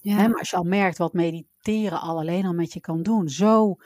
Ja. 0.00 0.28
maar 0.28 0.38
als 0.38 0.50
je 0.50 0.56
al 0.56 0.64
merkt 0.64 0.98
wat 0.98 1.12
mediteren 1.12 2.00
al 2.00 2.18
alleen 2.18 2.46
al 2.46 2.52
met 2.52 2.72
je 2.72 2.80
kan 2.80 3.02
doen, 3.02 3.28
zo 3.28 3.76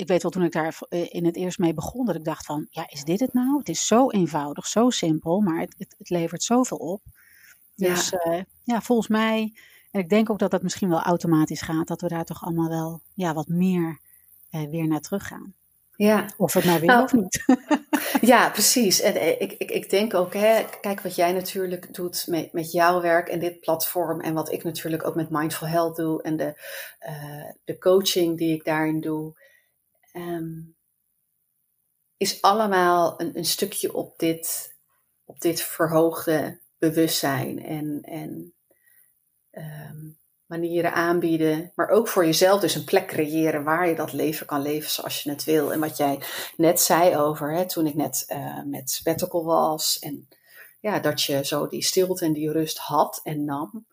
ik 0.00 0.06
weet 0.06 0.22
wel 0.22 0.30
toen 0.30 0.42
ik 0.42 0.52
daar 0.52 0.78
eh, 0.88 1.14
in 1.14 1.24
het 1.24 1.36
eerst 1.36 1.58
mee 1.58 1.74
begon, 1.74 2.06
dat 2.06 2.14
ik 2.14 2.24
dacht 2.24 2.46
van, 2.46 2.66
ja, 2.70 2.88
is 2.88 3.04
dit 3.04 3.20
het 3.20 3.32
nou? 3.32 3.58
Het 3.58 3.68
is 3.68 3.86
zo 3.86 4.10
eenvoudig, 4.10 4.66
zo 4.66 4.90
simpel, 4.90 5.40
maar 5.40 5.60
het, 5.60 5.74
het, 5.78 5.94
het 5.98 6.10
levert 6.10 6.42
zoveel 6.42 6.76
op. 6.76 7.02
Dus 7.74 8.10
ja. 8.10 8.32
Uh, 8.32 8.42
ja, 8.64 8.80
volgens 8.80 9.08
mij, 9.08 9.54
en 9.90 10.00
ik 10.00 10.08
denk 10.08 10.30
ook 10.30 10.38
dat 10.38 10.50
dat 10.50 10.62
misschien 10.62 10.88
wel 10.88 11.00
automatisch 11.00 11.60
gaat, 11.60 11.86
dat 11.86 12.00
we 12.00 12.08
daar 12.08 12.24
toch 12.24 12.42
allemaal 12.42 12.68
wel 12.68 13.02
ja, 13.14 13.34
wat 13.34 13.48
meer 13.48 14.00
weer 14.50 14.88
naar 14.88 15.00
terug 15.00 15.26
gaan. 15.26 15.54
Ja. 15.96 16.28
Of 16.36 16.54
het 16.54 16.64
nou 16.64 16.80
weer 16.80 16.88
nou, 16.88 17.04
of 17.04 17.12
niet. 17.12 17.44
ja, 18.32 18.50
precies. 18.50 19.00
En 19.00 19.40
ik, 19.40 19.52
ik, 19.52 19.70
ik 19.70 19.90
denk 19.90 20.14
ook, 20.14 20.34
hè, 20.34 20.64
kijk 20.80 21.00
wat 21.00 21.14
jij 21.14 21.32
natuurlijk 21.32 21.94
doet 21.94 22.26
met, 22.26 22.52
met 22.52 22.72
jouw 22.72 23.00
werk 23.00 23.28
en 23.28 23.38
dit 23.38 23.60
platform. 23.60 24.20
En 24.20 24.34
wat 24.34 24.52
ik 24.52 24.64
natuurlijk 24.64 25.06
ook 25.06 25.14
met 25.14 25.30
Mindful 25.30 25.66
Health 25.66 25.96
doe. 25.96 26.22
En 26.22 26.36
de, 26.36 26.54
uh, 27.08 27.50
de 27.64 27.78
coaching 27.78 28.38
die 28.38 28.54
ik 28.54 28.64
daarin 28.64 29.00
doe 29.00 29.34
um, 30.12 30.76
is 32.16 32.42
allemaal 32.42 33.20
een, 33.20 33.36
een 33.36 33.44
stukje 33.44 33.94
op 33.94 34.18
dit, 34.18 34.74
op 35.24 35.40
dit 35.40 35.62
verhoogde 35.62 36.60
bewustzijn 36.78 37.64
en, 37.64 38.00
en 38.02 38.54
um, 39.50 40.19
manieren 40.50 40.92
aanbieden, 40.92 41.72
maar 41.74 41.88
ook 41.88 42.08
voor 42.08 42.24
jezelf 42.24 42.60
dus 42.60 42.74
een 42.74 42.84
plek 42.84 43.06
creëren 43.06 43.64
waar 43.64 43.88
je 43.88 43.94
dat 43.94 44.12
leven 44.12 44.46
kan 44.46 44.62
leven 44.62 44.90
zoals 44.90 45.22
je 45.22 45.30
het 45.30 45.44
wil. 45.44 45.72
En 45.72 45.80
wat 45.80 45.96
jij 45.96 46.22
net 46.56 46.80
zei 46.80 47.16
over, 47.16 47.54
hè, 47.54 47.66
toen 47.66 47.86
ik 47.86 47.94
net 47.94 48.24
uh, 48.28 48.62
met 48.64 48.90
sabbatical 48.90 49.44
was 49.44 49.98
en 49.98 50.28
ja, 50.80 50.98
dat 50.98 51.22
je 51.22 51.44
zo 51.44 51.66
die 51.66 51.82
stilte 51.82 52.24
en 52.24 52.32
die 52.32 52.52
rust 52.52 52.78
had 52.78 53.20
en 53.22 53.44
nam. 53.44 53.86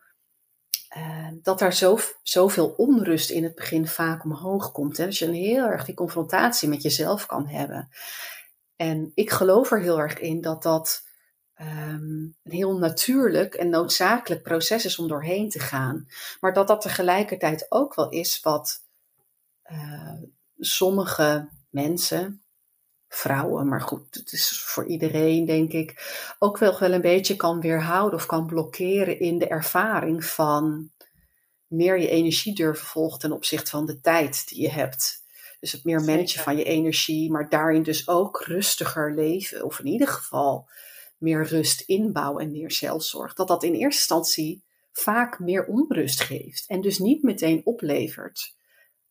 Uh, 0.96 1.28
dat 1.42 1.58
daar 1.58 1.74
zo, 1.74 1.98
zoveel 2.22 2.74
onrust 2.76 3.30
in 3.30 3.44
het 3.44 3.54
begin 3.54 3.86
vaak 3.86 4.24
omhoog 4.24 4.72
komt. 4.72 4.96
Hè? 4.96 5.04
Dat 5.04 5.18
je 5.18 5.26
een 5.26 5.34
heel 5.34 5.64
erg 5.64 5.84
die 5.84 5.94
confrontatie 5.94 6.68
met 6.68 6.82
jezelf 6.82 7.26
kan 7.26 7.46
hebben. 7.46 7.88
En 8.76 9.12
ik 9.14 9.30
geloof 9.30 9.70
er 9.70 9.80
heel 9.80 9.98
erg 9.98 10.18
in 10.18 10.40
dat 10.40 10.62
dat 10.62 11.07
um, 11.60 12.36
een 12.42 12.52
heel 12.52 12.78
natuurlijk 12.78 13.54
en 13.54 13.68
noodzakelijk 13.68 14.42
proces 14.42 14.84
is 14.84 14.98
om 14.98 15.08
doorheen 15.08 15.48
te 15.48 15.58
gaan. 15.58 16.08
Maar 16.40 16.52
dat 16.52 16.66
dat 16.68 16.80
tegelijkertijd 16.80 17.66
ook 17.68 17.94
wel 17.94 18.08
is 18.08 18.40
wat 18.40 18.84
uh, 19.70 20.12
sommige 20.58 21.48
mensen, 21.70 22.42
vrouwen, 23.08 23.68
maar 23.68 23.80
goed, 23.80 24.14
het 24.14 24.32
is 24.32 24.62
voor 24.62 24.86
iedereen, 24.86 25.44
denk 25.44 25.72
ik, 25.72 26.16
ook 26.38 26.58
wel, 26.58 26.78
wel 26.78 26.92
een 26.92 27.00
beetje 27.00 27.36
kan 27.36 27.60
weerhouden 27.60 28.18
of 28.18 28.26
kan 28.26 28.46
blokkeren 28.46 29.20
in 29.20 29.38
de 29.38 29.48
ervaring 29.48 30.24
van 30.24 30.90
meer 31.66 31.98
je 32.00 32.08
energie 32.08 32.54
durven 32.54 32.86
volgen 32.86 33.18
ten 33.18 33.32
opzichte 33.32 33.70
van 33.70 33.86
de 33.86 34.00
tijd 34.00 34.48
die 34.48 34.60
je 34.60 34.70
hebt. 34.70 35.22
Dus 35.60 35.72
het 35.72 35.84
meer 35.84 36.00
managen 36.00 36.42
van 36.42 36.56
je 36.56 36.64
energie, 36.64 37.30
maar 37.30 37.48
daarin 37.48 37.82
dus 37.82 38.08
ook 38.08 38.42
rustiger 38.42 39.14
leven, 39.14 39.64
of 39.64 39.78
in 39.78 39.86
ieder 39.86 40.08
geval 40.08 40.68
meer 41.18 41.44
rust 41.44 41.80
inbouwen 41.80 42.44
en 42.44 42.50
meer 42.50 42.72
zelfzorg. 42.72 43.34
Dat 43.34 43.48
dat 43.48 43.62
in 43.62 43.72
eerste 43.72 43.98
instantie 43.98 44.64
vaak 44.92 45.38
meer 45.38 45.66
onrust 45.66 46.20
geeft 46.20 46.64
en 46.66 46.80
dus 46.80 46.98
niet 46.98 47.22
meteen 47.22 47.60
oplevert 47.64 48.56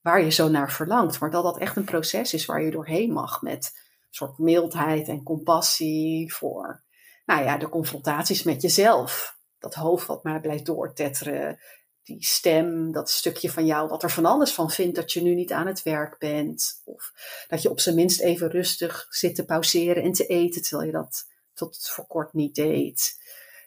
waar 0.02 0.24
je 0.24 0.32
zo 0.32 0.50
naar 0.50 0.72
verlangt, 0.72 1.20
maar 1.20 1.32
dat 1.32 1.44
dat 1.44 1.58
echt 1.58 1.76
een 1.76 1.84
proces 1.84 2.34
is 2.34 2.46
waar 2.46 2.62
je 2.62 2.72
doorheen 2.72 3.12
mag 3.12 3.42
met 3.42 3.72
soort 4.10 4.38
mildheid 4.38 5.08
en 5.08 5.24
compassie 5.24 6.34
voor, 6.34 6.84
nou 7.26 7.44
ja, 7.44 7.58
de 7.58 7.70
confrontaties 7.70 8.44
met 8.44 8.62
jezelf. 8.62 9.36
Dat 9.60 9.74
hoofd 9.74 10.08
wat 10.08 10.24
maar 10.24 10.42
blijft 10.42 10.66
doortetteren, 10.66 11.60
die 12.04 12.26
stem, 12.26 12.92
dat 12.92 13.10
stukje 13.10 13.52
van 13.52 13.66
jou 13.66 13.90
wat 13.90 14.04
er 14.04 14.12
van 14.12 14.26
alles 14.26 14.54
van 14.54 14.72
vindt 14.72 14.96
dat 14.96 15.12
je 15.12 15.22
nu 15.22 15.36
niet 15.36 15.52
aan 15.52 15.68
het 15.68 15.84
werk 15.84 16.18
bent. 16.20 16.82
Of 16.86 17.14
dat 17.48 17.62
je 17.62 17.70
op 17.70 17.80
zijn 17.80 17.96
minst 17.96 18.22
even 18.22 18.50
rustig 18.50 19.06
zit 19.10 19.36
te 19.36 19.46
pauzeren 19.46 20.04
en 20.04 20.12
te 20.12 20.26
eten, 20.26 20.62
terwijl 20.62 20.88
je 20.88 20.98
dat 20.98 21.26
tot 21.58 21.90
voor 21.90 22.08
kort 22.08 22.34
niet 22.34 22.56
deed. 22.56 23.26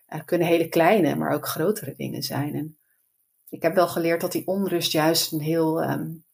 Uh, 0.09 0.25
kunnen 0.25 0.47
hele 0.47 0.69
kleine, 0.69 1.17
maar 1.17 1.33
ook 1.33 1.47
grotere 1.49 1.95
dingen 1.97 2.23
zijn. 2.23 2.55
En 2.55 2.79
ik 3.49 3.63
heb 3.63 3.75
wel 3.75 3.89
geleerd 3.89 4.21
dat 4.21 4.33
die 4.33 4.47
onrust 4.47 4.93
juist 4.93 5.33
een 5.33 5.41
heel 5.41 5.83
um, 5.83 6.25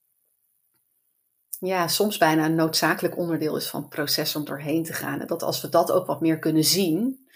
ja, 1.58 1.88
soms 1.88 2.18
bijna 2.18 2.44
een 2.44 2.54
noodzakelijk 2.54 3.16
onderdeel 3.16 3.56
is 3.56 3.68
van 3.68 3.80
het 3.80 3.90
proces 3.90 4.36
om 4.36 4.44
doorheen 4.44 4.84
te 4.84 4.92
gaan. 4.92 5.20
En 5.20 5.26
dat 5.26 5.42
als 5.42 5.60
we 5.60 5.68
dat 5.68 5.92
ook 5.92 6.06
wat 6.06 6.20
meer 6.20 6.38
kunnen 6.38 6.64
zien, 6.64 7.28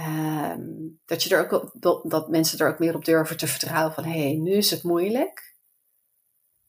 um, 0.00 1.00
dat, 1.04 1.22
je 1.22 1.36
er 1.36 1.50
ook, 1.50 1.70
dat, 1.80 2.10
dat 2.10 2.28
mensen 2.28 2.58
er 2.58 2.68
ook 2.68 2.78
meer 2.78 2.94
op 2.94 3.04
durven 3.04 3.36
te 3.36 3.46
vertrouwen 3.46 3.94
van 3.94 4.04
hé, 4.04 4.22
hey, 4.22 4.34
nu 4.34 4.52
is 4.52 4.70
het 4.70 4.82
moeilijk, 4.82 5.56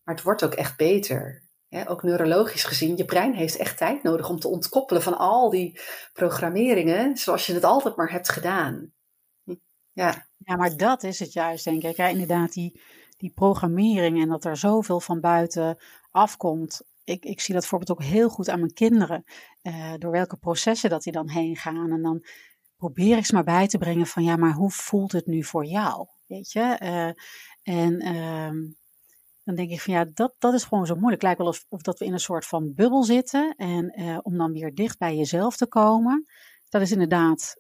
maar 0.04 0.16
het 0.16 0.24
wordt 0.24 0.44
ook 0.44 0.54
echt 0.54 0.78
beter. 0.78 1.44
Ook 1.88 2.04
neurologisch 2.04 2.64
gezien, 2.64 2.98
je 2.98 3.06
brein 3.06 3.34
heeft 3.34 3.58
echt 3.58 3.78
tijd 3.78 4.04
nodig 4.04 4.30
om 4.30 4.40
te 4.40 4.48
ontkoppelen 4.48 5.02
van 5.02 5.18
al 5.18 5.50
die 5.50 5.80
programmeringen, 6.14 7.18
zoals 7.18 7.46
je 7.46 7.54
het 7.54 7.64
altijd 7.64 7.96
maar 7.96 8.12
hebt 8.12 8.30
gedaan. 8.30 8.94
Ja, 9.92 10.28
ja 10.38 10.56
maar 10.56 10.78
dat 10.78 11.04
is 11.04 11.20
het 11.20 11.34
juist, 11.34 11.64
denk 11.64 11.84
ik. 11.84 11.96
Ja, 11.96 12.08
inderdaad, 12.08 12.54
die, 12.54 12.82
die 13.18 13.32
programmering 13.32 14.22
en 14.22 14.30
dat 14.30 14.46
er 14.46 14.58
zoveel 14.58 15.00
van 15.00 15.20
buiten 15.20 15.78
afkomt. 16.12 16.82
Ik, 17.04 17.26
ik 17.26 17.42
zie 17.42 17.54
dat 17.54 17.62
bijvoorbeeld 17.62 18.00
ook 18.00 18.04
heel 18.04 18.30
goed 18.30 18.50
aan 18.50 18.60
mijn 18.60 18.74
kinderen. 18.74 19.24
Uh, 19.64 19.94
door 19.98 20.12
welke 20.12 20.38
processen 20.38 20.90
dat 20.90 21.04
die 21.04 21.14
dan 21.14 21.30
heen 21.30 21.56
gaan. 21.56 21.92
En 21.92 22.02
dan 22.02 22.26
probeer 22.78 23.18
ik 23.18 23.26
ze 23.26 23.34
maar 23.34 23.44
bij 23.44 23.68
te 23.68 23.78
brengen 23.78 24.08
van 24.08 24.24
ja, 24.24 24.36
maar 24.36 24.54
hoe 24.54 24.72
voelt 24.72 25.12
het 25.12 25.26
nu 25.26 25.44
voor 25.44 25.66
jou? 25.66 26.08
Weet 26.28 26.52
je? 26.52 26.78
Uh, 26.84 27.12
en 27.78 28.00
ehm, 28.00 28.56
dan 29.46 29.56
denk 29.56 29.72
ik 29.72 29.82
van 29.82 29.94
ja, 29.94 30.06
dat, 30.14 30.36
dat 30.38 30.54
is 30.54 30.64
gewoon 30.64 30.86
zo 30.86 30.94
moeilijk. 30.94 31.22
Het 31.22 31.24
lijkt 31.24 31.40
wel 31.40 31.48
of, 31.48 31.66
of 31.70 31.82
dat 31.82 32.00
we 32.00 32.06
in 32.06 32.14
een 32.14 32.20
soort 32.20 32.46
van 32.46 32.74
bubbel 32.74 33.04
zitten. 33.04 33.56
En 33.56 34.02
uh, 34.02 34.18
om 34.22 34.38
dan 34.38 34.52
weer 34.52 34.74
dicht 34.74 34.98
bij 34.98 35.16
jezelf 35.16 35.58
te 35.58 35.68
komen, 35.68 36.26
dat 36.70 36.82
is 36.82 36.92
inderdaad 36.92 37.60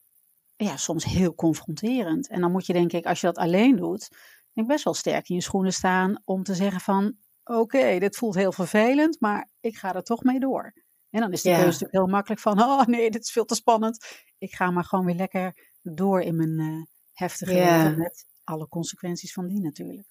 ja, 0.55 0.77
soms 0.77 1.03
heel 1.03 1.35
confronterend. 1.35 2.27
En 2.27 2.41
dan 2.41 2.51
moet 2.51 2.65
je 2.65 2.73
denk 2.73 2.91
ik, 2.91 3.05
als 3.05 3.21
je 3.21 3.27
dat 3.27 3.37
alleen 3.37 3.75
doet, 3.75 4.09
denk 4.53 4.67
best 4.67 4.83
wel 4.83 4.93
sterk 4.93 5.29
in 5.29 5.35
je 5.35 5.41
schoenen 5.41 5.73
staan 5.73 6.21
om 6.23 6.43
te 6.43 6.55
zeggen 6.55 6.79
van 6.79 7.15
oké, 7.43 7.99
dit 7.99 8.17
voelt 8.17 8.35
heel 8.35 8.51
vervelend, 8.51 9.19
maar 9.19 9.49
ik 9.59 9.75
ga 9.75 9.95
er 9.95 10.03
toch 10.03 10.23
mee 10.23 10.39
door. 10.39 10.73
En 11.09 11.21
dan 11.21 11.31
is 11.31 11.41
de 11.41 11.49
keuze 11.49 11.65
natuurlijk 11.65 11.91
heel 11.91 12.07
makkelijk 12.07 12.41
van, 12.41 12.61
oh 12.61 12.85
nee, 12.85 13.11
dit 13.11 13.23
is 13.23 13.31
veel 13.31 13.45
te 13.45 13.55
spannend. 13.55 14.05
Ik 14.37 14.53
ga 14.53 14.71
maar 14.71 14.83
gewoon 14.83 15.05
weer 15.05 15.15
lekker 15.15 15.71
door 15.81 16.21
in 16.21 16.35
mijn 16.35 16.59
uh, 16.59 16.83
heftige 17.13 17.53
leven 17.53 17.97
met 17.97 18.25
alle 18.43 18.67
consequenties 18.67 19.33
van 19.33 19.47
die 19.47 19.61
natuurlijk. 19.61 20.07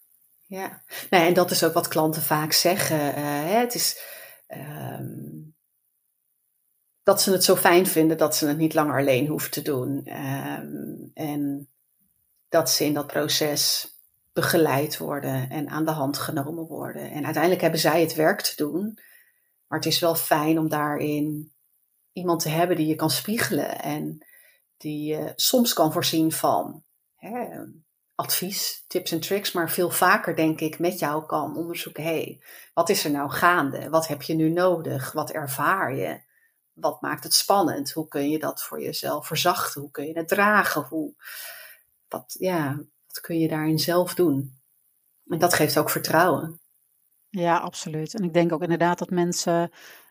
Ja, 0.47 0.83
nee, 1.11 1.27
en 1.27 1.35
dat 1.35 1.51
is 1.51 1.65
ook 1.65 1.73
wat 1.73 1.89
klanten 1.89 2.23
vaak 2.23 2.53
zeggen. 2.53 3.19
Uh, 3.19 3.53
het 3.61 3.75
is 3.75 4.03
um, 4.49 5.57
dat 7.03 7.23
ze 7.23 7.33
het 7.33 7.45
zo 7.45 7.57
fijn 7.57 7.87
vinden 7.87 8.19
dat 8.19 8.37
ze 8.37 8.47
het 8.47 8.57
niet 8.57 8.75
langer 8.75 8.99
alleen 8.99 9.27
hoeven 9.27 9.51
te 9.51 9.63
doen. 9.63 10.21
Um, 10.23 11.11
en 11.15 11.69
dat 12.49 12.71
ze 12.71 12.85
in 12.85 12.95
dat 12.95 13.07
proces 13.07 13.93
begeleid 14.33 14.99
worden 14.99 15.51
en 15.51 15.69
aan 15.69 15.85
de 15.85 15.91
hand 15.91 16.19
genomen 16.19 16.67
worden. 16.67 17.11
En 17.11 17.25
uiteindelijk 17.25 17.63
hebben 17.63 17.81
zij 17.81 18.01
het 18.01 18.15
werk 18.15 18.41
te 18.41 18.57
doen. 18.57 18.99
Maar 19.67 19.79
het 19.79 19.89
is 19.89 19.99
wel 19.99 20.15
fijn 20.15 20.59
om 20.59 20.69
daarin 20.69 21.53
iemand 22.13 22.41
te 22.41 22.49
hebben 22.49 22.77
die 22.77 22.87
je 22.87 22.95
kan 22.95 23.11
spiegelen 23.11 23.81
en 23.81 24.27
die 24.77 25.05
je 25.05 25.33
soms 25.37 25.73
kan 25.73 25.93
voorzien 25.93 26.33
van 26.33 26.85
hè, 27.15 27.65
advies, 28.15 28.85
tips 28.87 29.11
en 29.11 29.21
tricks, 29.21 29.53
maar 29.53 29.71
veel 29.71 29.91
vaker 29.91 30.37
denk 30.37 30.61
ik 30.61 30.79
met 30.79 30.99
jou 30.99 31.27
kan 31.27 31.57
onderzoeken, 31.57 32.03
hé, 32.03 32.11
hey, 32.11 32.43
wat 32.75 32.89
is 32.89 33.05
er 33.05 33.11
nou 33.11 33.31
gaande? 33.31 33.89
Wat 33.89 34.07
heb 34.07 34.23
je 34.23 34.35
nu 34.35 34.51
nodig? 34.51 35.13
Wat 35.13 35.31
ervaar 35.31 35.95
je? 35.95 36.21
Wat 36.73 37.01
maakt 37.01 37.25
het 37.25 37.35
spannend? 37.35 37.93
Hoe 37.93 38.09
kun 38.09 38.31
je 38.31 38.39
dat 38.39 38.63
voor 38.63 38.83
jezelf 38.83 39.27
verzachten? 39.27 39.81
Hoe 39.81 39.91
kun 39.91 40.07
je 40.07 40.19
het 40.19 40.29
dragen? 40.29 40.83
Hoe, 40.83 41.15
wat, 42.09 42.37
ja, 42.39 42.77
wat 43.07 43.21
kun 43.21 43.39
je 43.39 43.49
daarin 43.49 43.79
zelf 43.79 44.15
doen? 44.15 44.59
En 45.27 45.39
dat 45.39 45.55
geeft 45.55 45.79
ook 45.79 45.91
vertrouwen. 45.91 46.61
Ja, 47.29 47.59
absoluut. 47.59 48.15
En 48.15 48.25
ik 48.25 48.33
denk 48.33 48.53
ook 48.53 48.63
inderdaad 48.63 48.99
dat 48.99 49.11
mensen, 49.11 49.71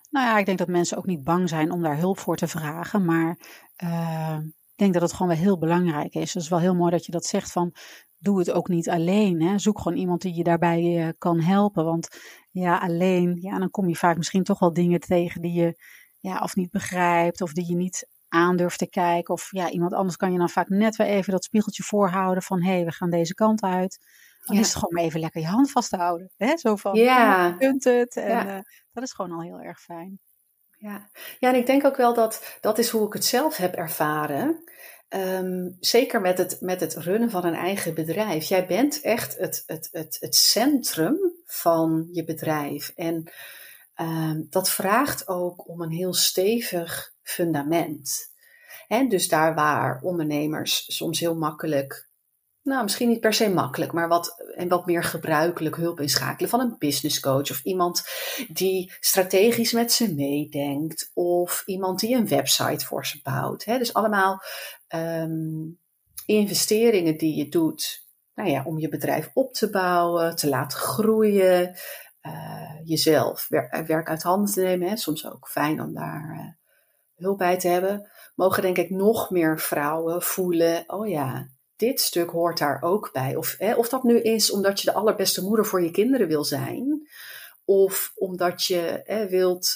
nou 0.09 0.27
ja, 0.27 0.37
ik 0.37 0.45
denk 0.45 0.57
dat 0.57 0.67
mensen 0.67 0.97
ook 0.97 1.05
niet 1.05 1.23
bang 1.23 1.49
zijn 1.49 1.71
om 1.71 1.81
daar 1.81 1.97
hulp 1.97 2.19
voor 2.19 2.35
te 2.35 2.47
vragen, 2.47 3.05
maar 3.05 3.37
ik 3.75 4.62
denk 4.75 4.93
dat 4.93 5.01
het 5.01 5.13
gewoon 5.13 5.27
wel 5.27 5.37
heel 5.37 5.57
belangrijk 5.57 6.13
is. 6.13 6.21
Dus 6.21 6.33
het 6.33 6.43
is 6.43 6.49
wel 6.49 6.59
heel 6.59 6.75
mooi 6.75 6.91
dat 6.91 7.05
je 7.05 7.11
dat 7.11 7.25
zegt 7.25 7.51
van, 7.51 7.73
doe 8.17 8.39
het 8.39 8.51
ook 8.51 8.67
niet 8.67 8.89
alleen. 8.89 9.41
Hè? 9.41 9.59
Zoek 9.59 9.79
gewoon 9.79 9.97
iemand 9.97 10.21
die 10.21 10.35
je 10.35 10.43
daarbij 10.43 10.81
uh, 10.83 11.09
kan 11.17 11.39
helpen, 11.39 11.85
want 11.85 12.07
ja, 12.51 12.77
alleen, 12.77 13.37
ja, 13.41 13.59
dan 13.59 13.69
kom 13.69 13.87
je 13.87 13.95
vaak 13.95 14.17
misschien 14.17 14.43
toch 14.43 14.59
wel 14.59 14.73
dingen 14.73 14.99
tegen 14.99 15.41
die 15.41 15.53
je, 15.53 15.75
ja, 16.19 16.39
of 16.39 16.55
niet 16.55 16.71
begrijpt, 16.71 17.41
of 17.41 17.53
die 17.53 17.67
je 17.67 17.75
niet 17.75 18.07
aandurft 18.27 18.77
te 18.77 18.89
kijken. 18.89 19.33
Of 19.33 19.47
ja, 19.51 19.69
iemand 19.69 19.93
anders 19.93 20.15
kan 20.15 20.31
je 20.31 20.37
dan 20.37 20.49
vaak 20.49 20.69
net 20.69 20.95
weer 20.95 21.07
even 21.07 21.31
dat 21.31 21.43
spiegeltje 21.43 21.83
voorhouden 21.83 22.43
van, 22.43 22.63
hé, 22.63 22.71
hey, 22.71 22.85
we 22.85 22.91
gaan 22.91 23.09
deze 23.09 23.33
kant 23.33 23.61
uit. 23.61 23.99
Dan 24.45 24.57
is 24.57 24.67
het 24.67 24.75
gewoon 24.75 24.93
maar 24.93 25.03
even 25.03 25.19
lekker 25.19 25.41
je 25.41 25.47
hand 25.47 25.71
vast 25.71 25.89
te 25.89 25.97
houden. 25.97 26.31
Hè? 26.37 26.57
Zo 26.57 26.75
van, 26.75 26.95
ja. 26.95 27.47
je 27.47 27.57
kunt 27.57 27.83
het. 27.83 28.15
En 28.15 28.27
ja. 28.27 28.57
uh, 28.57 28.61
dat 28.91 29.03
is 29.03 29.13
gewoon 29.13 29.31
al 29.31 29.41
heel 29.41 29.59
erg 29.59 29.79
fijn. 29.79 30.19
Ja. 30.83 31.09
ja, 31.39 31.49
en 31.49 31.55
ik 31.55 31.65
denk 31.65 31.85
ook 31.85 31.97
wel 31.97 32.13
dat 32.13 32.57
dat 32.61 32.77
is 32.77 32.89
hoe 32.89 33.07
ik 33.07 33.13
het 33.13 33.25
zelf 33.25 33.57
heb 33.57 33.73
ervaren. 33.73 34.63
Um, 35.09 35.77
zeker 35.79 36.21
met 36.21 36.37
het, 36.37 36.61
met 36.61 36.79
het 36.79 36.95
runnen 36.95 37.29
van 37.29 37.45
een 37.45 37.55
eigen 37.55 37.93
bedrijf. 37.93 38.45
Jij 38.45 38.65
bent 38.65 39.01
echt 39.01 39.37
het, 39.37 39.63
het, 39.65 39.89
het, 39.91 40.17
het 40.19 40.35
centrum 40.35 41.17
van 41.45 42.09
je 42.11 42.23
bedrijf. 42.23 42.91
En 42.95 43.31
um, 44.01 44.47
dat 44.49 44.69
vraagt 44.69 45.27
ook 45.27 45.67
om 45.67 45.81
een 45.81 45.91
heel 45.91 46.13
stevig 46.13 47.13
fundament. 47.21 48.31
En 48.87 49.09
dus 49.09 49.27
daar 49.27 49.55
waar 49.55 50.01
ondernemers 50.01 50.85
soms 50.87 51.19
heel 51.19 51.35
makkelijk 51.35 52.09
nou, 52.63 52.83
misschien 52.83 53.09
niet 53.09 53.19
per 53.19 53.33
se 53.33 53.49
makkelijk, 53.49 53.91
maar 53.91 54.07
wat, 54.07 54.43
en 54.55 54.67
wat 54.67 54.85
meer 54.85 55.03
gebruikelijk 55.03 55.75
hulp 55.75 55.99
inschakelen 55.99 56.49
van 56.49 56.59
een 56.59 56.75
business 56.77 57.19
coach 57.19 57.51
of 57.51 57.63
iemand 57.63 58.03
die 58.47 58.93
strategisch 58.99 59.71
met 59.71 59.91
ze 59.91 60.13
meedenkt 60.13 61.11
of 61.13 61.63
iemand 61.65 61.99
die 61.99 62.15
een 62.15 62.27
website 62.27 62.85
voor 62.85 63.05
ze 63.05 63.19
bouwt. 63.23 63.65
Hè? 63.65 63.77
Dus 63.77 63.93
allemaal 63.93 64.41
um, 64.95 65.79
investeringen 66.25 67.17
die 67.17 67.35
je 67.35 67.49
doet 67.49 68.07
nou 68.35 68.49
ja, 68.49 68.63
om 68.63 68.79
je 68.79 68.89
bedrijf 68.89 69.29
op 69.33 69.53
te 69.53 69.69
bouwen, 69.69 70.35
te 70.35 70.49
laten 70.49 70.77
groeien, 70.77 71.75
uh, 72.21 72.79
jezelf 72.83 73.47
werk, 73.49 74.07
uit 74.07 74.23
handen 74.23 74.53
te 74.53 74.61
nemen. 74.61 74.89
Hè? 74.89 74.97
Soms 74.97 75.27
ook 75.27 75.47
fijn 75.47 75.81
om 75.81 75.93
daar 75.93 76.35
uh, 76.35 76.47
hulp 77.15 77.37
bij 77.37 77.59
te 77.59 77.67
hebben. 77.67 78.11
Mogen 78.35 78.61
denk 78.61 78.77
ik 78.77 78.89
nog 78.89 79.29
meer 79.29 79.59
vrouwen 79.59 80.21
voelen, 80.21 80.83
oh 80.87 81.07
ja, 81.07 81.47
dit 81.83 82.01
stuk 82.01 82.29
hoort 82.29 82.57
daar 82.57 82.81
ook 82.81 83.09
bij. 83.11 83.35
Of, 83.35 83.55
hè, 83.57 83.73
of 83.73 83.89
dat 83.89 84.03
nu 84.03 84.19
is 84.19 84.51
omdat 84.51 84.81
je 84.81 84.91
de 84.91 84.97
allerbeste 84.97 85.43
moeder 85.43 85.65
voor 85.65 85.83
je 85.83 85.91
kinderen 85.91 86.27
wil 86.27 86.43
zijn, 86.43 87.07
of 87.65 88.11
omdat 88.15 88.63
je 88.63 89.01
hè, 89.03 89.29
wilt, 89.29 89.75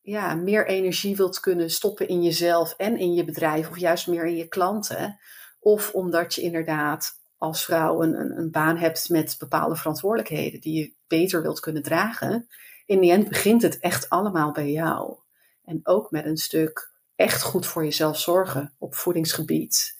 ja, 0.00 0.34
meer 0.34 0.66
energie 0.66 1.16
wilt 1.16 1.40
kunnen 1.40 1.70
stoppen 1.70 2.08
in 2.08 2.22
jezelf 2.22 2.74
en 2.76 2.96
in 2.96 3.14
je 3.14 3.24
bedrijf, 3.24 3.70
of 3.70 3.78
juist 3.78 4.06
meer 4.06 4.26
in 4.26 4.36
je 4.36 4.48
klanten. 4.48 5.18
Of 5.60 5.92
omdat 5.94 6.34
je 6.34 6.42
inderdaad 6.42 7.12
als 7.36 7.64
vrouw 7.64 8.02
een, 8.02 8.38
een, 8.38 8.50
baan 8.50 8.76
hebt 8.76 9.08
met 9.08 9.36
bepaalde 9.38 9.76
verantwoordelijkheden 9.76 10.60
die 10.60 10.78
je 10.78 10.94
beter 11.06 11.42
wilt 11.42 11.60
kunnen 11.60 11.82
dragen. 11.82 12.48
In 12.86 13.00
die 13.00 13.12
end 13.12 13.28
begint 13.28 13.62
het 13.62 13.78
echt 13.78 14.08
allemaal 14.08 14.52
bij 14.52 14.70
jou. 14.70 15.16
En 15.64 15.80
ook 15.82 16.10
met 16.10 16.24
een 16.24 16.36
stuk 16.36 16.92
echt 17.14 17.42
goed 17.42 17.66
voor 17.66 17.84
jezelf 17.84 18.18
zorgen 18.18 18.74
op 18.78 18.94
voedingsgebied, 18.94 19.98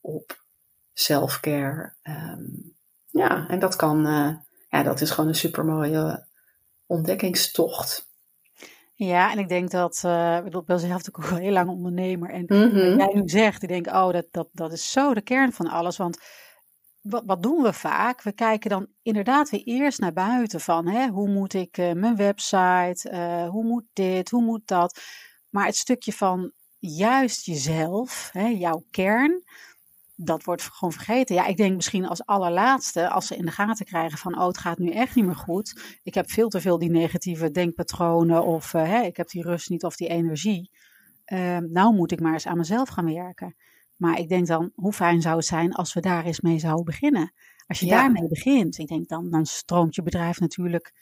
op 0.00 0.43
self-care. 0.94 1.92
Um, 2.02 2.74
ja, 3.10 3.48
en 3.48 3.58
dat 3.58 3.76
kan, 3.76 4.06
uh, 4.06 4.30
ja, 4.68 4.82
dat 4.82 5.00
is 5.00 5.10
gewoon 5.10 5.28
een 5.28 5.36
super 5.36 5.64
mooie 5.64 6.26
ontdekkingstocht. 6.86 8.12
Ja, 8.94 9.32
en 9.32 9.38
ik 9.38 9.48
denk 9.48 9.70
dat, 9.70 10.02
uh, 10.06 10.36
ik 10.36 10.64
ben 10.64 10.80
zelf 10.80 10.92
natuurlijk 10.92 11.24
ook 11.24 11.30
al 11.30 11.36
heel 11.36 11.52
lang 11.52 11.68
ondernemer. 11.68 12.30
En 12.30 12.44
mm 12.46 12.70
-hmm. 12.70 12.96
wat 12.96 13.12
jij 13.12 13.20
nu 13.20 13.28
zegt, 13.28 13.62
ik 13.62 13.68
denk, 13.68 13.86
oh, 13.86 14.12
dat, 14.12 14.26
dat, 14.30 14.48
dat 14.52 14.72
is 14.72 14.92
zo 14.92 15.14
de 15.14 15.22
kern 15.22 15.52
van 15.52 15.68
alles. 15.68 15.96
Want 15.96 16.18
wat, 17.00 17.22
wat 17.26 17.42
doen 17.42 17.62
we 17.62 17.72
vaak? 17.72 18.22
We 18.22 18.32
kijken 18.32 18.70
dan 18.70 18.86
inderdaad 19.02 19.50
weer 19.50 19.62
eerst 19.64 19.98
naar 19.98 20.12
buiten 20.12 20.60
van, 20.60 20.88
hè, 20.88 21.08
hoe 21.08 21.28
moet 21.28 21.54
ik 21.54 21.78
uh, 21.78 21.92
mijn 21.92 22.16
website, 22.16 23.10
uh, 23.12 23.48
hoe 23.48 23.64
moet 23.64 23.86
dit, 23.92 24.30
hoe 24.30 24.42
moet 24.42 24.66
dat? 24.66 25.00
Maar 25.48 25.66
het 25.66 25.76
stukje 25.76 26.12
van 26.12 26.52
juist 26.78 27.46
jezelf, 27.46 28.28
hè, 28.32 28.46
jouw 28.46 28.84
kern, 28.90 29.42
dat 30.16 30.44
wordt 30.44 30.62
gewoon 30.62 30.92
vergeten. 30.92 31.34
Ja, 31.34 31.46
ik 31.46 31.56
denk 31.56 31.74
misschien 31.74 32.06
als 32.06 32.26
allerlaatste, 32.26 33.08
als 33.08 33.26
ze 33.26 33.36
in 33.36 33.44
de 33.44 33.50
gaten 33.50 33.86
krijgen 33.86 34.18
van, 34.18 34.38
oh, 34.38 34.46
het 34.46 34.58
gaat 34.58 34.78
nu 34.78 34.90
echt 34.90 35.14
niet 35.14 35.24
meer 35.24 35.36
goed. 35.36 35.98
Ik 36.02 36.14
heb 36.14 36.30
veel 36.30 36.48
te 36.48 36.60
veel 36.60 36.78
die 36.78 36.90
negatieve 36.90 37.50
denkpatronen 37.50 38.44
of 38.44 38.72
uh, 38.74 38.82
hè, 38.82 39.00
ik 39.00 39.16
heb 39.16 39.28
die 39.28 39.42
rust 39.42 39.70
niet 39.70 39.84
of 39.84 39.96
die 39.96 40.08
energie. 40.08 40.70
Uh, 41.26 41.58
nou 41.58 41.94
moet 41.94 42.12
ik 42.12 42.20
maar 42.20 42.32
eens 42.32 42.46
aan 42.46 42.56
mezelf 42.56 42.88
gaan 42.88 43.14
werken. 43.14 43.56
Maar 43.96 44.18
ik 44.18 44.28
denk 44.28 44.46
dan, 44.46 44.70
hoe 44.74 44.92
fijn 44.92 45.22
zou 45.22 45.36
het 45.36 45.46
zijn 45.46 45.72
als 45.72 45.92
we 45.92 46.00
daar 46.00 46.24
eens 46.24 46.40
mee 46.40 46.58
zouden 46.58 46.84
beginnen? 46.84 47.32
Als 47.66 47.80
je 47.80 47.86
ja. 47.86 48.00
daarmee 48.00 48.28
begint, 48.28 48.78
ik 48.78 48.88
denk 48.88 49.08
dan, 49.08 49.30
dan 49.30 49.46
stroomt 49.46 49.94
je 49.94 50.02
bedrijf 50.02 50.40
natuurlijk 50.40 50.92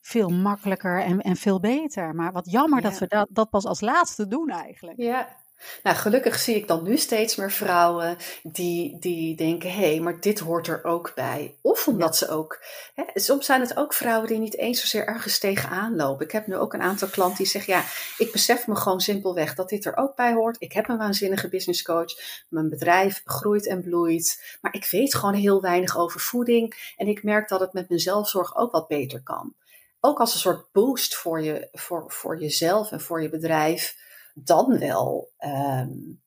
veel 0.00 0.28
makkelijker 0.28 1.02
en, 1.02 1.20
en 1.20 1.36
veel 1.36 1.60
beter. 1.60 2.14
Maar 2.14 2.32
wat 2.32 2.50
jammer 2.50 2.82
ja. 2.82 2.88
dat 2.88 2.98
we 2.98 3.06
dat, 3.06 3.28
dat 3.30 3.50
pas 3.50 3.64
als 3.64 3.80
laatste 3.80 4.26
doen 4.26 4.48
eigenlijk. 4.48 4.98
Ja, 4.98 5.36
nou, 5.82 5.96
gelukkig 5.96 6.38
zie 6.38 6.54
ik 6.54 6.68
dan 6.68 6.82
nu 6.82 6.96
steeds 6.96 7.36
meer 7.36 7.52
vrouwen 7.52 8.16
die, 8.42 8.98
die 8.98 9.36
denken: 9.36 9.70
hé, 9.70 9.90
hey, 9.90 10.00
maar 10.00 10.20
dit 10.20 10.38
hoort 10.38 10.66
er 10.66 10.84
ook 10.84 11.12
bij. 11.14 11.54
Of 11.60 11.88
omdat 11.88 12.18
ja. 12.18 12.26
ze 12.26 12.32
ook. 12.32 12.64
Hè, 12.94 13.04
soms 13.14 13.46
zijn 13.46 13.60
het 13.60 13.76
ook 13.76 13.94
vrouwen 13.94 14.28
die 14.28 14.38
niet 14.38 14.56
eens 14.56 14.80
zozeer 14.80 15.06
ergens 15.06 15.38
tegenaan 15.38 15.96
lopen. 15.96 16.24
Ik 16.24 16.32
heb 16.32 16.46
nu 16.46 16.56
ook 16.56 16.72
een 16.72 16.82
aantal 16.82 17.08
klanten 17.08 17.36
die 17.36 17.46
zeggen: 17.46 17.72
ja, 17.74 17.84
ik 18.18 18.32
besef 18.32 18.66
me 18.66 18.76
gewoon 18.76 19.00
simpelweg 19.00 19.54
dat 19.54 19.68
dit 19.68 19.84
er 19.84 19.96
ook 19.96 20.16
bij 20.16 20.32
hoort. 20.32 20.56
Ik 20.58 20.72
heb 20.72 20.88
een 20.88 20.98
waanzinnige 20.98 21.48
business 21.48 21.82
coach. 21.82 22.12
Mijn 22.48 22.68
bedrijf 22.68 23.22
groeit 23.24 23.66
en 23.66 23.82
bloeit. 23.82 24.58
Maar 24.60 24.74
ik 24.74 24.88
weet 24.90 25.14
gewoon 25.14 25.34
heel 25.34 25.60
weinig 25.60 25.98
over 25.98 26.20
voeding. 26.20 26.94
En 26.96 27.06
ik 27.06 27.22
merk 27.22 27.48
dat 27.48 27.60
het 27.60 27.72
met 27.72 27.88
mijn 27.88 28.00
zelfzorg 28.00 28.56
ook 28.56 28.72
wat 28.72 28.88
beter 28.88 29.22
kan. 29.22 29.54
Ook 30.00 30.18
als 30.18 30.34
een 30.34 30.40
soort 30.40 30.72
boost 30.72 31.14
voor, 31.14 31.42
je, 31.42 31.68
voor, 31.72 32.04
voor 32.08 32.40
jezelf 32.40 32.92
en 32.92 33.00
voor 33.00 33.22
je 33.22 33.28
bedrijf 33.28 33.96
dan 34.44 34.78
wel 34.78 35.32
um, 35.38 36.22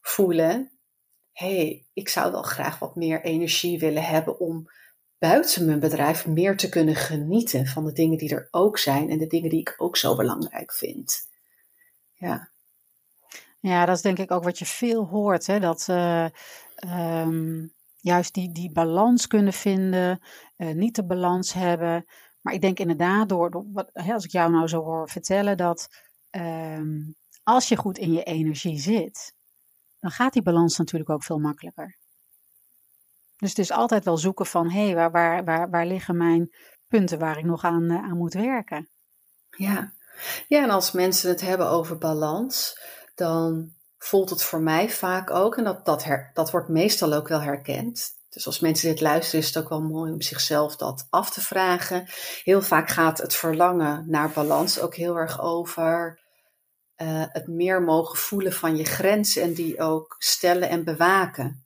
voelen: 0.00 0.70
hé, 1.32 1.56
hey, 1.56 1.86
ik 1.92 2.08
zou 2.08 2.32
wel 2.32 2.42
graag 2.42 2.78
wat 2.78 2.96
meer 2.96 3.22
energie 3.22 3.78
willen 3.78 4.04
hebben 4.04 4.38
om 4.38 4.68
buiten 5.18 5.66
mijn 5.66 5.80
bedrijf 5.80 6.26
meer 6.26 6.56
te 6.56 6.68
kunnen 6.68 6.94
genieten 6.94 7.66
van 7.66 7.84
de 7.84 7.92
dingen 7.92 8.18
die 8.18 8.34
er 8.34 8.48
ook 8.50 8.78
zijn 8.78 9.10
en 9.10 9.18
de 9.18 9.26
dingen 9.26 9.50
die 9.50 9.60
ik 9.60 9.74
ook 9.76 9.96
zo 9.96 10.16
belangrijk 10.16 10.72
vind. 10.72 11.28
Ja. 12.12 12.52
Ja, 13.60 13.84
dat 13.84 13.96
is 13.96 14.02
denk 14.02 14.18
ik 14.18 14.30
ook 14.30 14.44
wat 14.44 14.58
je 14.58 14.66
veel 14.66 15.06
hoort. 15.06 15.46
Hè? 15.46 15.60
Dat 15.60 15.86
uh, 15.90 16.26
juist 18.00 18.34
die, 18.34 18.52
die 18.52 18.72
balans 18.72 19.26
kunnen 19.26 19.52
vinden, 19.52 20.20
uh, 20.56 20.74
niet 20.74 20.94
de 20.94 21.04
balans 21.04 21.52
hebben. 21.52 22.06
Maar 22.40 22.54
ik 22.54 22.60
denk 22.60 22.78
inderdaad, 22.78 23.28
door, 23.28 23.64
wat, 23.72 23.90
als 23.92 24.24
ik 24.24 24.30
jou 24.30 24.50
nou 24.50 24.68
zo 24.68 24.82
hoor 24.82 25.10
vertellen, 25.10 25.56
dat 25.56 25.88
um, 26.30 27.16
als 27.44 27.68
je 27.68 27.76
goed 27.76 27.98
in 27.98 28.12
je 28.12 28.22
energie 28.22 28.78
zit, 28.78 29.34
dan 30.00 30.10
gaat 30.10 30.32
die 30.32 30.42
balans 30.42 30.78
natuurlijk 30.78 31.10
ook 31.10 31.22
veel 31.22 31.38
makkelijker. 31.38 31.96
Dus 33.36 33.48
het 33.48 33.58
is 33.58 33.70
altijd 33.70 34.04
wel 34.04 34.18
zoeken 34.18 34.46
van, 34.46 34.70
hé, 34.70 34.84
hey, 34.84 34.94
waar, 34.94 35.10
waar, 35.10 35.44
waar, 35.44 35.70
waar 35.70 35.86
liggen 35.86 36.16
mijn 36.16 36.54
punten 36.88 37.18
waar 37.18 37.38
ik 37.38 37.44
nog 37.44 37.64
aan, 37.64 37.82
uh, 37.82 38.02
aan 38.02 38.16
moet 38.16 38.34
werken? 38.34 38.88
Ja. 39.50 39.92
ja, 40.48 40.62
en 40.62 40.70
als 40.70 40.92
mensen 40.92 41.28
het 41.28 41.40
hebben 41.40 41.68
over 41.68 41.98
balans, 41.98 42.78
dan 43.14 43.72
voelt 43.98 44.30
het 44.30 44.42
voor 44.42 44.60
mij 44.60 44.90
vaak 44.90 45.30
ook, 45.30 45.56
en 45.56 45.64
dat, 45.64 45.84
dat, 45.84 46.04
her, 46.04 46.30
dat 46.34 46.50
wordt 46.50 46.68
meestal 46.68 47.12
ook 47.12 47.28
wel 47.28 47.40
herkend. 47.40 48.12
Dus 48.28 48.46
als 48.46 48.60
mensen 48.60 48.88
dit 48.88 49.00
luisteren, 49.00 49.40
is 49.40 49.54
het 49.54 49.64
ook 49.64 49.68
wel 49.68 49.82
mooi 49.82 50.12
om 50.12 50.20
zichzelf 50.20 50.76
dat 50.76 51.06
af 51.10 51.30
te 51.30 51.40
vragen. 51.40 52.04
Heel 52.42 52.62
vaak 52.62 52.88
gaat 52.88 53.18
het 53.18 53.34
verlangen 53.34 54.04
naar 54.06 54.30
balans 54.30 54.80
ook 54.80 54.94
heel 54.94 55.16
erg 55.16 55.40
over 55.40 56.23
uh, 56.96 57.24
het 57.28 57.46
meer 57.46 57.82
mogen 57.82 58.18
voelen 58.18 58.52
van 58.52 58.76
je 58.76 58.84
grenzen 58.84 59.42
en 59.42 59.52
die 59.52 59.80
ook 59.80 60.16
stellen 60.18 60.68
en 60.68 60.84
bewaken. 60.84 61.64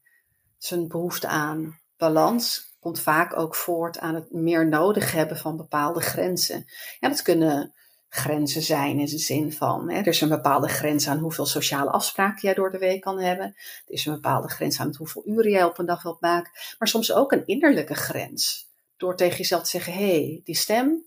Dus 0.59 0.71
een 0.71 0.89
behoefte 0.89 1.27
aan 1.27 1.81
balans 1.97 2.77
komt 2.81 3.01
vaak 3.01 3.37
ook 3.37 3.55
voort 3.55 3.99
aan 3.99 4.15
het 4.15 4.33
meer 4.33 4.69
nodig 4.69 5.13
hebben 5.13 5.37
van 5.37 5.57
bepaalde 5.57 6.01
grenzen. 6.01 6.65
Ja, 7.01 7.09
dat 7.09 7.23
kunnen 7.23 7.73
grenzen 8.09 8.63
zijn 8.63 8.99
in 8.99 9.07
de 9.07 9.19
zin 9.19 9.53
van, 9.53 9.91
hè, 9.91 9.99
er 9.99 10.07
is 10.07 10.21
een 10.21 10.29
bepaalde 10.29 10.69
grens 10.69 11.09
aan 11.09 11.19
hoeveel 11.19 11.47
sociale 11.47 11.91
afspraken 11.91 12.41
jij 12.41 12.55
door 12.55 12.71
de 12.71 12.79
week 12.79 13.01
kan 13.01 13.21
hebben. 13.21 13.47
Er 13.47 13.55
is 13.87 14.07
een 14.07 14.15
bepaalde 14.15 14.49
grens 14.49 14.81
aan 14.81 14.95
hoeveel 14.97 15.23
uren 15.27 15.51
jij 15.51 15.65
op 15.65 15.79
een 15.79 15.87
dag 15.87 16.03
wilt 16.03 16.21
maken. 16.21 16.53
Maar 16.79 16.89
soms 16.89 17.13
ook 17.13 17.33
een 17.33 17.47
innerlijke 17.47 17.95
grens. 17.95 18.69
Door 18.97 19.17
tegen 19.17 19.37
jezelf 19.37 19.63
te 19.63 19.69
zeggen, 19.69 19.93
hé, 19.93 19.99
hey, 19.99 20.41
die 20.45 20.57
stem, 20.57 21.05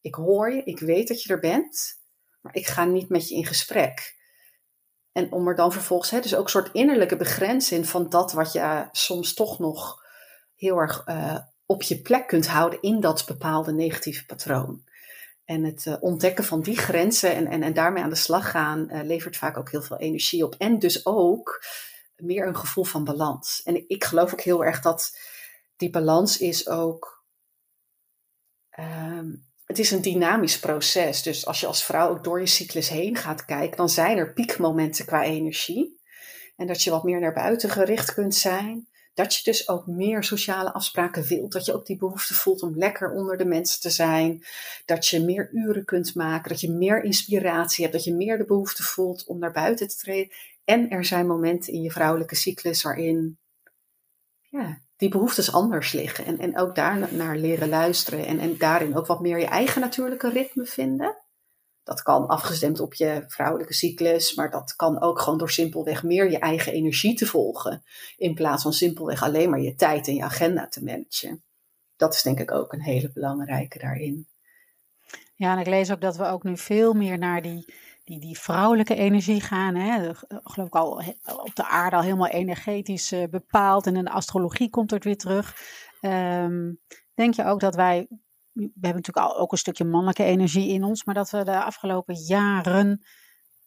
ik 0.00 0.14
hoor 0.14 0.52
je, 0.52 0.62
ik 0.64 0.78
weet 0.78 1.08
dat 1.08 1.22
je 1.22 1.32
er 1.32 1.40
bent, 1.40 2.00
maar 2.46 2.54
ik 2.54 2.66
ga 2.66 2.84
niet 2.84 3.08
met 3.08 3.28
je 3.28 3.34
in 3.34 3.46
gesprek. 3.46 4.16
En 5.12 5.32
om 5.32 5.48
er 5.48 5.54
dan 5.54 5.72
vervolgens, 5.72 6.10
hè, 6.10 6.20
dus 6.20 6.34
ook 6.34 6.44
een 6.44 6.50
soort 6.50 6.72
innerlijke 6.72 7.16
begrenzing 7.16 7.88
van 7.88 8.08
dat 8.08 8.32
wat 8.32 8.52
je 8.52 8.88
soms 8.92 9.34
toch 9.34 9.58
nog 9.58 10.04
heel 10.54 10.76
erg 10.76 11.06
uh, 11.06 11.38
op 11.66 11.82
je 11.82 12.00
plek 12.00 12.26
kunt 12.26 12.46
houden 12.46 12.82
in 12.82 13.00
dat 13.00 13.26
bepaalde 13.26 13.72
negatieve 13.72 14.26
patroon. 14.26 14.84
En 15.44 15.64
het 15.64 15.84
uh, 15.86 15.96
ontdekken 16.00 16.44
van 16.44 16.60
die 16.62 16.76
grenzen 16.76 17.34
en, 17.34 17.46
en, 17.46 17.62
en 17.62 17.74
daarmee 17.74 18.02
aan 18.02 18.10
de 18.10 18.16
slag 18.16 18.50
gaan, 18.50 19.06
levert 19.06 19.36
vaak 19.36 19.56
ook 19.56 19.70
heel 19.70 19.82
veel 19.82 19.98
energie 19.98 20.44
op. 20.44 20.54
En 20.54 20.78
dus 20.78 21.06
ook 21.06 21.64
meer 22.16 22.46
een 22.46 22.56
gevoel 22.56 22.84
van 22.84 23.04
balans. 23.04 23.62
En 23.62 23.88
ik 23.88 24.04
geloof 24.04 24.32
ook 24.32 24.40
heel 24.40 24.64
erg 24.64 24.80
dat 24.80 25.18
die 25.76 25.90
balans 25.90 26.38
is 26.38 26.68
ook. 26.68 27.24
Um, 28.78 29.46
het 29.66 29.78
is 29.78 29.90
een 29.90 30.02
dynamisch 30.02 30.58
proces. 30.58 31.22
Dus 31.22 31.46
als 31.46 31.60
je 31.60 31.66
als 31.66 31.84
vrouw 31.84 32.08
ook 32.08 32.24
door 32.24 32.40
je 32.40 32.46
cyclus 32.46 32.88
heen 32.88 33.16
gaat 33.16 33.44
kijken, 33.44 33.76
dan 33.76 33.88
zijn 33.88 34.18
er 34.18 34.32
piekmomenten 34.32 35.04
qua 35.04 35.22
energie. 35.22 36.00
En 36.56 36.66
dat 36.66 36.82
je 36.82 36.90
wat 36.90 37.04
meer 37.04 37.20
naar 37.20 37.32
buiten 37.32 37.70
gericht 37.70 38.14
kunt 38.14 38.34
zijn. 38.34 38.88
Dat 39.14 39.34
je 39.34 39.42
dus 39.42 39.68
ook 39.68 39.86
meer 39.86 40.24
sociale 40.24 40.72
afspraken 40.72 41.22
wilt. 41.22 41.52
Dat 41.52 41.64
je 41.64 41.74
ook 41.74 41.86
die 41.86 41.96
behoefte 41.96 42.34
voelt 42.34 42.62
om 42.62 42.78
lekker 42.78 43.10
onder 43.10 43.36
de 43.36 43.44
mensen 43.44 43.80
te 43.80 43.90
zijn. 43.90 44.44
Dat 44.84 45.06
je 45.06 45.24
meer 45.24 45.50
uren 45.52 45.84
kunt 45.84 46.14
maken. 46.14 46.50
Dat 46.50 46.60
je 46.60 46.70
meer 46.70 47.04
inspiratie 47.04 47.82
hebt. 47.84 47.96
Dat 47.96 48.04
je 48.04 48.14
meer 48.14 48.38
de 48.38 48.44
behoefte 48.44 48.82
voelt 48.82 49.24
om 49.26 49.38
naar 49.38 49.52
buiten 49.52 49.88
te 49.88 49.96
treden. 49.96 50.32
En 50.64 50.90
er 50.90 51.04
zijn 51.04 51.26
momenten 51.26 51.72
in 51.72 51.82
je 51.82 51.90
vrouwelijke 51.90 52.34
cyclus 52.34 52.82
waarin 52.82 53.38
ja, 54.50 54.80
die 54.96 55.08
behoeftes 55.08 55.52
anders 55.52 55.92
liggen. 55.92 56.24
En, 56.24 56.38
en 56.38 56.58
ook 56.58 56.74
daar 56.74 57.14
naar 57.14 57.36
leren 57.36 57.68
luisteren. 57.68 58.26
En, 58.26 58.38
en 58.38 58.58
daarin 58.58 58.96
ook 58.96 59.06
wat 59.06 59.20
meer 59.20 59.38
je 59.38 59.46
eigen 59.46 59.80
natuurlijke 59.80 60.28
ritme 60.28 60.64
vinden. 60.64 61.16
Dat 61.82 62.02
kan 62.02 62.26
afgestemd 62.26 62.80
op 62.80 62.94
je 62.94 63.24
vrouwelijke 63.26 63.74
cyclus, 63.74 64.34
maar 64.34 64.50
dat 64.50 64.76
kan 64.76 65.00
ook 65.00 65.20
gewoon 65.20 65.38
door 65.38 65.50
simpelweg 65.50 66.02
meer 66.02 66.30
je 66.30 66.38
eigen 66.38 66.72
energie 66.72 67.14
te 67.16 67.26
volgen. 67.26 67.82
In 68.16 68.34
plaats 68.34 68.62
van 68.62 68.72
simpelweg 68.72 69.22
alleen 69.22 69.50
maar 69.50 69.60
je 69.60 69.74
tijd 69.74 70.08
en 70.08 70.14
je 70.14 70.22
agenda 70.22 70.68
te 70.68 70.84
managen. 70.84 71.44
Dat 71.96 72.14
is 72.14 72.22
denk 72.22 72.40
ik 72.40 72.52
ook 72.52 72.72
een 72.72 72.82
hele 72.82 73.10
belangrijke 73.12 73.78
daarin. 73.78 74.28
Ja, 75.34 75.52
en 75.52 75.58
ik 75.58 75.66
lees 75.66 75.90
ook 75.90 76.00
dat 76.00 76.16
we 76.16 76.24
ook 76.24 76.42
nu 76.42 76.56
veel 76.56 76.92
meer 76.92 77.18
naar 77.18 77.42
die, 77.42 77.74
die, 78.06 78.20
die 78.20 78.38
vrouwelijke 78.38 78.94
energie 78.94 79.40
gaan. 79.40 79.74
Hè. 79.74 80.14
Geloof 80.28 80.68
ik 80.68 80.74
al 80.74 81.02
op 81.24 81.54
de 81.54 81.66
aarde 81.66 81.96
al 81.96 82.02
helemaal 82.02 82.28
energetisch 82.28 83.12
uh, 83.12 83.24
bepaald. 83.30 83.86
En 83.86 83.96
in 83.96 84.04
de 84.04 84.10
astrologie 84.10 84.70
komt 84.70 84.90
het 84.90 85.04
weer 85.04 85.16
terug. 85.16 85.56
Um, 86.00 86.80
denk 87.14 87.34
je 87.34 87.44
ook 87.44 87.60
dat 87.60 87.74
wij 87.74 88.06
we 88.52 88.62
hebben 88.62 89.02
natuurlijk 89.02 89.26
al 89.26 89.38
ook 89.38 89.52
een 89.52 89.58
stukje 89.58 89.84
mannelijke 89.84 90.24
energie 90.24 90.68
in 90.68 90.84
ons, 90.84 91.04
maar 91.04 91.14
dat 91.14 91.30
we 91.30 91.44
de 91.44 91.62
afgelopen 91.62 92.14
jaren 92.14 93.04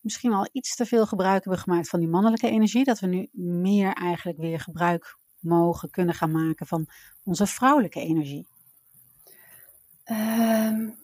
misschien 0.01 0.31
wel 0.31 0.49
iets 0.51 0.75
te 0.75 0.85
veel 0.85 1.05
gebruik 1.05 1.43
hebben 1.43 1.61
gemaakt 1.61 1.89
van 1.89 1.99
die 1.99 2.09
mannelijke 2.09 2.49
energie. 2.49 2.83
Dat 2.83 2.99
we 2.99 3.07
nu 3.07 3.29
meer 3.31 3.93
eigenlijk 3.93 4.37
weer 4.37 4.59
gebruik 4.59 5.17
mogen 5.39 5.89
kunnen 5.89 6.15
gaan 6.15 6.31
maken 6.31 6.67
van 6.67 6.87
onze 7.23 7.45
vrouwelijke 7.45 7.99
energie. 7.99 8.47
Um, 10.05 10.99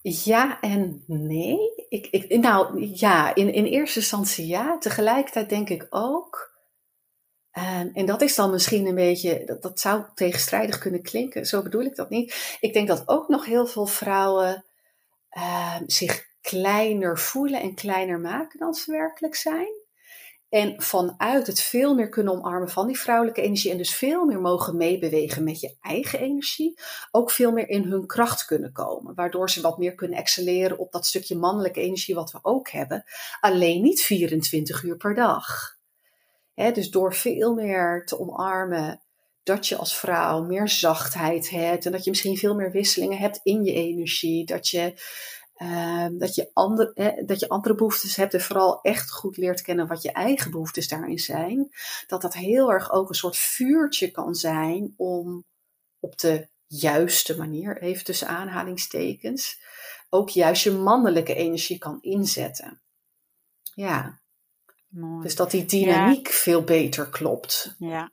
ja 0.00 0.60
en 0.60 1.04
nee. 1.06 1.58
Ik, 1.88 2.06
ik, 2.10 2.40
nou 2.40 2.86
ja, 2.94 3.34
in, 3.34 3.52
in 3.52 3.64
eerste 3.64 3.98
instantie 3.98 4.46
ja. 4.46 4.78
Tegelijkertijd 4.78 5.48
denk 5.48 5.68
ik 5.68 5.86
ook 5.90 6.54
en, 7.54 7.92
en 7.92 8.06
dat 8.06 8.22
is 8.22 8.34
dan 8.34 8.50
misschien 8.50 8.86
een 8.86 8.94
beetje, 8.94 9.42
dat, 9.44 9.62
dat 9.62 9.80
zou 9.80 10.04
tegenstrijdig 10.14 10.78
kunnen 10.78 11.02
klinken, 11.02 11.46
zo 11.46 11.62
bedoel 11.62 11.82
ik 11.82 11.94
dat 11.96 12.10
niet. 12.10 12.56
Ik 12.60 12.72
denk 12.72 12.88
dat 12.88 13.08
ook 13.08 13.28
nog 13.28 13.44
heel 13.44 13.66
veel 13.66 13.86
vrouwen 13.86 14.64
uh, 15.36 15.76
zich 15.86 16.26
kleiner 16.40 17.18
voelen 17.18 17.60
en 17.60 17.74
kleiner 17.74 18.20
maken 18.20 18.58
dan 18.58 18.74
ze 18.74 18.92
werkelijk 18.92 19.34
zijn. 19.34 19.83
En 20.54 20.82
vanuit 20.82 21.46
het 21.46 21.60
veel 21.60 21.94
meer 21.94 22.08
kunnen 22.08 22.32
omarmen 22.32 22.70
van 22.70 22.86
die 22.86 22.98
vrouwelijke 22.98 23.42
energie 23.42 23.70
en 23.70 23.76
dus 23.76 23.94
veel 23.94 24.24
meer 24.24 24.40
mogen 24.40 24.76
meebewegen 24.76 25.44
met 25.44 25.60
je 25.60 25.76
eigen 25.80 26.18
energie, 26.18 26.78
ook 27.10 27.30
veel 27.30 27.52
meer 27.52 27.68
in 27.68 27.82
hun 27.82 28.06
kracht 28.06 28.44
kunnen 28.44 28.72
komen. 28.72 29.14
Waardoor 29.14 29.50
ze 29.50 29.60
wat 29.60 29.78
meer 29.78 29.94
kunnen 29.94 30.18
excelleren 30.18 30.78
op 30.78 30.92
dat 30.92 31.06
stukje 31.06 31.36
mannelijke 31.36 31.80
energie 31.80 32.14
wat 32.14 32.30
we 32.30 32.38
ook 32.42 32.70
hebben. 32.70 33.04
Alleen 33.40 33.82
niet 33.82 34.02
24 34.02 34.82
uur 34.82 34.96
per 34.96 35.14
dag 35.14 35.76
dus 36.54 36.90
door 36.90 37.14
veel 37.14 37.54
meer 37.54 38.02
te 38.04 38.18
omarmen 38.18 39.00
dat 39.42 39.66
je 39.66 39.76
als 39.76 39.96
vrouw 39.96 40.42
meer 40.42 40.68
zachtheid 40.68 41.50
hebt 41.50 41.86
en 41.86 41.92
dat 41.92 42.04
je 42.04 42.10
misschien 42.10 42.36
veel 42.36 42.54
meer 42.54 42.70
wisselingen 42.70 43.18
hebt 43.18 43.40
in 43.42 43.64
je 43.64 43.72
energie, 43.72 44.46
dat 44.46 44.68
je, 44.68 44.94
uh, 45.64 46.06
dat 46.18 46.34
je, 46.34 46.50
andere, 46.52 47.22
dat 47.26 47.40
je 47.40 47.48
andere 47.48 47.74
behoeftes 47.74 48.16
hebt 48.16 48.34
en 48.34 48.40
vooral 48.40 48.80
echt 48.80 49.10
goed 49.10 49.36
leert 49.36 49.62
kennen 49.62 49.86
wat 49.86 50.02
je 50.02 50.12
eigen 50.12 50.50
behoeftes 50.50 50.88
daarin 50.88 51.18
zijn, 51.18 51.68
dat 52.06 52.22
dat 52.22 52.34
heel 52.34 52.72
erg 52.72 52.92
ook 52.92 53.08
een 53.08 53.14
soort 53.14 53.36
vuurtje 53.36 54.10
kan 54.10 54.34
zijn 54.34 54.94
om 54.96 55.44
op 56.00 56.18
de 56.18 56.48
juiste 56.66 57.36
manier, 57.36 57.82
even 57.82 58.04
tussen 58.04 58.28
aanhalingstekens, 58.28 59.60
ook 60.08 60.28
juist 60.28 60.62
je 60.62 60.70
mannelijke 60.72 61.34
energie 61.34 61.78
kan 61.78 61.98
inzetten. 62.00 62.80
Ja, 63.74 64.20
dus 65.22 65.34
dat 65.34 65.50
die 65.50 65.64
dynamiek 65.64 66.28
veel 66.28 66.62
beter 66.62 67.08
klopt. 67.08 67.74
Ja. 67.78 68.10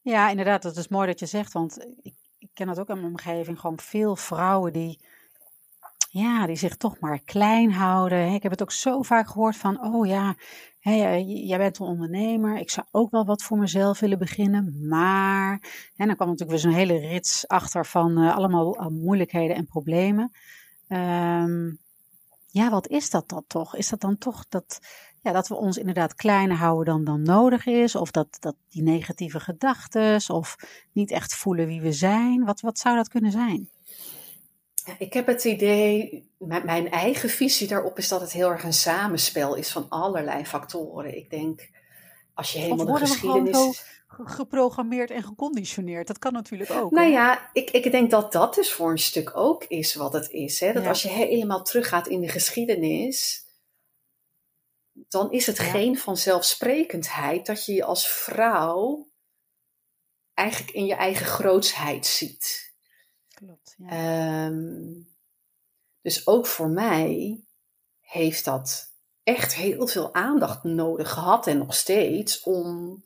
ja, 0.00 0.30
inderdaad. 0.30 0.62
Dat 0.62 0.76
is 0.76 0.88
mooi 0.88 1.06
dat 1.06 1.18
je 1.18 1.26
zegt. 1.26 1.52
Want 1.52 1.86
ik, 2.02 2.14
ik 2.38 2.50
ken 2.52 2.66
dat 2.66 2.78
ook 2.78 2.88
in 2.88 2.94
mijn 2.94 3.06
omgeving. 3.06 3.60
Gewoon 3.60 3.80
veel 3.80 4.16
vrouwen 4.16 4.72
die, 4.72 5.00
ja, 6.10 6.46
die 6.46 6.56
zich 6.56 6.76
toch 6.76 7.00
maar 7.00 7.18
klein 7.18 7.72
houden. 7.72 8.32
Ik 8.32 8.42
heb 8.42 8.52
het 8.52 8.62
ook 8.62 8.72
zo 8.72 9.02
vaak 9.02 9.28
gehoord 9.28 9.56
van, 9.56 9.84
oh 9.84 10.06
ja, 10.06 10.34
jij 11.24 11.58
bent 11.58 11.78
een 11.78 11.86
ondernemer. 11.86 12.58
Ik 12.58 12.70
zou 12.70 12.86
ook 12.90 13.10
wel 13.10 13.24
wat 13.24 13.42
voor 13.42 13.58
mezelf 13.58 14.00
willen 14.00 14.18
beginnen. 14.18 14.86
Maar, 14.88 15.52
en 15.96 16.06
dan 16.06 16.16
kwam 16.16 16.28
natuurlijk 16.28 16.50
weer 16.50 16.70
zo'n 16.70 16.80
hele 16.80 16.98
rits 16.98 17.48
achter 17.48 17.86
van 17.86 18.18
uh, 18.18 18.36
allemaal 18.36 18.80
uh, 18.80 18.86
moeilijkheden 18.86 19.56
en 19.56 19.66
problemen. 19.66 20.32
Um, 20.88 21.78
ja, 22.50 22.70
wat 22.70 22.88
is 22.88 23.10
dat 23.10 23.28
dan 23.28 23.44
toch? 23.46 23.76
Is 23.76 23.88
dat 23.88 24.00
dan 24.00 24.18
toch 24.18 24.44
dat 24.48 24.80
ja, 25.22 25.32
dat 25.32 25.48
we 25.48 25.54
ons 25.54 25.76
inderdaad 25.76 26.14
kleiner 26.14 26.56
houden 26.56 26.94
dan 26.94 27.04
dan 27.04 27.22
nodig 27.22 27.66
is. 27.66 27.94
Of 27.94 28.10
dat, 28.10 28.36
dat 28.40 28.54
die 28.68 28.82
negatieve 28.82 29.40
gedachten 29.40 30.20
of 30.28 30.56
niet 30.92 31.10
echt 31.10 31.34
voelen 31.34 31.66
wie 31.66 31.80
we 31.80 31.92
zijn. 31.92 32.44
Wat, 32.44 32.60
wat 32.60 32.78
zou 32.78 32.96
dat 32.96 33.08
kunnen 33.08 33.30
zijn? 33.30 33.68
Ik 34.98 35.12
heb 35.12 35.26
het 35.26 35.44
idee, 35.44 36.28
mijn 36.38 36.90
eigen 36.90 37.28
visie 37.28 37.68
daarop 37.68 37.98
is 37.98 38.08
dat 38.08 38.20
het 38.20 38.32
heel 38.32 38.50
erg 38.50 38.64
een 38.64 38.72
samenspel 38.72 39.54
is 39.54 39.72
van 39.72 39.88
allerlei 39.88 40.44
factoren. 40.44 41.16
Ik 41.16 41.30
denk, 41.30 41.68
als 42.34 42.52
je 42.52 42.58
helemaal 42.58 42.86
de 42.86 42.96
geschiedenis... 42.98 43.84
geprogrammeerd 44.08 45.10
en 45.10 45.22
geconditioneerd. 45.22 46.06
Dat 46.06 46.18
kan 46.18 46.32
natuurlijk 46.32 46.70
ook. 46.70 46.90
Nou 46.90 47.10
ja, 47.10 47.50
ik, 47.52 47.70
ik 47.70 47.90
denk 47.90 48.10
dat 48.10 48.32
dat 48.32 48.54
dus 48.54 48.72
voor 48.72 48.90
een 48.90 48.98
stuk 48.98 49.36
ook 49.36 49.64
is 49.64 49.94
wat 49.94 50.12
het 50.12 50.30
is. 50.30 50.60
Hè? 50.60 50.72
Dat 50.72 50.86
als 50.86 51.02
je 51.02 51.08
helemaal 51.08 51.62
teruggaat 51.62 52.06
in 52.06 52.20
de 52.20 52.28
geschiedenis 52.28 53.42
dan 54.92 55.32
is 55.32 55.46
het 55.46 55.58
geen 55.58 55.98
vanzelfsprekendheid 55.98 57.46
dat 57.46 57.66
je 57.66 57.72
je 57.72 57.84
als 57.84 58.08
vrouw 58.08 59.10
eigenlijk 60.34 60.70
in 60.70 60.86
je 60.86 60.94
eigen 60.94 61.26
grootsheid 61.26 62.06
ziet. 62.06 62.71
Ja. 63.76 63.88
Ehm, 63.88 65.02
dus 66.00 66.26
ook 66.26 66.46
voor 66.46 66.68
mij 66.68 67.40
heeft 68.00 68.44
dat 68.44 68.92
echt 69.22 69.54
heel 69.54 69.86
veel 69.86 70.14
aandacht 70.14 70.62
nodig 70.62 71.10
gehad 71.10 71.46
en 71.46 71.58
nog 71.58 71.74
steeds 71.74 72.42
om 72.42 73.02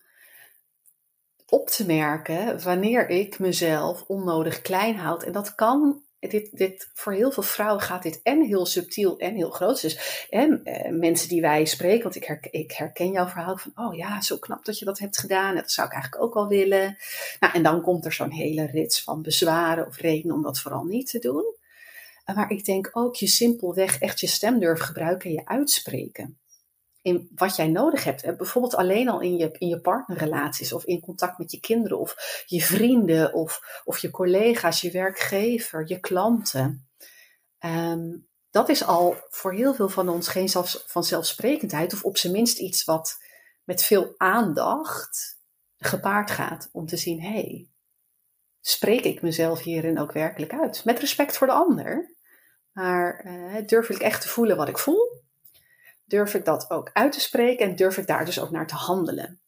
op 1.46 1.68
te 1.68 1.86
merken 1.86 2.62
wanneer 2.62 3.08
ik 3.08 3.38
mezelf 3.38 4.04
onnodig 4.06 4.62
klein 4.62 4.96
houd. 4.96 5.22
En 5.22 5.32
dat 5.32 5.54
kan 5.54 6.02
dit, 6.20 6.56
dit, 6.56 6.90
voor 6.92 7.12
heel 7.12 7.30
veel 7.30 7.42
vrouwen 7.42 7.82
gaat 7.82 8.02
dit 8.02 8.20
en 8.22 8.42
heel 8.42 8.66
subtiel 8.66 9.18
en 9.18 9.34
heel 9.34 9.50
groot. 9.50 9.80
Dus 9.80 10.26
eh, 10.30 10.48
mensen 10.90 11.28
die 11.28 11.40
wij 11.40 11.64
spreken, 11.64 12.02
want 12.02 12.14
ik, 12.14 12.24
her, 12.24 12.38
ik 12.50 12.72
herken 12.72 13.10
jouw 13.10 13.26
verhaal 13.26 13.56
van, 13.56 13.72
oh 13.74 13.94
ja, 13.94 14.20
zo 14.20 14.38
knap 14.38 14.64
dat 14.64 14.78
je 14.78 14.84
dat 14.84 14.98
hebt 14.98 15.18
gedaan. 15.18 15.54
Dat 15.54 15.70
zou 15.70 15.86
ik 15.86 15.92
eigenlijk 15.92 16.22
ook 16.22 16.34
wel 16.34 16.48
willen. 16.48 16.96
Nou, 17.40 17.54
en 17.54 17.62
dan 17.62 17.82
komt 17.82 18.04
er 18.04 18.12
zo'n 18.12 18.30
hele 18.30 18.66
rits 18.66 19.02
van 19.02 19.22
bezwaren 19.22 19.86
of 19.86 19.96
redenen 19.96 20.36
om 20.36 20.42
dat 20.42 20.60
vooral 20.60 20.84
niet 20.84 21.10
te 21.10 21.18
doen. 21.18 21.54
Maar 22.34 22.50
ik 22.50 22.64
denk 22.64 22.90
ook 22.92 23.16
je 23.16 23.26
simpelweg 23.26 23.98
echt 23.98 24.20
je 24.20 24.26
stem 24.26 24.58
durven 24.58 24.86
gebruiken 24.86 25.30
en 25.30 25.36
je 25.36 25.46
uitspreken 25.46 26.38
wat 27.34 27.56
jij 27.56 27.68
nodig 27.68 28.04
hebt. 28.04 28.36
Bijvoorbeeld 28.36 28.76
alleen 28.76 29.08
al 29.08 29.20
in 29.20 29.36
je, 29.36 29.50
in 29.58 29.68
je 29.68 29.80
partnerrelaties 29.80 30.72
of 30.72 30.84
in 30.84 31.00
contact 31.00 31.38
met 31.38 31.50
je 31.50 31.60
kinderen 31.60 31.98
of 31.98 32.42
je 32.46 32.62
vrienden 32.62 33.32
of, 33.32 33.82
of 33.84 33.98
je 33.98 34.10
collega's, 34.10 34.80
je 34.80 34.90
werkgever, 34.90 35.88
je 35.88 36.00
klanten. 36.00 36.88
Ehm, 37.58 38.16
dat 38.50 38.68
is 38.68 38.84
al 38.84 39.16
voor 39.28 39.52
heel 39.52 39.74
veel 39.74 39.88
van 39.88 40.08
ons 40.08 40.28
geen 40.28 40.48
zelfs, 40.48 40.84
vanzelfsprekendheid 40.86 41.92
of 41.92 42.02
op 42.02 42.16
zijn 42.16 42.32
minst 42.32 42.58
iets 42.58 42.84
wat 42.84 43.16
met 43.64 43.82
veel 43.82 44.14
aandacht 44.16 45.40
gepaard 45.76 46.30
gaat 46.30 46.68
om 46.72 46.86
te 46.86 46.96
zien, 46.96 47.20
hé, 47.20 47.28
hey, 47.28 47.68
spreek 48.60 49.04
ik 49.04 49.22
mezelf 49.22 49.62
hierin 49.62 49.98
ook 49.98 50.12
werkelijk 50.12 50.52
uit? 50.52 50.84
Met 50.84 50.98
respect 50.98 51.36
voor 51.36 51.46
de 51.46 51.52
ander, 51.52 52.16
maar 52.72 53.24
uh, 53.26 53.66
durf 53.66 53.90
ik 53.90 53.98
echt 53.98 54.20
te 54.20 54.28
voelen 54.28 54.56
wat 54.56 54.68
ik 54.68 54.78
voel? 54.78 55.05
Durf 56.06 56.34
ik 56.34 56.44
dat 56.44 56.70
ook 56.70 56.90
uit 56.92 57.12
te 57.12 57.20
spreken 57.20 57.66
en 57.66 57.76
durf 57.76 57.98
ik 57.98 58.06
daar 58.06 58.24
dus 58.24 58.40
ook 58.40 58.50
naar 58.50 58.66
te 58.66 58.74
handelen. 58.74 59.40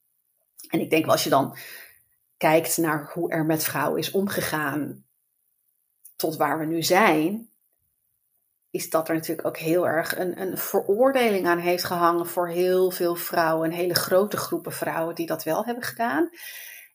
En 0.69 0.81
ik 0.81 0.91
denk 0.91 1.05
wel 1.05 1.13
als 1.13 1.25
je 1.25 1.31
dan 1.31 1.57
kijkt 2.37 2.77
naar 2.77 3.11
hoe 3.13 3.31
er 3.31 3.45
met 3.45 3.65
vrouwen 3.65 3.99
is 3.99 4.11
omgegaan 4.11 5.05
tot 6.17 6.37
waar 6.37 6.59
we 6.59 6.65
nu 6.65 6.83
zijn, 6.83 7.51
is 8.71 8.91
dat 8.91 9.09
er 9.09 9.15
natuurlijk 9.15 9.47
ook 9.47 9.57
heel 9.57 9.87
erg 9.87 10.19
een, 10.19 10.41
een 10.41 10.59
veroordeling 10.59 11.47
aan 11.47 11.59
heeft 11.59 11.85
gehangen 11.85 12.27
voor 12.27 12.49
heel 12.49 12.91
veel 12.91 13.15
vrouwen, 13.15 13.71
hele 13.71 13.95
grote 13.95 14.37
groepen 14.37 14.73
vrouwen 14.73 15.15
die 15.15 15.27
dat 15.27 15.43
wel 15.43 15.65
hebben 15.65 15.85
gedaan. 15.85 16.31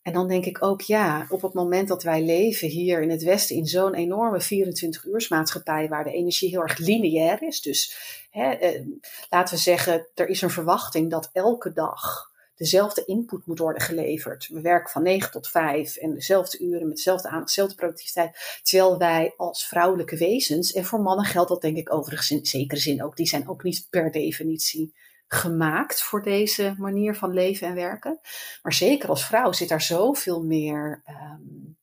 En 0.03 0.13
dan 0.13 0.27
denk 0.27 0.45
ik 0.45 0.63
ook, 0.63 0.81
ja, 0.81 1.25
op 1.29 1.41
het 1.41 1.53
moment 1.53 1.87
dat 1.87 2.03
wij 2.03 2.21
leven 2.21 2.67
hier 2.67 3.01
in 3.01 3.09
het 3.09 3.23
Westen 3.23 3.55
in 3.55 3.65
zo'n 3.65 3.93
enorme 3.93 4.41
24-uursmaatschappij 4.41 5.87
waar 5.87 6.03
de 6.03 6.11
energie 6.11 6.49
heel 6.49 6.61
erg 6.61 6.77
lineair 6.77 7.41
is. 7.41 7.61
Dus 7.61 7.95
hè, 8.29 8.51
eh, 8.51 8.81
laten 9.29 9.55
we 9.55 9.61
zeggen, 9.61 10.07
er 10.13 10.27
is 10.27 10.41
een 10.41 10.49
verwachting 10.49 11.11
dat 11.11 11.29
elke 11.33 11.73
dag 11.73 12.31
dezelfde 12.55 13.05
input 13.05 13.45
moet 13.45 13.59
worden 13.59 13.81
geleverd. 13.81 14.47
We 14.47 14.61
werken 14.61 14.91
van 14.91 15.03
9 15.03 15.31
tot 15.31 15.47
5 15.47 15.95
en 15.95 16.13
dezelfde 16.13 16.59
uren 16.59 16.87
met 16.87 16.95
dezelfde 16.95 17.27
aandacht, 17.27 17.47
dezelfde 17.47 17.75
productiviteit. 17.75 18.59
Terwijl 18.63 18.97
wij 18.97 19.33
als 19.37 19.67
vrouwelijke 19.67 20.17
wezens, 20.17 20.73
en 20.73 20.85
voor 20.85 21.01
mannen 21.01 21.25
geldt 21.25 21.49
dat 21.49 21.61
denk 21.61 21.77
ik 21.77 21.93
overigens 21.93 22.31
in 22.31 22.45
zekere 22.45 22.79
zin 22.79 23.03
ook, 23.03 23.15
die 23.15 23.27
zijn 23.27 23.49
ook 23.49 23.63
niet 23.63 23.87
per 23.89 24.11
definitie 24.11 24.93
gemaakt 25.33 26.03
voor 26.03 26.23
deze 26.23 26.75
manier 26.77 27.15
van 27.15 27.33
leven 27.33 27.67
en 27.67 27.75
werken. 27.75 28.19
Maar 28.61 28.73
zeker 28.73 29.09
als 29.09 29.25
vrouw 29.25 29.51
zit 29.51 29.69
daar 29.69 29.81
zoveel 29.81 30.43
meer 30.43 31.03
um, 31.07 31.77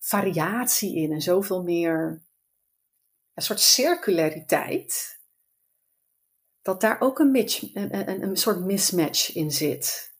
variatie 0.00 0.96
in 0.96 1.12
en 1.12 1.20
zoveel 1.20 1.62
meer 1.62 2.22
een 3.34 3.42
soort 3.42 3.60
circulariteit. 3.60 5.18
Dat 6.62 6.80
daar 6.80 7.00
ook 7.00 7.18
een, 7.18 7.30
match, 7.30 7.74
een, 7.74 8.08
een, 8.08 8.22
een 8.22 8.36
soort 8.36 8.64
mismatch 8.64 9.34
in 9.34 9.50
zit. 9.50 10.12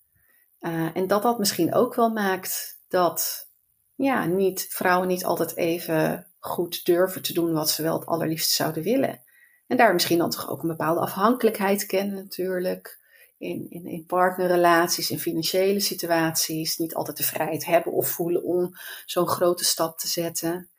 Uh, 0.60 0.96
en 0.96 1.06
dat 1.06 1.22
dat 1.22 1.38
misschien 1.38 1.74
ook 1.74 1.94
wel 1.94 2.10
maakt 2.10 2.80
dat 2.88 3.48
ja, 3.94 4.24
niet, 4.24 4.66
vrouwen 4.68 5.08
niet 5.08 5.24
altijd 5.24 5.56
even 5.56 6.26
goed 6.38 6.84
durven 6.84 7.22
te 7.22 7.32
doen 7.32 7.52
wat 7.52 7.70
ze 7.70 7.82
wel 7.82 7.98
het 7.98 8.06
allerliefst 8.06 8.50
zouden 8.50 8.82
willen. 8.82 9.23
En 9.66 9.76
daar 9.76 9.92
misschien 9.92 10.18
dan 10.18 10.30
toch 10.30 10.50
ook 10.50 10.62
een 10.62 10.68
bepaalde 10.68 11.00
afhankelijkheid 11.00 11.86
kennen 11.86 12.14
natuurlijk. 12.14 13.02
In, 13.38 13.70
in, 13.70 13.86
in 13.86 14.06
partnerrelaties, 14.06 15.10
in 15.10 15.18
financiële 15.18 15.80
situaties. 15.80 16.76
Niet 16.76 16.94
altijd 16.94 17.16
de 17.16 17.22
vrijheid 17.22 17.64
hebben 17.64 17.92
of 17.92 18.08
voelen 18.08 18.42
om 18.42 18.70
zo'n 19.04 19.28
grote 19.28 19.64
stap 19.64 19.98
te 19.98 20.08
zetten. 20.08 20.70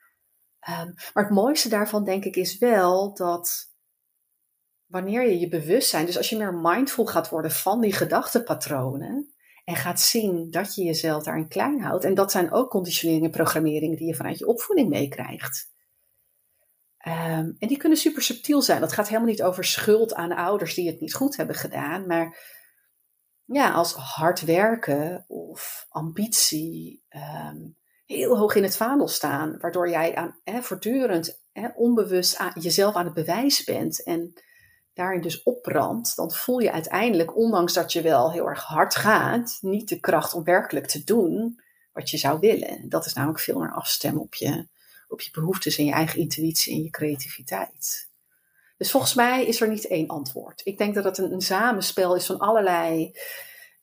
Um, 0.69 0.93
maar 1.13 1.23
het 1.23 1.29
mooiste 1.29 1.69
daarvan 1.69 2.03
denk 2.03 2.25
ik 2.25 2.35
is 2.35 2.57
wel 2.57 3.15
dat 3.15 3.73
wanneer 4.85 5.27
je 5.27 5.39
je 5.39 5.47
bewustzijn, 5.47 6.05
dus 6.05 6.17
als 6.17 6.29
je 6.29 6.37
meer 6.37 6.53
mindful 6.53 7.05
gaat 7.05 7.29
worden 7.29 7.51
van 7.51 7.81
die 7.81 7.93
gedachtenpatronen. 7.93 9.35
En 9.63 9.75
gaat 9.75 9.99
zien 9.99 10.51
dat 10.51 10.75
je 10.75 10.83
jezelf 10.83 11.23
daarin 11.23 11.47
klein 11.47 11.81
houdt. 11.81 12.03
En 12.03 12.13
dat 12.13 12.31
zijn 12.31 12.51
ook 12.51 12.69
conditioneringen 12.69 13.25
en 13.25 13.31
programmeringen 13.31 13.97
die 13.97 14.07
je 14.07 14.15
vanuit 14.15 14.39
je 14.39 14.47
opvoeding 14.47 14.89
meekrijgt. 14.89 15.73
Um, 17.07 17.55
en 17.59 17.67
die 17.67 17.77
kunnen 17.77 17.97
super 17.97 18.21
subtiel 18.21 18.61
zijn. 18.61 18.81
Dat 18.81 18.93
gaat 18.93 19.07
helemaal 19.07 19.29
niet 19.29 19.43
over 19.43 19.65
schuld 19.65 20.13
aan 20.13 20.31
ouders 20.31 20.73
die 20.73 20.87
het 20.87 20.99
niet 20.99 21.13
goed 21.13 21.37
hebben 21.37 21.55
gedaan. 21.55 22.07
Maar 22.07 22.37
ja, 23.45 23.71
als 23.71 23.93
hard 23.93 24.41
werken 24.41 25.25
of 25.27 25.85
ambitie 25.89 27.03
um, 27.09 27.77
heel 28.05 28.37
hoog 28.37 28.55
in 28.55 28.63
het 28.63 28.77
vaandel 28.77 29.07
staan. 29.07 29.57
Waardoor 29.57 29.89
jij 29.89 30.15
aan, 30.15 30.39
voortdurend 30.43 31.43
onbewust 31.75 32.37
aan, 32.37 32.51
jezelf 32.59 32.95
aan 32.95 33.05
het 33.05 33.13
bewijs 33.13 33.63
bent. 33.63 34.03
En 34.03 34.33
daarin 34.93 35.21
dus 35.21 35.43
opbrandt. 35.43 36.15
Dan 36.15 36.31
voel 36.31 36.59
je 36.59 36.71
uiteindelijk, 36.71 37.35
ondanks 37.35 37.73
dat 37.73 37.93
je 37.93 38.01
wel 38.01 38.31
heel 38.31 38.47
erg 38.47 38.63
hard 38.63 38.95
gaat, 38.95 39.57
niet 39.61 39.89
de 39.89 39.99
kracht 39.99 40.33
om 40.33 40.43
werkelijk 40.43 40.87
te 40.87 41.03
doen 41.03 41.59
wat 41.93 42.09
je 42.09 42.17
zou 42.17 42.39
willen. 42.39 42.89
Dat 42.89 43.05
is 43.05 43.13
namelijk 43.13 43.39
veel 43.39 43.59
meer 43.59 43.73
afstemmen 43.73 44.21
op 44.21 44.35
je 44.35 44.67
op 45.15 45.21
je 45.21 45.31
behoeftes 45.31 45.77
en 45.77 45.85
je 45.85 45.91
eigen 45.91 46.19
intuïtie 46.19 46.73
en 46.73 46.83
je 46.83 46.89
creativiteit. 46.89 48.07
Dus 48.77 48.91
volgens 48.91 49.13
mij 49.13 49.45
is 49.45 49.61
er 49.61 49.69
niet 49.69 49.87
één 49.87 50.07
antwoord. 50.07 50.61
Ik 50.63 50.77
denk 50.77 50.95
dat 50.95 51.03
het 51.03 51.17
een, 51.17 51.31
een 51.31 51.41
samenspel 51.41 52.15
is 52.15 52.25
van 52.25 52.39
allerlei 52.39 53.15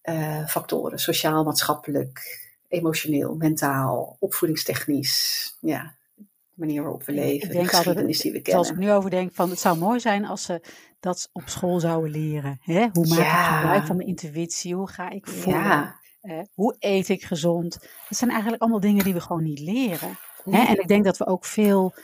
uh, 0.04 0.46
factoren: 0.46 0.98
sociaal, 0.98 1.44
maatschappelijk, 1.44 2.40
emotioneel, 2.68 3.34
mentaal, 3.34 4.16
opvoedingstechnisch. 4.20 5.56
Ja, 5.60 5.94
de 6.14 6.24
manier 6.54 6.82
waarop 6.82 7.04
we 7.04 7.12
leven, 7.12 7.48
ik 7.48 7.52
denk 7.52 7.70
de 7.70 7.76
geschiedenis 7.76 8.20
die 8.20 8.32
we 8.32 8.40
kennen. 8.40 8.62
Als 8.62 8.70
ik 8.70 8.78
nu 8.78 8.92
over 8.92 9.10
denk, 9.10 9.34
van, 9.34 9.50
het 9.50 9.60
zou 9.60 9.78
mooi 9.78 10.00
zijn 10.00 10.26
als 10.26 10.42
ze 10.42 10.60
dat 11.00 11.28
op 11.32 11.42
school 11.48 11.80
zouden 11.80 12.10
leren. 12.10 12.60
Hè? 12.62 12.88
Hoe 12.92 13.06
maak 13.06 13.18
ik 13.18 13.56
gebruik 13.56 13.86
van 13.86 13.96
mijn 13.96 14.08
intuïtie? 14.08 14.74
Hoe 14.74 14.88
ga 14.88 15.10
ik 15.10 15.26
voelen? 15.26 15.62
Ja. 15.62 16.00
Uh, 16.22 16.40
hoe 16.54 16.76
eet 16.78 17.08
ik 17.08 17.24
gezond? 17.24 17.78
Dat 18.08 18.18
zijn 18.18 18.30
eigenlijk 18.30 18.62
allemaal 18.62 18.80
dingen 18.80 19.04
die 19.04 19.14
we 19.14 19.20
gewoon 19.20 19.42
niet 19.42 19.58
leren. 19.58 20.18
Hè? 20.50 20.62
En 20.62 20.80
ik 20.80 20.88
denk 20.88 21.04
dat 21.04 21.16
we 21.16 21.26
ook 21.26 21.44
veel, 21.44 21.94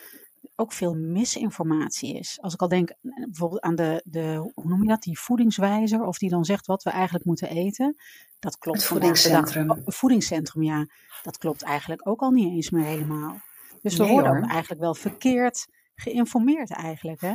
ook 0.56 0.72
veel 0.72 0.94
misinformatie 0.94 2.18
is. 2.18 2.38
Als 2.40 2.54
ik 2.54 2.60
al 2.60 2.68
denk 2.68 2.92
bijvoorbeeld 3.02 3.60
aan 3.60 3.74
de, 3.74 4.02
de, 4.04 4.50
hoe 4.54 4.68
noem 4.68 4.82
je 4.82 4.88
dat, 4.88 5.02
die 5.02 5.18
voedingswijzer, 5.18 6.02
of 6.02 6.18
die 6.18 6.30
dan 6.30 6.44
zegt 6.44 6.66
wat 6.66 6.82
we 6.82 6.90
eigenlijk 6.90 7.24
moeten 7.24 7.48
eten. 7.48 7.96
Dat 8.38 8.58
klopt. 8.58 8.78
Het 8.78 8.86
voedingscentrum. 8.86 9.70
Het 9.70 9.94
voedingscentrum, 9.94 10.62
ja. 10.62 10.86
Dat 11.22 11.38
klopt 11.38 11.62
eigenlijk 11.62 12.08
ook 12.08 12.20
al 12.20 12.30
niet 12.30 12.52
eens 12.52 12.70
meer 12.70 12.84
helemaal. 12.84 13.40
Dus 13.82 13.96
we 13.96 14.06
worden 14.06 14.36
ook 14.36 14.50
eigenlijk 14.50 14.80
wel 14.80 14.94
verkeerd 14.94 15.66
geïnformeerd 15.94 16.72
eigenlijk, 16.72 17.20
hè? 17.20 17.34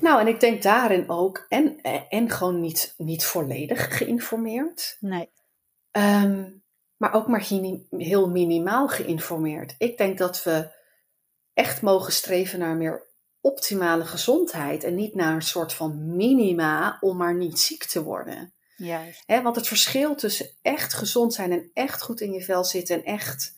Nou, 0.00 0.20
en 0.20 0.26
ik 0.26 0.40
denk 0.40 0.62
daarin 0.62 1.08
ook, 1.08 1.46
en, 1.48 1.80
en 2.08 2.30
gewoon 2.30 2.60
niet, 2.60 2.94
niet 2.96 3.24
volledig 3.24 3.96
geïnformeerd. 3.96 4.96
Nee. 5.00 5.30
Um, 5.92 6.62
maar 6.98 7.12
ook 7.14 7.26
maar 7.26 7.48
heel 7.90 8.28
minimaal 8.28 8.88
geïnformeerd. 8.88 9.74
Ik 9.78 9.98
denk 9.98 10.18
dat 10.18 10.42
we 10.42 10.68
echt 11.54 11.82
mogen 11.82 12.12
streven 12.12 12.58
naar 12.58 12.76
meer 12.76 13.06
optimale 13.40 14.04
gezondheid 14.04 14.84
en 14.84 14.94
niet 14.94 15.14
naar 15.14 15.34
een 15.34 15.42
soort 15.42 15.72
van 15.72 16.16
minima 16.16 16.98
om 17.00 17.16
maar 17.16 17.34
niet 17.34 17.58
ziek 17.58 17.84
te 17.84 18.02
worden. 18.02 18.52
Juist. 18.76 19.24
want 19.26 19.56
het 19.56 19.68
verschil 19.68 20.14
tussen 20.14 20.50
echt 20.62 20.94
gezond 20.94 21.34
zijn 21.34 21.52
en 21.52 21.70
echt 21.74 22.02
goed 22.02 22.20
in 22.20 22.32
je 22.32 22.42
vel 22.42 22.64
zitten 22.64 22.96
en 22.96 23.04
echt 23.04 23.54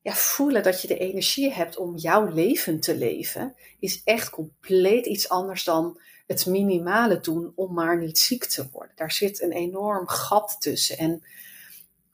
ja, 0.00 0.12
voelen 0.12 0.62
dat 0.62 0.82
je 0.82 0.88
de 0.88 0.98
energie 0.98 1.52
hebt 1.52 1.76
om 1.76 1.96
jouw 1.96 2.26
leven 2.26 2.80
te 2.80 2.96
leven, 2.96 3.54
is 3.78 4.00
echt 4.04 4.30
compleet 4.30 5.06
iets 5.06 5.28
anders 5.28 5.64
dan 5.64 6.00
het 6.26 6.46
minimale 6.46 7.20
doen 7.20 7.52
om 7.54 7.74
maar 7.74 7.98
niet 7.98 8.18
ziek 8.18 8.44
te 8.44 8.68
worden. 8.72 8.92
Daar 8.96 9.12
zit 9.12 9.42
een 9.42 9.52
enorm 9.52 10.08
gat 10.08 10.56
tussen. 10.58 10.98
En 10.98 11.22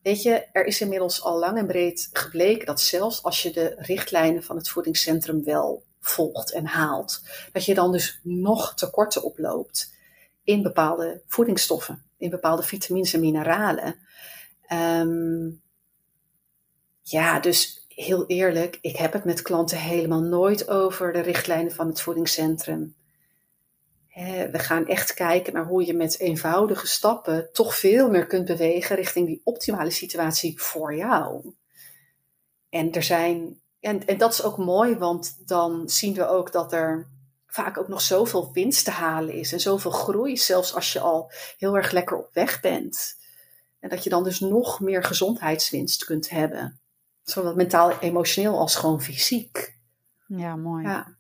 Weet 0.05 0.22
je, 0.22 0.46
er 0.52 0.64
is 0.64 0.80
inmiddels 0.80 1.22
al 1.22 1.38
lang 1.38 1.59
en 1.59 1.66
breed 1.66 2.09
gebleken 2.12 2.66
dat 2.66 2.80
zelfs 2.80 3.22
als 3.22 3.42
je 3.42 3.50
de 3.50 3.74
richtlijnen 3.76 4.42
van 4.42 4.57
het 4.57 4.68
voedingscentrum 4.68 5.44
wel 5.44 5.84
volgt 6.00 6.52
en 6.52 6.66
haalt, 6.66 7.22
dat 7.52 7.64
je 7.64 7.74
dan 7.74 7.92
dus 7.92 8.20
nog 8.22 8.74
tekorten 8.74 9.22
oploopt 9.22 9.94
in 10.42 10.62
bepaalde 10.62 11.22
voedingsstoffen, 11.26 12.05
in 12.18 12.30
bepaalde 12.30 12.62
vitamines 12.62 13.12
en 13.12 13.20
mineralen. 13.20 13.98
Ehm, 14.66 15.50
ja, 17.02 17.40
dus 17.40 17.86
heel 17.88 18.26
eerlijk, 18.26 18.78
ik 18.80 18.96
heb 18.96 19.12
het 19.12 19.24
met 19.24 19.42
klanten 19.42 19.78
helemaal 19.78 20.22
nooit 20.22 20.68
over 20.68 21.12
de 21.12 21.20
richtlijnen 21.20 21.72
van 21.72 21.86
het 21.86 22.00
voedingscentrum. 22.00 22.94
We 24.50 24.58
gaan 24.58 24.86
echt 24.86 25.14
kijken 25.14 25.52
naar 25.52 25.66
hoe 25.66 25.86
je 25.86 25.94
met 25.94 26.18
eenvoudige 26.18 26.86
stappen 26.86 27.48
toch 27.52 27.74
veel 27.74 28.10
meer 28.10 28.26
kunt 28.26 28.44
bewegen 28.44 28.96
richting 28.96 29.26
die 29.26 29.40
optimale 29.44 29.90
situatie 29.90 30.60
voor 30.60 30.94
jou. 30.94 31.54
En 32.68 32.92
er 32.92 33.02
zijn, 33.02 33.60
en, 33.80 34.06
en 34.06 34.18
dat 34.18 34.32
is 34.32 34.42
ook 34.42 34.58
mooi, 34.58 34.96
want 34.96 35.48
dan 35.48 35.88
zien 35.88 36.14
we 36.14 36.28
ook 36.28 36.52
dat 36.52 36.72
er 36.72 37.08
vaak 37.46 37.78
ook 37.78 37.88
nog 37.88 38.00
zoveel 38.00 38.52
winst 38.52 38.84
te 38.84 38.90
halen 38.90 39.34
is 39.34 39.52
en 39.52 39.60
zoveel 39.60 39.90
groei, 39.90 40.36
zelfs 40.36 40.74
als 40.74 40.92
je 40.92 41.00
al 41.00 41.32
heel 41.58 41.76
erg 41.76 41.90
lekker 41.90 42.16
op 42.16 42.30
weg 42.32 42.60
bent. 42.60 43.16
En 43.80 43.88
dat 43.88 44.04
je 44.04 44.10
dan 44.10 44.24
dus 44.24 44.40
nog 44.40 44.80
meer 44.80 45.04
gezondheidswinst 45.04 46.04
kunt 46.04 46.30
hebben. 46.30 46.80
Zowel 47.22 47.54
mentaal, 47.54 47.98
emotioneel 47.98 48.58
als 48.58 48.76
gewoon 48.76 49.02
fysiek. 49.02 49.76
Ja, 50.26 50.56
mooi. 50.56 50.84
Ja. 50.84 51.16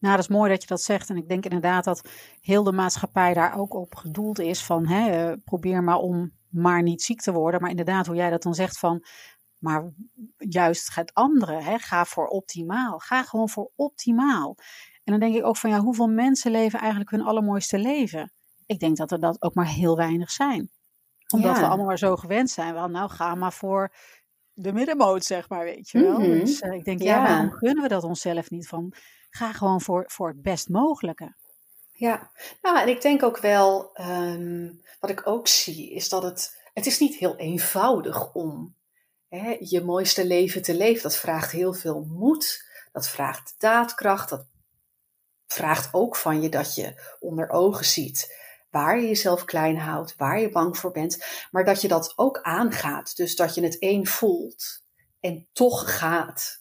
Nou, 0.00 0.16
dat 0.16 0.24
is 0.24 0.36
mooi 0.36 0.50
dat 0.50 0.62
je 0.62 0.68
dat 0.68 0.82
zegt. 0.82 1.10
En 1.10 1.16
ik 1.16 1.28
denk 1.28 1.44
inderdaad 1.44 1.84
dat 1.84 2.08
heel 2.40 2.62
de 2.62 2.72
maatschappij 2.72 3.34
daar 3.34 3.58
ook 3.58 3.74
op 3.74 3.94
gedoeld 3.94 4.38
is 4.38 4.64
van 4.64 4.86
hè, 4.86 5.30
eh, 5.30 5.36
probeer 5.44 5.82
maar 5.82 5.98
om 5.98 6.32
maar 6.48 6.82
niet 6.82 7.02
ziek 7.02 7.20
te 7.20 7.32
worden. 7.32 7.60
Maar 7.60 7.70
inderdaad, 7.70 8.06
hoe 8.06 8.16
jij 8.16 8.30
dat 8.30 8.42
dan 8.42 8.54
zegt 8.54 8.78
van, 8.78 9.04
maar 9.58 9.92
juist 10.36 10.94
het 10.94 11.14
andere, 11.14 11.62
hè, 11.62 11.78
ga 11.78 12.04
voor 12.04 12.26
optimaal. 12.26 12.98
Ga 12.98 13.22
gewoon 13.22 13.48
voor 13.48 13.70
optimaal. 13.76 14.56
En 15.04 15.12
dan 15.12 15.20
denk 15.20 15.34
ik 15.34 15.44
ook 15.44 15.56
van, 15.56 15.70
ja, 15.70 15.78
hoeveel 15.78 16.08
mensen 16.08 16.50
leven 16.50 16.78
eigenlijk 16.78 17.10
hun 17.10 17.22
allermooiste 17.22 17.78
leven? 17.78 18.32
Ik 18.66 18.78
denk 18.78 18.96
dat 18.96 19.10
er 19.10 19.20
dat 19.20 19.42
ook 19.42 19.54
maar 19.54 19.68
heel 19.68 19.96
weinig 19.96 20.30
zijn. 20.30 20.70
Omdat 21.34 21.58
we 21.58 21.66
allemaal 21.66 21.86
maar 21.86 21.98
zo 21.98 22.16
gewend 22.16 22.50
zijn. 22.50 22.74
Wel, 22.74 22.88
nou, 22.88 23.10
ga 23.10 23.34
maar 23.34 23.52
voor 23.52 23.94
de 24.52 24.72
middenmoot, 24.72 25.24
zeg 25.24 25.48
maar, 25.48 25.64
weet 25.64 25.90
je 25.90 26.00
wel. 26.00 26.18
Mhm. 26.18 26.30
Dus 26.30 26.60
uh, 26.60 26.72
ik 26.72 26.84
denk, 26.84 27.02
ja. 27.02 27.16
ja, 27.16 27.22
waarom 27.22 27.50
gunnen 27.50 27.82
we 27.82 27.88
dat 27.88 28.04
onszelf 28.04 28.50
niet 28.50 28.68
van 28.68 28.94
ga 29.30 29.52
gewoon 29.52 29.80
voor, 29.80 30.04
voor 30.06 30.28
het 30.28 30.42
best 30.42 30.68
mogelijke. 30.68 31.34
Ja, 31.92 32.30
nou, 32.62 32.78
en 32.78 32.88
ik 32.88 33.02
denk 33.02 33.22
ook 33.22 33.38
wel, 33.38 33.90
um, 34.00 34.82
wat 35.00 35.10
ik 35.10 35.26
ook 35.26 35.48
zie, 35.48 35.90
is 35.90 36.08
dat 36.08 36.22
het, 36.22 36.60
het 36.72 36.86
is 36.86 36.98
niet 36.98 37.14
heel 37.14 37.36
eenvoudig 37.36 38.32
om 38.32 38.74
hè, 39.28 39.56
je 39.60 39.80
mooiste 39.84 40.26
leven 40.26 40.62
te 40.62 40.76
leven. 40.76 41.02
Dat 41.02 41.16
vraagt 41.16 41.50
heel 41.50 41.72
veel 41.72 42.04
moed, 42.08 42.64
dat 42.92 43.08
vraagt 43.08 43.54
daadkracht, 43.58 44.28
dat 44.28 44.46
vraagt 45.46 45.94
ook 45.94 46.16
van 46.16 46.42
je 46.42 46.48
dat 46.48 46.74
je 46.74 47.16
onder 47.18 47.48
ogen 47.48 47.84
ziet 47.84 48.38
waar 48.70 49.00
je 49.00 49.06
jezelf 49.06 49.44
klein 49.44 49.78
houdt, 49.78 50.16
waar 50.16 50.40
je 50.40 50.50
bang 50.50 50.78
voor 50.78 50.90
bent, 50.90 51.24
maar 51.50 51.64
dat 51.64 51.80
je 51.80 51.88
dat 51.88 52.12
ook 52.16 52.40
aangaat. 52.42 53.16
Dus 53.16 53.36
dat 53.36 53.54
je 53.54 53.62
het 53.62 53.78
één 53.78 54.06
voelt 54.06 54.84
en 55.20 55.48
toch 55.52 55.98
gaat. 55.98 56.59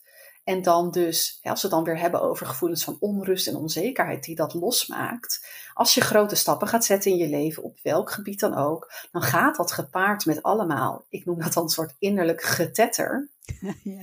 En 0.49 0.61
dan 0.61 0.91
dus, 0.91 1.39
als 1.41 1.61
we 1.61 1.67
het 1.67 1.75
dan 1.75 1.83
weer 1.83 1.99
hebben 1.99 2.21
over 2.21 2.45
gevoelens 2.45 2.83
van 2.83 2.97
onrust 2.99 3.47
en 3.47 3.55
onzekerheid 3.55 4.23
die 4.23 4.35
dat 4.35 4.53
losmaakt. 4.53 5.47
Als 5.73 5.93
je 5.93 6.01
grote 6.01 6.35
stappen 6.35 6.67
gaat 6.67 6.85
zetten 6.85 7.11
in 7.11 7.17
je 7.17 7.27
leven, 7.27 7.63
op 7.63 7.79
welk 7.83 8.11
gebied 8.11 8.39
dan 8.39 8.55
ook, 8.55 8.91
dan 9.11 9.21
gaat 9.21 9.55
dat 9.55 9.71
gepaard 9.71 10.25
met 10.25 10.43
allemaal, 10.43 11.05
ik 11.09 11.25
noem 11.25 11.39
dat 11.39 11.53
dan 11.53 11.63
een 11.63 11.69
soort 11.69 11.95
innerlijk 11.99 12.41
getetter. 12.41 13.29
Ja. 13.83 14.01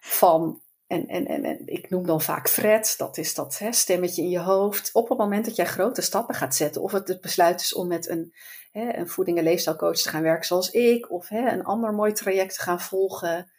Van, 0.00 0.60
en, 0.86 1.06
en, 1.06 1.26
en, 1.26 1.44
en, 1.44 1.66
ik 1.66 1.90
noem 1.90 2.06
dan 2.06 2.20
vaak 2.20 2.48
Fred, 2.48 2.94
dat 2.98 3.18
is 3.18 3.34
dat 3.34 3.58
hè, 3.58 3.72
stemmetje 3.72 4.22
in 4.22 4.30
je 4.30 4.40
hoofd. 4.40 4.90
Op 4.92 5.08
het 5.08 5.18
moment 5.18 5.44
dat 5.44 5.56
jij 5.56 5.66
grote 5.66 6.02
stappen 6.02 6.34
gaat 6.34 6.54
zetten, 6.54 6.82
of 6.82 6.92
het 6.92 7.08
het 7.08 7.20
besluit 7.20 7.60
is 7.60 7.74
om 7.74 7.88
met 7.88 8.08
een, 8.08 8.34
hè, 8.72 8.96
een 8.96 9.08
voeding- 9.08 9.38
en 9.38 9.44
leefstijlcoach 9.44 9.96
te 9.96 10.08
gaan 10.08 10.22
werken 10.22 10.46
zoals 10.46 10.70
ik, 10.70 11.10
of 11.10 11.28
hè, 11.28 11.50
een 11.50 11.64
ander 11.64 11.92
mooi 11.92 12.12
traject 12.12 12.54
te 12.54 12.62
gaan 12.62 12.80
volgen 12.80 13.52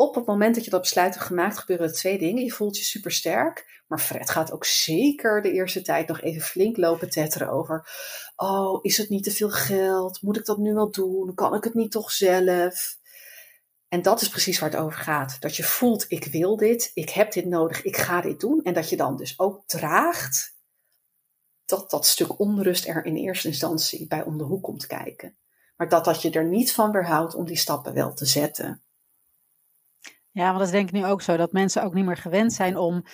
op 0.00 0.14
het 0.14 0.26
moment 0.26 0.54
dat 0.54 0.64
je 0.64 0.70
dat 0.70 0.80
besluit 0.80 1.14
hebt 1.14 1.26
gemaakt, 1.26 1.58
gebeuren 1.58 1.86
er 1.86 1.92
twee 1.92 2.18
dingen. 2.18 2.44
Je 2.44 2.50
voelt 2.50 2.76
je 2.76 2.84
super 2.84 3.12
sterk, 3.12 3.82
maar 3.86 3.98
Fred 3.98 4.30
gaat 4.30 4.52
ook 4.52 4.64
zeker 4.64 5.42
de 5.42 5.52
eerste 5.52 5.82
tijd 5.82 6.08
nog 6.08 6.20
even 6.20 6.40
flink 6.40 6.76
lopen 6.76 7.10
tetteren 7.10 7.50
over. 7.50 7.88
Oh, 8.36 8.78
is 8.84 8.96
het 8.96 9.08
niet 9.08 9.24
te 9.24 9.30
veel 9.30 9.50
geld? 9.50 10.22
Moet 10.22 10.36
ik 10.36 10.44
dat 10.44 10.58
nu 10.58 10.74
wel 10.74 10.90
doen? 10.90 11.34
Kan 11.34 11.54
ik 11.54 11.64
het 11.64 11.74
niet 11.74 11.90
toch 11.90 12.10
zelf? 12.10 12.98
En 13.88 14.02
dat 14.02 14.20
is 14.20 14.28
precies 14.28 14.58
waar 14.58 14.70
het 14.70 14.80
over 14.80 14.98
gaat. 14.98 15.36
Dat 15.40 15.56
je 15.56 15.62
voelt, 15.62 16.04
ik 16.08 16.24
wil 16.24 16.56
dit, 16.56 16.90
ik 16.94 17.10
heb 17.10 17.32
dit 17.32 17.46
nodig, 17.46 17.82
ik 17.82 17.96
ga 17.96 18.20
dit 18.20 18.40
doen. 18.40 18.62
En 18.62 18.74
dat 18.74 18.88
je 18.88 18.96
dan 18.96 19.16
dus 19.16 19.38
ook 19.38 19.62
draagt 19.66 20.56
dat 21.64 21.90
dat 21.90 22.06
stuk 22.06 22.38
onrust 22.38 22.86
er 22.86 23.04
in 23.04 23.16
eerste 23.16 23.48
instantie 23.48 24.06
bij 24.06 24.24
om 24.24 24.38
de 24.38 24.44
hoek 24.44 24.62
komt 24.62 24.86
kijken. 24.86 25.36
Maar 25.76 25.88
dat 25.88 26.04
dat 26.04 26.22
je 26.22 26.30
er 26.30 26.48
niet 26.48 26.72
van 26.72 26.90
weerhoudt 26.90 27.34
om 27.34 27.44
die 27.44 27.56
stappen 27.56 27.94
wel 27.94 28.14
te 28.14 28.26
zetten. 28.26 28.82
Ja, 30.40 30.46
want 30.46 30.58
dat 30.58 30.66
is 30.66 30.72
denk 30.72 30.88
ik 30.88 30.94
nu 30.94 31.06
ook 31.06 31.22
zo, 31.22 31.36
dat 31.36 31.52
mensen 31.52 31.82
ook 31.82 31.94
niet 31.94 32.04
meer 32.04 32.16
gewend 32.16 32.52
zijn 32.52 32.76
om, 32.76 33.04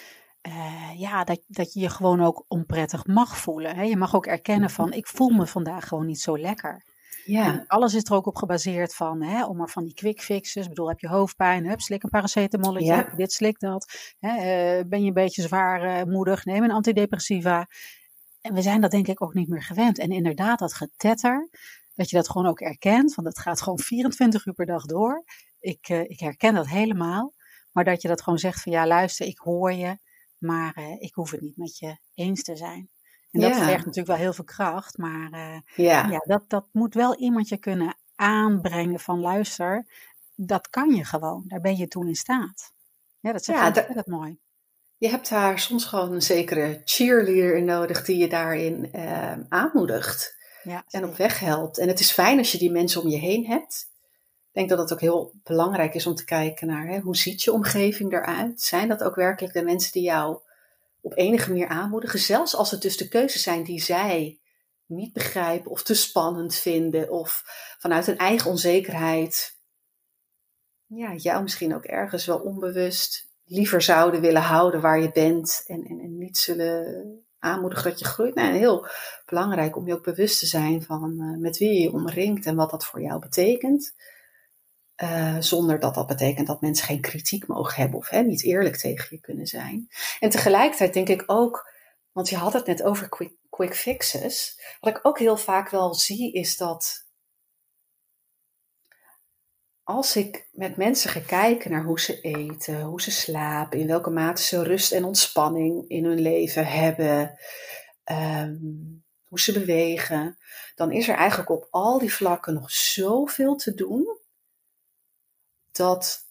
uh, 0.49 1.01
ja, 1.01 1.24
dat, 1.24 1.41
dat 1.47 1.72
je 1.72 1.81
je 1.81 1.89
gewoon 1.89 2.20
ook 2.20 2.45
onprettig 2.49 3.07
mag 3.07 3.39
voelen. 3.39 3.77
Hè? 3.77 3.83
Je 3.83 3.97
mag 3.97 4.14
ook 4.14 4.27
erkennen 4.27 4.70
van, 4.70 4.93
ik 4.93 5.07
voel 5.07 5.29
me 5.29 5.47
vandaag 5.47 5.89
gewoon 5.89 6.07
niet 6.07 6.20
zo 6.20 6.39
lekker. 6.39 6.85
Ja. 7.24 7.47
En 7.47 7.66
alles 7.66 7.95
is 7.95 8.05
er 8.05 8.14
ook 8.14 8.27
op 8.27 8.37
gebaseerd 8.37 8.95
van, 8.95 9.22
hè, 9.22 9.45
om 9.45 9.57
maar 9.57 9.68
van 9.68 9.85
die 9.85 9.95
quick 9.95 10.20
fixes. 10.20 10.62
Ik 10.62 10.68
bedoel, 10.68 10.89
heb 10.89 10.99
je 10.99 11.09
hoofdpijn, 11.09 11.66
hup, 11.66 11.81
slik 11.81 12.03
een 12.03 12.11
paracetamolletje, 12.11 12.95
ja. 12.95 13.12
dit, 13.16 13.33
slik 13.33 13.59
dat. 13.59 14.14
Hè, 14.18 14.31
uh, 14.31 14.89
ben 14.89 15.01
je 15.01 15.07
een 15.07 15.12
beetje 15.12 15.43
zwaarmoedig, 15.43 16.45
neem 16.45 16.62
een 16.62 16.70
antidepressiva. 16.70 17.66
En 18.41 18.55
we 18.55 18.62
zijn 18.62 18.81
dat 18.81 18.91
denk 18.91 19.09
ik 19.09 19.22
ook 19.22 19.35
niet 19.35 19.49
meer 19.49 19.62
gewend. 19.62 19.99
En 19.99 20.11
inderdaad, 20.11 20.59
dat 20.59 20.74
getetter, 20.74 21.49
dat 21.95 22.11
je 22.11 22.16
dat 22.16 22.31
gewoon 22.31 22.47
ook 22.47 22.61
erkent, 22.61 23.14
want 23.14 23.29
het 23.29 23.39
gaat 23.39 23.62
gewoon 23.62 23.79
24 23.79 24.47
uur 24.47 24.55
per 24.55 24.66
dag 24.66 24.85
door 24.85 25.24
ik, 25.67 25.89
uh, 25.89 26.01
ik 26.01 26.21
herken 26.21 26.55
dat 26.55 26.69
helemaal. 26.69 27.35
Maar 27.73 27.85
dat 27.85 28.03
je 28.03 28.09
dat 28.09 28.23
gewoon 28.23 28.39
zegt 28.39 28.62
van 28.62 28.73
ja, 28.73 28.87
luister, 28.87 29.27
ik 29.27 29.39
hoor 29.39 29.73
je, 29.73 29.99
maar 30.39 30.79
uh, 30.79 31.03
ik 31.03 31.14
hoef 31.14 31.31
het 31.31 31.41
niet 31.41 31.57
met 31.57 31.79
je 31.79 31.97
eens 32.14 32.43
te 32.43 32.57
zijn. 32.57 32.91
En 33.31 33.41
dat 33.41 33.57
vergt 33.57 33.85
natuurlijk 33.85 34.07
wel 34.07 34.17
heel 34.17 34.33
veel 34.33 34.45
kracht, 34.45 34.99
maar 34.99 35.33
uh, 35.33 35.87
ja. 35.87 36.07
ja. 36.09 36.19
dat, 36.27 36.43
dat 36.49 36.67
moet 36.73 36.95
wel 36.95 37.17
iemand 37.17 37.49
je 37.49 37.57
kunnen 37.57 37.97
aanbrengen 38.14 39.01
van 39.01 39.21
luister, 39.21 39.87
dat 40.35 40.69
kan 40.69 40.95
je 40.95 41.05
gewoon, 41.05 41.45
daar 41.47 41.61
ben 41.61 41.77
je 41.77 41.89
toen 41.89 42.09
in 42.09 42.14
staat. 42.14 42.73
Ja, 43.21 43.33
dat 43.33 43.41
is 43.41 43.47
ja, 43.47 43.71
dat, 43.71 44.07
mooi. 44.07 44.39
Je 44.97 45.09
hebt 45.09 45.29
daar 45.29 45.59
soms 45.59 45.85
gewoon 45.85 46.12
een 46.12 46.23
zekere 46.23 46.81
cheerleader 46.85 47.57
in 47.57 47.64
nodig 47.64 48.05
die 48.05 48.17
je 48.17 48.29
daarin 48.29 48.91
aanmoedigt 49.49 50.37
ja, 50.62 50.85
en 50.89 51.05
op 51.05 51.17
weg 51.17 51.41
helpt. 51.41 51.79
En 51.79 51.89
het 51.89 52.01
is 52.01 52.12
fijn 52.12 52.39
als 52.39 52.53
je 52.53 52.59
die 52.59 52.71
mensen 52.71 53.03
om 53.03 53.09
je 53.09 53.19
heen 53.19 53.47
hebt 53.47 53.89
denk 54.57 54.69
dat 54.69 54.79
het 54.79 54.93
ook 54.93 55.01
heel 55.01 55.33
belangrijk 55.43 55.95
is 55.95 56.07
om 56.07 56.15
te 56.15 56.25
kijken 56.25 56.67
naar 56.67 56.87
hè, 56.87 56.99
hoe 56.99 57.17
ziet 57.17 57.43
je 57.43 57.53
omgeving 57.53 58.13
eruit? 58.13 58.61
Zijn 58.61 58.89
dat 58.89 59.03
ook 59.03 59.15
werkelijk 59.15 59.55
de 59.55 59.63
mensen 59.63 59.93
die 59.93 60.03
jou 60.03 60.39
op 61.01 61.17
enige 61.17 61.49
manier 61.49 61.69
aanmoedigen? 61.69 62.19
Zelfs 62.19 62.57
als 62.57 62.71
het 62.71 62.83
dus 62.83 62.97
de 62.97 63.09
keuzes 63.09 63.43
zijn 63.43 63.65
die 63.65 63.83
zij 63.83 64.39
niet 64.87 65.13
begrijpen 65.13 65.71
of 65.71 65.83
te 65.83 65.95
spannend 65.95 66.55
vinden 66.55 67.11
of 67.11 67.43
vanuit 67.79 68.07
een 68.07 68.19
eigen 68.19 68.51
onzekerheid, 68.51 69.59
ja, 70.87 71.15
jou 71.15 71.43
misschien 71.43 71.75
ook 71.75 71.85
ergens 71.85 72.27
wel 72.27 72.39
onbewust 72.39 73.29
liever 73.45 73.83
zouden 73.83 74.21
willen 74.21 74.43
houden 74.43 74.81
waar 74.81 75.01
je 75.01 75.13
bent 75.13 75.65
en, 75.67 75.85
en, 75.85 76.01
en 76.01 76.19
niet 76.19 76.39
zullen 76.39 77.25
aanmoedigen 77.39 77.91
dat 77.91 77.99
je 77.99 78.05
groeit. 78.05 78.35
Nou, 78.35 78.55
heel 78.55 78.87
belangrijk 79.27 79.77
om 79.77 79.87
je 79.87 79.95
ook 79.95 80.05
bewust 80.05 80.39
te 80.39 80.47
zijn 80.47 80.83
van 80.83 81.17
uh, 81.19 81.39
met 81.39 81.59
wie 81.59 81.73
je 81.73 81.81
je 81.81 81.93
omringt 81.93 82.47
en 82.47 82.57
wat 82.57 82.71
dat 82.71 82.85
voor 82.85 83.01
jou 83.01 83.21
betekent. 83.21 83.95
Uh, 85.03 85.37
zonder 85.41 85.81
dat 85.81 85.95
dat 85.95 86.07
betekent 86.07 86.47
dat 86.47 86.61
mensen 86.61 86.87
geen 86.87 87.01
kritiek 87.01 87.47
mogen 87.47 87.81
hebben 87.81 87.99
of 87.99 88.09
hè, 88.09 88.23
niet 88.23 88.45
eerlijk 88.45 88.77
tegen 88.77 89.07
je 89.11 89.21
kunnen 89.21 89.47
zijn. 89.47 89.89
En 90.21 90.31
tegelijkertijd 90.31 90.95
denk 90.95 91.09
ik 91.09 91.23
ook, 91.27 91.73
want 92.13 92.29
je 92.29 92.37
had 92.37 92.53
het 92.53 92.67
net 92.67 92.83
over 92.83 93.09
quick, 93.51 93.75
fixes. 93.75 94.61
Wat 94.81 94.97
ik 94.97 95.07
ook 95.07 95.19
heel 95.19 95.37
vaak 95.37 95.69
wel 95.69 95.95
zie 95.95 96.33
is 96.33 96.57
dat 96.57 97.07
als 99.83 100.17
ik 100.17 100.49
met 100.53 100.77
mensen 100.77 101.11
ga 101.11 101.21
kijken 101.21 101.71
naar 101.71 101.85
hoe 101.85 102.01
ze 102.01 102.21
eten, 102.21 102.83
hoe 102.83 103.03
ze 103.03 103.11
slapen, 103.11 103.79
in 103.79 103.87
welke 103.87 104.11
mate 104.11 104.43
ze 104.43 104.63
rust 104.63 104.93
en 104.93 105.05
ontspanning 105.05 105.89
in 105.89 106.05
hun 106.05 106.21
leven 106.21 106.67
hebben, 106.67 107.39
um, 108.05 109.05
hoe 109.25 109.41
ze 109.41 109.53
bewegen, 109.53 110.39
dan 110.75 110.93
is 110.93 111.09
er 111.09 111.17
eigenlijk 111.17 111.51
op 111.51 111.67
al 111.71 111.99
die 111.99 112.13
vlakken 112.13 112.55
nog 112.55 112.71
zoveel 112.71 113.57
te 113.57 113.75
doen 113.75 114.16
dat 115.77 116.24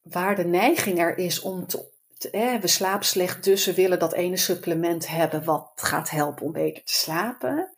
waar 0.00 0.36
de 0.36 0.44
neiging 0.44 0.98
er 0.98 1.18
is 1.18 1.40
om 1.40 1.66
te, 1.66 1.88
we 2.60 2.68
slapen 2.68 3.06
slecht, 3.06 3.44
dus 3.44 3.66
we 3.66 3.74
willen 3.74 3.98
dat 3.98 4.12
ene 4.12 4.36
supplement 4.36 5.08
hebben 5.08 5.44
wat 5.44 5.72
gaat 5.74 6.10
helpen 6.10 6.46
om 6.46 6.52
beter 6.52 6.84
te 6.84 6.92
slapen. 6.92 7.74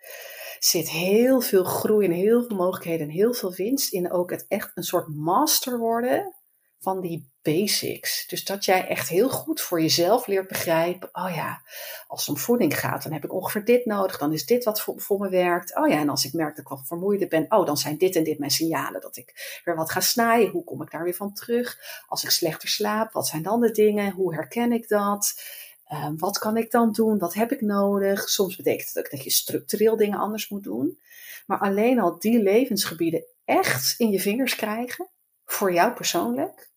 Zit 0.59 0.91
heel 0.91 1.41
veel 1.41 1.65
groei 1.65 2.07
en 2.07 2.13
heel 2.13 2.43
veel 2.43 2.57
mogelijkheden 2.57 3.07
en 3.07 3.13
heel 3.13 3.35
veel 3.35 3.53
winst 3.53 3.93
in 3.93 4.13
ook 4.13 4.31
het 4.31 4.45
echt 4.49 4.71
een 4.75 4.83
soort 4.83 5.09
master 5.09 5.79
worden 5.79 6.42
van 6.83 7.01
die 7.01 7.31
basics. 7.43 8.27
Dus 8.27 8.45
dat 8.45 8.65
jij 8.65 8.87
echt 8.87 9.09
heel 9.09 9.29
goed 9.29 9.61
voor 9.61 9.81
jezelf 9.81 10.27
leert 10.27 10.49
begrijpen. 10.49 11.09
Oh 11.13 11.35
ja, 11.35 11.63
als 12.07 12.21
het 12.21 12.29
om 12.29 12.43
voeding 12.43 12.79
gaat, 12.79 13.03
dan 13.03 13.13
heb 13.13 13.25
ik 13.25 13.33
ongeveer 13.33 13.65
dit 13.65 13.85
nodig. 13.85 14.19
Dan 14.19 14.33
is 14.33 14.47
dit 14.47 14.65
wat 14.65 14.81
voor, 14.81 15.01
voor 15.01 15.19
me 15.19 15.29
werkt. 15.29 15.77
Oh 15.77 15.89
ja, 15.89 15.99
en 15.99 16.09
als 16.09 16.25
ik 16.25 16.33
merk 16.33 16.57
dat 16.57 16.65
ik 16.65 16.71
wat 16.71 16.87
vermoeider 16.87 17.29
ben. 17.29 17.47
Oh, 17.49 17.67
dan 17.67 17.77
zijn 17.77 17.99
dit 17.99 18.17
en 18.17 18.25
dit 18.25 18.39
mijn 18.39 18.51
signalen 18.51 19.01
dat 19.01 19.17
ik 19.17 19.61
weer 19.65 19.77
wat 19.77 19.91
ga 19.91 20.01
snijden. 20.01 20.51
Hoe 20.51 20.65
kom 20.65 20.83
ik 20.83 20.91
daar 20.91 21.05
weer 21.05 21.15
van 21.15 21.33
terug? 21.33 21.79
Als 22.07 22.25
ik 22.25 22.31
slechter 22.31 22.69
slaap, 22.69 23.13
wat 23.13 23.27
zijn 23.27 23.43
dan 23.43 23.61
de 23.61 23.71
dingen? 23.71 24.13
Hoe 24.13 24.35
herken 24.35 24.73
ik 24.73 24.89
dat? 24.89 25.43
Ehm, 25.87 26.17
wat 26.17 26.39
kan 26.39 26.57
ik 26.57 26.71
dan 26.71 26.93
doen? 26.93 27.19
Wat 27.19 27.35
heb 27.35 27.53
ik 27.53 27.61
nodig? 27.61 28.29
Soms 28.29 28.57
betekent 28.57 28.89
het 28.89 28.99
ook 28.99 29.11
dat 29.11 29.25
je 29.25 29.31
structureel 29.31 29.97
dingen 29.97 30.19
anders 30.19 30.49
moet 30.49 30.63
doen. 30.63 30.99
Maar 31.47 31.59
alleen 31.59 32.01
al 32.01 32.19
die 32.19 32.43
levensgebieden 32.43 33.25
echt 33.45 33.95
in 33.99 34.11
je 34.11 34.21
vingers 34.21 34.55
krijgen, 34.55 35.09
voor 35.45 35.73
jou 35.73 35.93
persoonlijk, 35.93 36.72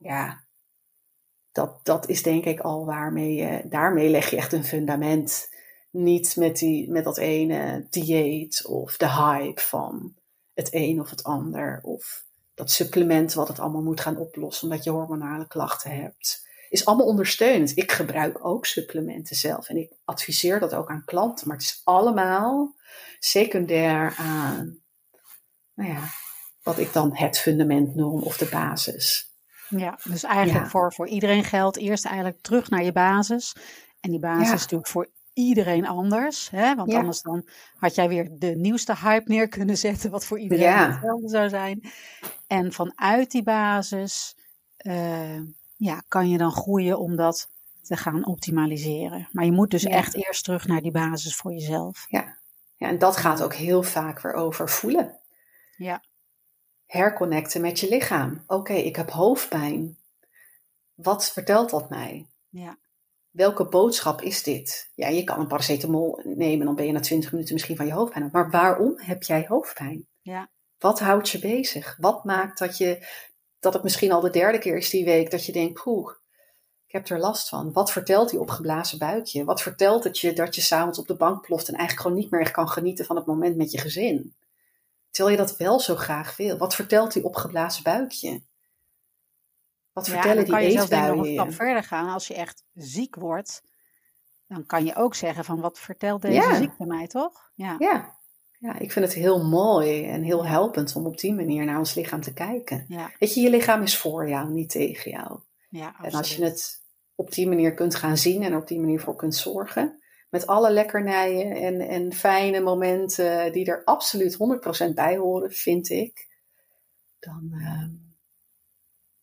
ja, 0.00 0.44
dat, 1.52 1.80
dat 1.82 2.08
is 2.08 2.22
denk 2.22 2.44
ik 2.44 2.60
al 2.60 2.86
waarmee 2.86 3.34
je, 3.34 3.62
daarmee 3.64 4.08
leg 4.08 4.30
je 4.30 4.36
echt 4.36 4.52
een 4.52 4.64
fundament. 4.64 5.48
Niet 5.90 6.36
met, 6.36 6.58
die, 6.58 6.90
met 6.90 7.04
dat 7.04 7.18
ene 7.18 7.86
dieet 7.90 8.66
of 8.66 8.96
de 8.96 9.10
hype 9.10 9.60
van 9.60 10.14
het 10.54 10.68
een 10.72 11.00
of 11.00 11.10
het 11.10 11.22
ander. 11.24 11.80
Of 11.82 12.24
dat 12.54 12.70
supplement 12.70 13.34
wat 13.34 13.48
het 13.48 13.58
allemaal 13.58 13.82
moet 13.82 14.00
gaan 14.00 14.16
oplossen 14.16 14.68
omdat 14.68 14.84
je 14.84 14.90
hormonale 14.90 15.46
klachten 15.46 15.90
hebt. 15.90 16.48
Is 16.68 16.84
allemaal 16.84 17.06
ondersteunend. 17.06 17.76
Ik 17.76 17.92
gebruik 17.92 18.44
ook 18.44 18.66
supplementen 18.66 19.36
zelf 19.36 19.68
en 19.68 19.76
ik 19.76 19.92
adviseer 20.04 20.60
dat 20.60 20.74
ook 20.74 20.90
aan 20.90 21.04
klanten. 21.04 21.48
Maar 21.48 21.56
het 21.56 21.66
is 21.66 21.80
allemaal 21.84 22.74
secundair 23.18 24.14
aan, 24.18 24.78
nou 25.74 25.90
ja, 25.90 26.08
wat 26.62 26.78
ik 26.78 26.92
dan 26.92 27.16
het 27.16 27.38
fundament 27.38 27.94
noem 27.94 28.22
of 28.22 28.36
de 28.36 28.48
basis. 28.48 29.29
Ja, 29.76 29.98
dus 30.04 30.22
eigenlijk 30.22 30.68
Voor, 30.68 30.92
voor 30.92 31.08
iedereen 31.08 31.44
geldt 31.44 31.76
eerst 31.76 32.04
eigenlijk 32.04 32.42
terug 32.42 32.70
naar 32.70 32.82
je 32.82 32.92
basis. 32.92 33.56
En 34.00 34.10
die 34.10 34.20
basis 34.20 34.52
is 34.52 34.60
natuurlijk 34.60 34.90
voor 34.90 35.08
iedereen 35.32 35.86
anders. 35.86 36.50
Hè? 36.50 36.74
Want 36.74 36.94
anders 36.94 37.22
dan 37.22 37.48
had 37.76 37.94
jij 37.94 38.08
weer 38.08 38.28
de 38.32 38.56
nieuwste 38.56 38.96
hype 38.96 39.32
neer 39.32 39.48
kunnen 39.48 39.76
zetten, 39.76 40.10
wat 40.10 40.24
voor 40.24 40.38
iedereen 40.38 40.72
hetzelfde 40.72 41.28
zou 41.28 41.48
zijn. 41.48 41.90
En 42.46 42.72
vanuit 42.72 43.30
die 43.30 43.42
basis 43.42 44.36
uh, 44.82 45.40
ja, 45.76 46.02
kan 46.08 46.28
je 46.28 46.38
dan 46.38 46.52
groeien 46.52 46.98
om 46.98 47.16
dat 47.16 47.48
te 47.82 47.96
gaan 47.96 48.26
optimaliseren. 48.26 49.28
Maar 49.32 49.44
je 49.44 49.52
moet 49.52 49.70
dus 49.70 49.84
echt 49.84 50.14
eerst 50.14 50.44
terug 50.44 50.66
naar 50.66 50.80
die 50.80 50.90
basis 50.90 51.36
voor 51.36 51.52
jezelf. 51.52 52.06
Ja. 52.08 52.36
ja, 52.76 52.88
en 52.88 52.98
dat 52.98 53.16
gaat 53.16 53.42
ook 53.42 53.54
heel 53.54 53.82
vaak 53.82 54.20
weer 54.20 54.32
over 54.32 54.68
voelen. 54.68 55.18
Ja 55.76 56.02
herconnecten 56.90 57.60
met 57.60 57.80
je 57.80 57.88
lichaam. 57.88 58.44
Oké, 58.46 58.72
ik 58.72 58.96
heb 58.96 59.10
hoofdpijn. 59.10 59.98
Wat 60.94 61.32
vertelt 61.32 61.70
dat 61.70 61.90
mij? 61.90 62.26
Ja. 62.48 62.78
Welke 63.30 63.68
boodschap 63.68 64.22
is 64.22 64.42
dit? 64.42 64.90
Ja, 64.94 65.08
je 65.08 65.24
kan 65.24 65.40
een 65.40 65.46
paracetamol 65.46 66.20
nemen, 66.24 66.66
dan 66.66 66.74
ben 66.74 66.86
je 66.86 66.92
na 66.92 67.00
20 67.00 67.32
minuten 67.32 67.54
misschien 67.54 67.76
van 67.76 67.86
je 67.86 67.92
hoofdpijn 67.92 68.24
af. 68.24 68.32
Maar 68.32 68.50
waarom 68.50 68.94
heb 68.96 69.22
jij 69.22 69.44
hoofdpijn? 69.48 70.06
Ja. 70.22 70.50
Wat 70.78 71.00
houdt 71.00 71.28
je 71.28 71.38
bezig? 71.38 71.96
Wat 72.00 72.24
maakt 72.24 72.58
dat, 72.58 72.78
je, 72.78 73.06
dat 73.60 73.72
het 73.72 73.82
misschien 73.82 74.12
al 74.12 74.20
de 74.20 74.30
derde 74.30 74.58
keer 74.58 74.76
is 74.76 74.90
die 74.90 75.04
week 75.04 75.30
dat 75.30 75.46
je 75.46 75.52
denkt, 75.52 75.82
poeh, 75.82 76.12
ik 76.86 76.92
heb 76.92 77.08
er 77.08 77.18
last 77.18 77.48
van. 77.48 77.72
Wat 77.72 77.92
vertelt 77.92 78.30
die 78.30 78.40
opgeblazen 78.40 78.98
buikje? 78.98 79.44
Wat 79.44 79.62
vertelt 79.62 80.04
het 80.04 80.18
je 80.18 80.32
dat 80.32 80.54
je 80.54 80.60
s'avonds 80.60 80.98
op 80.98 81.06
de 81.06 81.16
bank 81.16 81.42
ploft 81.46 81.68
en 81.68 81.74
eigenlijk 81.74 82.06
gewoon 82.06 82.22
niet 82.22 82.30
meer 82.30 82.50
kan 82.50 82.68
genieten 82.68 83.04
van 83.04 83.16
het 83.16 83.26
moment 83.26 83.56
met 83.56 83.70
je 83.70 83.78
gezin? 83.78 84.34
Terwijl 85.10 85.36
je 85.36 85.42
dat 85.42 85.56
wel 85.56 85.80
zo 85.80 85.96
graag 85.96 86.36
wil. 86.36 86.58
Wat 86.58 86.74
vertelt 86.74 87.12
die 87.12 87.24
opgeblazen 87.24 87.82
buikje? 87.82 88.42
Wat 89.92 90.06
ja, 90.06 90.12
vertellen 90.12 90.44
die 90.44 90.56
eetbuien? 90.56 90.76
Dan 90.76 90.88
kan 90.88 91.06
je 91.06 91.14
nog 91.14 91.26
een 91.26 91.32
stap 91.32 91.52
verder 91.52 91.84
gaan. 91.84 92.08
Als 92.08 92.26
je 92.26 92.34
echt 92.34 92.64
ziek 92.74 93.14
wordt, 93.14 93.62
dan 94.46 94.66
kan 94.66 94.84
je 94.84 94.96
ook 94.96 95.14
zeggen 95.14 95.44
van 95.44 95.60
wat 95.60 95.78
vertelt 95.78 96.22
deze 96.22 96.34
ja. 96.34 96.56
ziekte 96.56 96.86
mij, 96.86 97.06
toch? 97.06 97.50
Ja. 97.54 97.76
ja. 97.78 98.18
Ja, 98.58 98.78
ik 98.78 98.92
vind 98.92 99.04
het 99.04 99.14
heel 99.14 99.44
mooi 99.44 100.04
en 100.04 100.22
heel 100.22 100.46
helpend 100.46 100.96
om 100.96 101.06
op 101.06 101.18
die 101.18 101.34
manier 101.34 101.64
naar 101.64 101.78
ons 101.78 101.94
lichaam 101.94 102.20
te 102.20 102.32
kijken. 102.32 102.84
Weet 103.18 103.34
je, 103.34 103.40
je 103.40 103.50
lichaam 103.50 103.82
is 103.82 103.98
voor 103.98 104.28
jou, 104.28 104.50
niet 104.50 104.70
tegen 104.70 105.10
jou. 105.10 105.40
Ja, 105.68 105.94
en 106.02 106.12
als 106.12 106.36
je 106.36 106.44
het 106.44 106.82
op 107.14 107.32
die 107.32 107.48
manier 107.48 107.74
kunt 107.74 107.94
gaan 107.94 108.16
zien 108.16 108.42
en 108.42 108.56
op 108.56 108.68
die 108.68 108.80
manier 108.80 109.00
voor 109.00 109.16
kunt 109.16 109.34
zorgen, 109.34 109.99
met 110.30 110.46
alle 110.46 110.70
lekkernijen 110.70 111.56
en, 111.56 111.80
en 111.80 112.12
fijne 112.12 112.60
momenten 112.60 113.52
die 113.52 113.66
er 113.66 113.84
absoluut 113.84 114.36
100% 114.90 114.94
bij 114.94 115.16
horen, 115.16 115.50
vind 115.50 115.88
ik. 115.90 116.28
Dan 117.18 117.50
uh, 117.52 117.84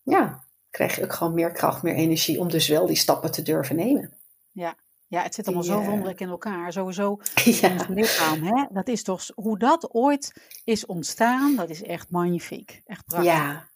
ja, 0.02 0.44
krijg 0.70 1.02
ook 1.02 1.14
gewoon 1.14 1.34
meer 1.34 1.52
kracht, 1.52 1.84
meer 1.84 1.96
energie 1.96 2.40
om 2.40 2.50
dus 2.50 2.68
wel 2.68 2.86
die 2.86 2.96
stappen 2.96 3.32
te 3.32 3.42
durven 3.42 3.76
nemen. 3.76 4.14
Ja, 4.52 4.76
ja 5.08 5.22
het 5.22 5.36
zit 5.36 5.46
allemaal 5.46 5.64
zo 5.64 5.80
eh, 5.80 5.88
wonderlijk 5.88 6.20
in 6.20 6.30
elkaar. 6.30 6.72
Sowieso 6.72 7.20
ja. 7.44 7.72
ons 7.72 7.88
lichaam. 7.88 8.44
Hè? 8.44 8.66
Dat 8.70 8.88
is 8.88 9.04
toch, 9.04 9.26
hoe 9.36 9.60
dat 9.60 9.94
ooit 9.94 10.34
is 10.64 10.86
ontstaan, 10.86 11.56
dat 11.56 11.70
is 11.70 11.84
echt 11.84 12.10
magnifiek. 12.10 12.82
Echt 12.86 13.06
prachtig. 13.06 13.32
Ja, 13.32 13.70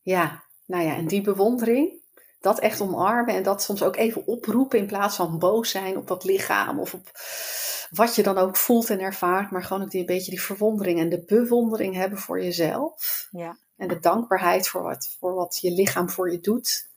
ja. 0.00 0.44
nou 0.66 0.84
ja, 0.84 0.96
en 0.96 1.06
die 1.06 1.20
bewondering, 1.20 2.01
dat 2.42 2.58
echt 2.58 2.80
omarmen 2.80 3.34
en 3.34 3.42
dat 3.42 3.62
soms 3.62 3.82
ook 3.82 3.96
even 3.96 4.26
oproepen 4.26 4.78
in 4.78 4.86
plaats 4.86 5.16
van 5.16 5.38
boos 5.38 5.70
zijn 5.70 5.96
op 5.96 6.06
dat 6.06 6.24
lichaam 6.24 6.80
of 6.80 6.94
op 6.94 7.10
wat 7.90 8.14
je 8.14 8.22
dan 8.22 8.38
ook 8.38 8.56
voelt 8.56 8.90
en 8.90 9.00
ervaart, 9.00 9.50
maar 9.50 9.64
gewoon 9.64 9.82
ook 9.82 9.90
die, 9.90 10.00
een 10.00 10.06
beetje 10.06 10.30
die 10.30 10.42
verwondering 10.42 10.98
en 10.98 11.08
de 11.08 11.24
bewondering 11.26 11.94
hebben 11.94 12.18
voor 12.18 12.42
jezelf. 12.42 13.28
Ja. 13.30 13.56
En 13.76 13.88
de 13.88 13.98
dankbaarheid 13.98 14.68
voor 14.68 14.82
wat, 14.82 15.16
voor 15.20 15.34
wat 15.34 15.58
je 15.60 15.70
lichaam 15.70 16.10
voor 16.10 16.32
je 16.32 16.40
doet. 16.40 16.90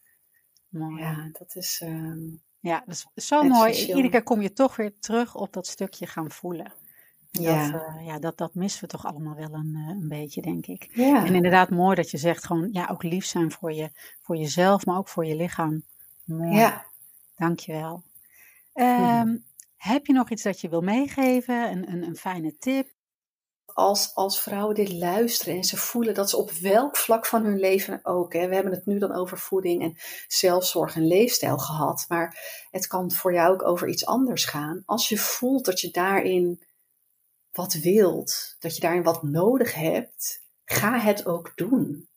Mooi. 0.70 1.02
Ja, 1.02 1.30
dat 1.32 1.56
is. 1.56 1.82
Uh, 1.84 2.34
ja, 2.60 2.84
dat 2.86 3.06
is 3.14 3.28
zo 3.28 3.43
mooi. 3.43 3.74
Iedere 3.74 4.10
keer 4.10 4.24
kom 4.24 4.41
je 4.41 4.54
toch 4.54 4.76
weer 4.76 5.00
terug 5.00 5.36
op 5.36 5.54
dat 5.54 5.68
stukje 5.68 6.08
gaan 6.08 6.32
voelen. 6.32 6.74
Ja. 7.42 7.72
Dat, 7.72 7.82
uh, 7.82 8.06
ja, 8.06 8.20
dat, 8.20 8.38
dat 8.38 8.56
missen 8.56 8.82
we 8.82 8.88
toch 8.88 9.06
allemaal 9.06 9.36
wel 9.36 9.54
een, 9.54 9.76
uh, 9.76 9.90
een 9.90 10.08
beetje, 10.08 10.42
denk 10.42 10.66
ik. 10.66 10.90
Ja. 10.92 11.26
En 11.26 11.36
inderdaad 11.36 11.70
mooi 11.70 11.96
dat 11.96 12.12
je 12.12 12.18
zegt 12.18 12.46
gewoon, 12.46 12.70
ja, 12.72 12.88
ook 12.92 13.04
lief 13.04 13.26
zijn 13.26 13.52
voor, 13.52 13.74
je, 13.74 13.90
voor 14.22 14.36
jezelf, 14.36 14.86
maar 14.86 14.98
ook 14.98 15.08
voor 15.08 15.26
je 15.26 15.36
lichaam. 15.36 15.84
Mooi. 16.24 16.58
Ja. 16.58 16.86
Dankjewel. 17.38 18.04
Um, 18.74 19.46
Heb 19.78 20.06
je 20.06 20.14
nog 20.14 20.30
iets 20.30 20.44
dat 20.44 20.62
je 20.62 20.70
wil 20.70 20.82
meegeven? 20.82 21.72
Een, 21.72 21.92
een, 21.92 22.04
een 22.04 22.16
fijne 22.16 22.58
tip? 22.58 22.94
Als, 23.66 24.16
als 24.16 24.42
vrouwen 24.42 24.76
dit 24.76 24.92
luisteren 24.94 25.56
en 25.56 25.64
ze 25.64 25.78
voelen 25.78 26.14
dat 26.14 26.30
ze 26.30 26.38
op 26.38 26.52
welk 26.52 26.98
vlak 26.98 27.26
van 27.26 27.44
hun 27.44 27.60
leven 27.60 28.00
ook, 28.04 28.34
hè, 28.34 28.48
we 28.48 28.56
hebben 28.56 28.74
het 28.74 28.86
nu 28.86 29.00
dan 29.00 29.12
over 29.12 29.38
voeding 29.38 29.82
en 29.82 29.98
zelfzorg 30.28 30.96
en 30.96 31.08
leefstijl 31.08 31.58
gehad, 31.58 32.06
maar 32.08 32.38
het 32.72 32.88
kan 32.88 33.12
voor 33.12 33.34
jou 33.34 33.54
ook 33.54 33.64
over 33.64 33.90
iets 33.90 34.06
anders 34.06 34.46
gaan. 34.46 34.84
Als 34.86 35.10
je 35.10 35.18
voelt 35.18 35.66
dat 35.66 35.80
je 35.80 35.92
daarin 35.92 36.64
wat 37.56 37.74
wilt, 37.74 38.56
dat 38.60 38.76
je 38.76 38.82
daarin 38.82 39.03
wat 39.03 39.24
nodig 39.24 39.74
hebt, 39.74 40.43
ga 40.66 40.99
het 40.99 41.26
ook 41.26 41.51
doen. 41.56 42.10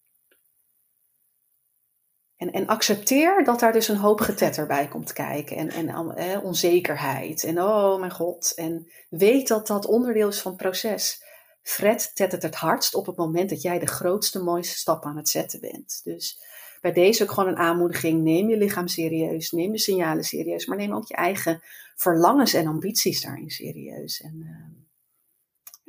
En, 2.37 2.51
en 2.53 2.67
accepteer 2.67 3.45
dat 3.45 3.61
daar 3.61 3.73
dus 3.73 3.89
een 3.89 3.97
hoop 3.97 4.21
getetter 4.21 4.67
bij 4.67 4.89
komt 4.89 5.13
kijken. 5.13 5.57
En, 5.57 5.71
en 5.71 6.41
onzekerheid. 6.43 7.45
En 7.45 7.63
oh 7.63 7.99
mijn 7.99 8.11
god. 8.11 8.53
En 8.55 8.91
weet 9.09 9.49
dat 9.49 9.67
dat 9.67 9.87
onderdeel 9.87 10.29
is 10.29 10.41
van 10.41 10.53
het 10.53 10.61
proces. 10.61 11.23
Fred 11.63 12.11
tettert 12.15 12.43
het 12.43 12.55
hardst 12.55 12.95
op 12.95 13.07
het 13.07 13.17
moment 13.17 13.51
dat 13.51 13.63
jij 13.63 13.79
de 13.79 13.87
grootste, 13.87 14.43
mooiste 14.43 14.79
stap 14.79 15.05
aan 15.05 15.17
het 15.17 15.29
zetten 15.29 15.61
bent. 15.61 16.01
Dus 16.05 16.39
bij 16.81 16.93
deze 16.93 17.23
ook 17.23 17.31
gewoon 17.31 17.49
een 17.49 17.57
aanmoediging. 17.57 18.23
Neem 18.23 18.49
je 18.49 18.57
lichaam 18.57 18.89
serieus. 18.89 19.51
Neem 19.51 19.73
je 19.73 19.79
signalen 19.79 20.25
serieus. 20.25 20.67
Maar 20.67 20.77
neem 20.77 20.95
ook 20.95 21.09
je 21.09 21.15
eigen 21.15 21.63
verlangens 21.97 22.55
en 22.55 22.67
ambities 22.67 23.21
daarin 23.21 23.51
serieus. 23.51 24.21
En, 24.21 24.35
uh, 24.45 24.88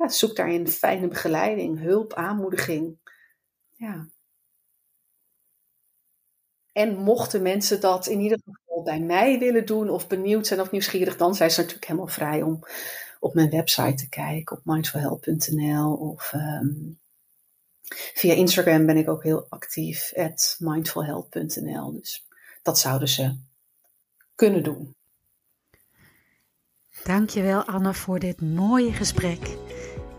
ja, 0.00 0.08
zoek 0.08 0.36
daarin 0.36 0.68
fijne 0.68 1.08
begeleiding, 1.08 1.78
hulp, 1.78 2.12
aanmoediging. 2.12 2.98
Ja. 3.70 4.08
En 6.72 6.96
mochten 6.96 7.42
mensen 7.42 7.80
dat 7.80 8.06
in 8.06 8.20
ieder 8.20 8.38
geval 8.44 8.82
bij 8.82 9.00
mij 9.00 9.38
willen 9.38 9.66
doen 9.66 9.90
of 9.90 10.06
benieuwd 10.06 10.46
zijn 10.46 10.60
of 10.60 10.70
nieuwsgierig, 10.70 11.16
dan 11.16 11.34
zijn 11.34 11.50
ze 11.50 11.60
natuurlijk 11.60 11.86
helemaal 11.86 12.08
vrij 12.08 12.42
om 12.42 12.60
op 13.20 13.34
mijn 13.34 13.50
website 13.50 13.94
te 13.94 14.08
kijken, 14.08 14.56
op 14.56 14.64
mindfulhelp.nl 14.64 15.94
of 15.94 16.32
um, 16.32 16.98
via 18.14 18.34
Instagram 18.34 18.86
ben 18.86 18.96
ik 18.96 19.08
ook 19.08 19.22
heel 19.22 19.46
actief, 19.48 20.12
at 20.16 20.56
mindfulhealth.nl. 20.58 21.92
Dus 21.92 22.26
dat 22.62 22.78
zouden 22.78 23.08
ze 23.08 23.36
kunnen 24.34 24.62
doen. 24.62 24.94
Dankjewel 27.04 27.64
Anne 27.64 27.94
voor 27.94 28.18
dit 28.18 28.40
mooie 28.40 28.92
gesprek. 28.92 29.58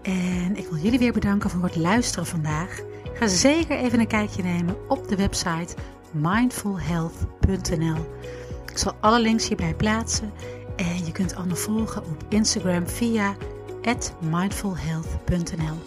En 0.02 0.56
ik 0.58 0.68
wil 0.68 0.78
jullie 0.78 0.99
weer 0.99 1.14
bedanken 1.14 1.49
voor 1.49 1.64
het 1.64 1.76
luisteren 1.76 2.26
vandaag. 2.26 2.80
Ga 3.14 3.28
zeker 3.28 3.78
even 3.78 3.99
een 3.99 4.08
kijkje 4.08 4.43
nemen 4.43 4.76
op 4.89 5.08
de 5.08 5.16
website 5.16 5.76
mindfulhealth.nl. 6.12 7.97
Ik 8.72 8.78
zal 8.78 8.93
alle 8.99 9.20
links 9.20 9.47
hierbij 9.47 9.74
plaatsen 9.74 10.32
en 10.76 11.06
je 11.06 11.12
kunt 11.12 11.36
Anne 11.36 11.56
volgen 11.56 12.06
op 12.06 12.26
Instagram 12.30 12.88
via 12.88 13.36
mindfulhealth.nl. 14.30 15.78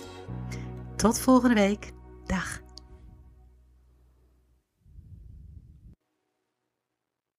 Tot 0.97 1.19
volgende 1.19 1.55
week. 1.55 1.93
Dag. 2.27 2.64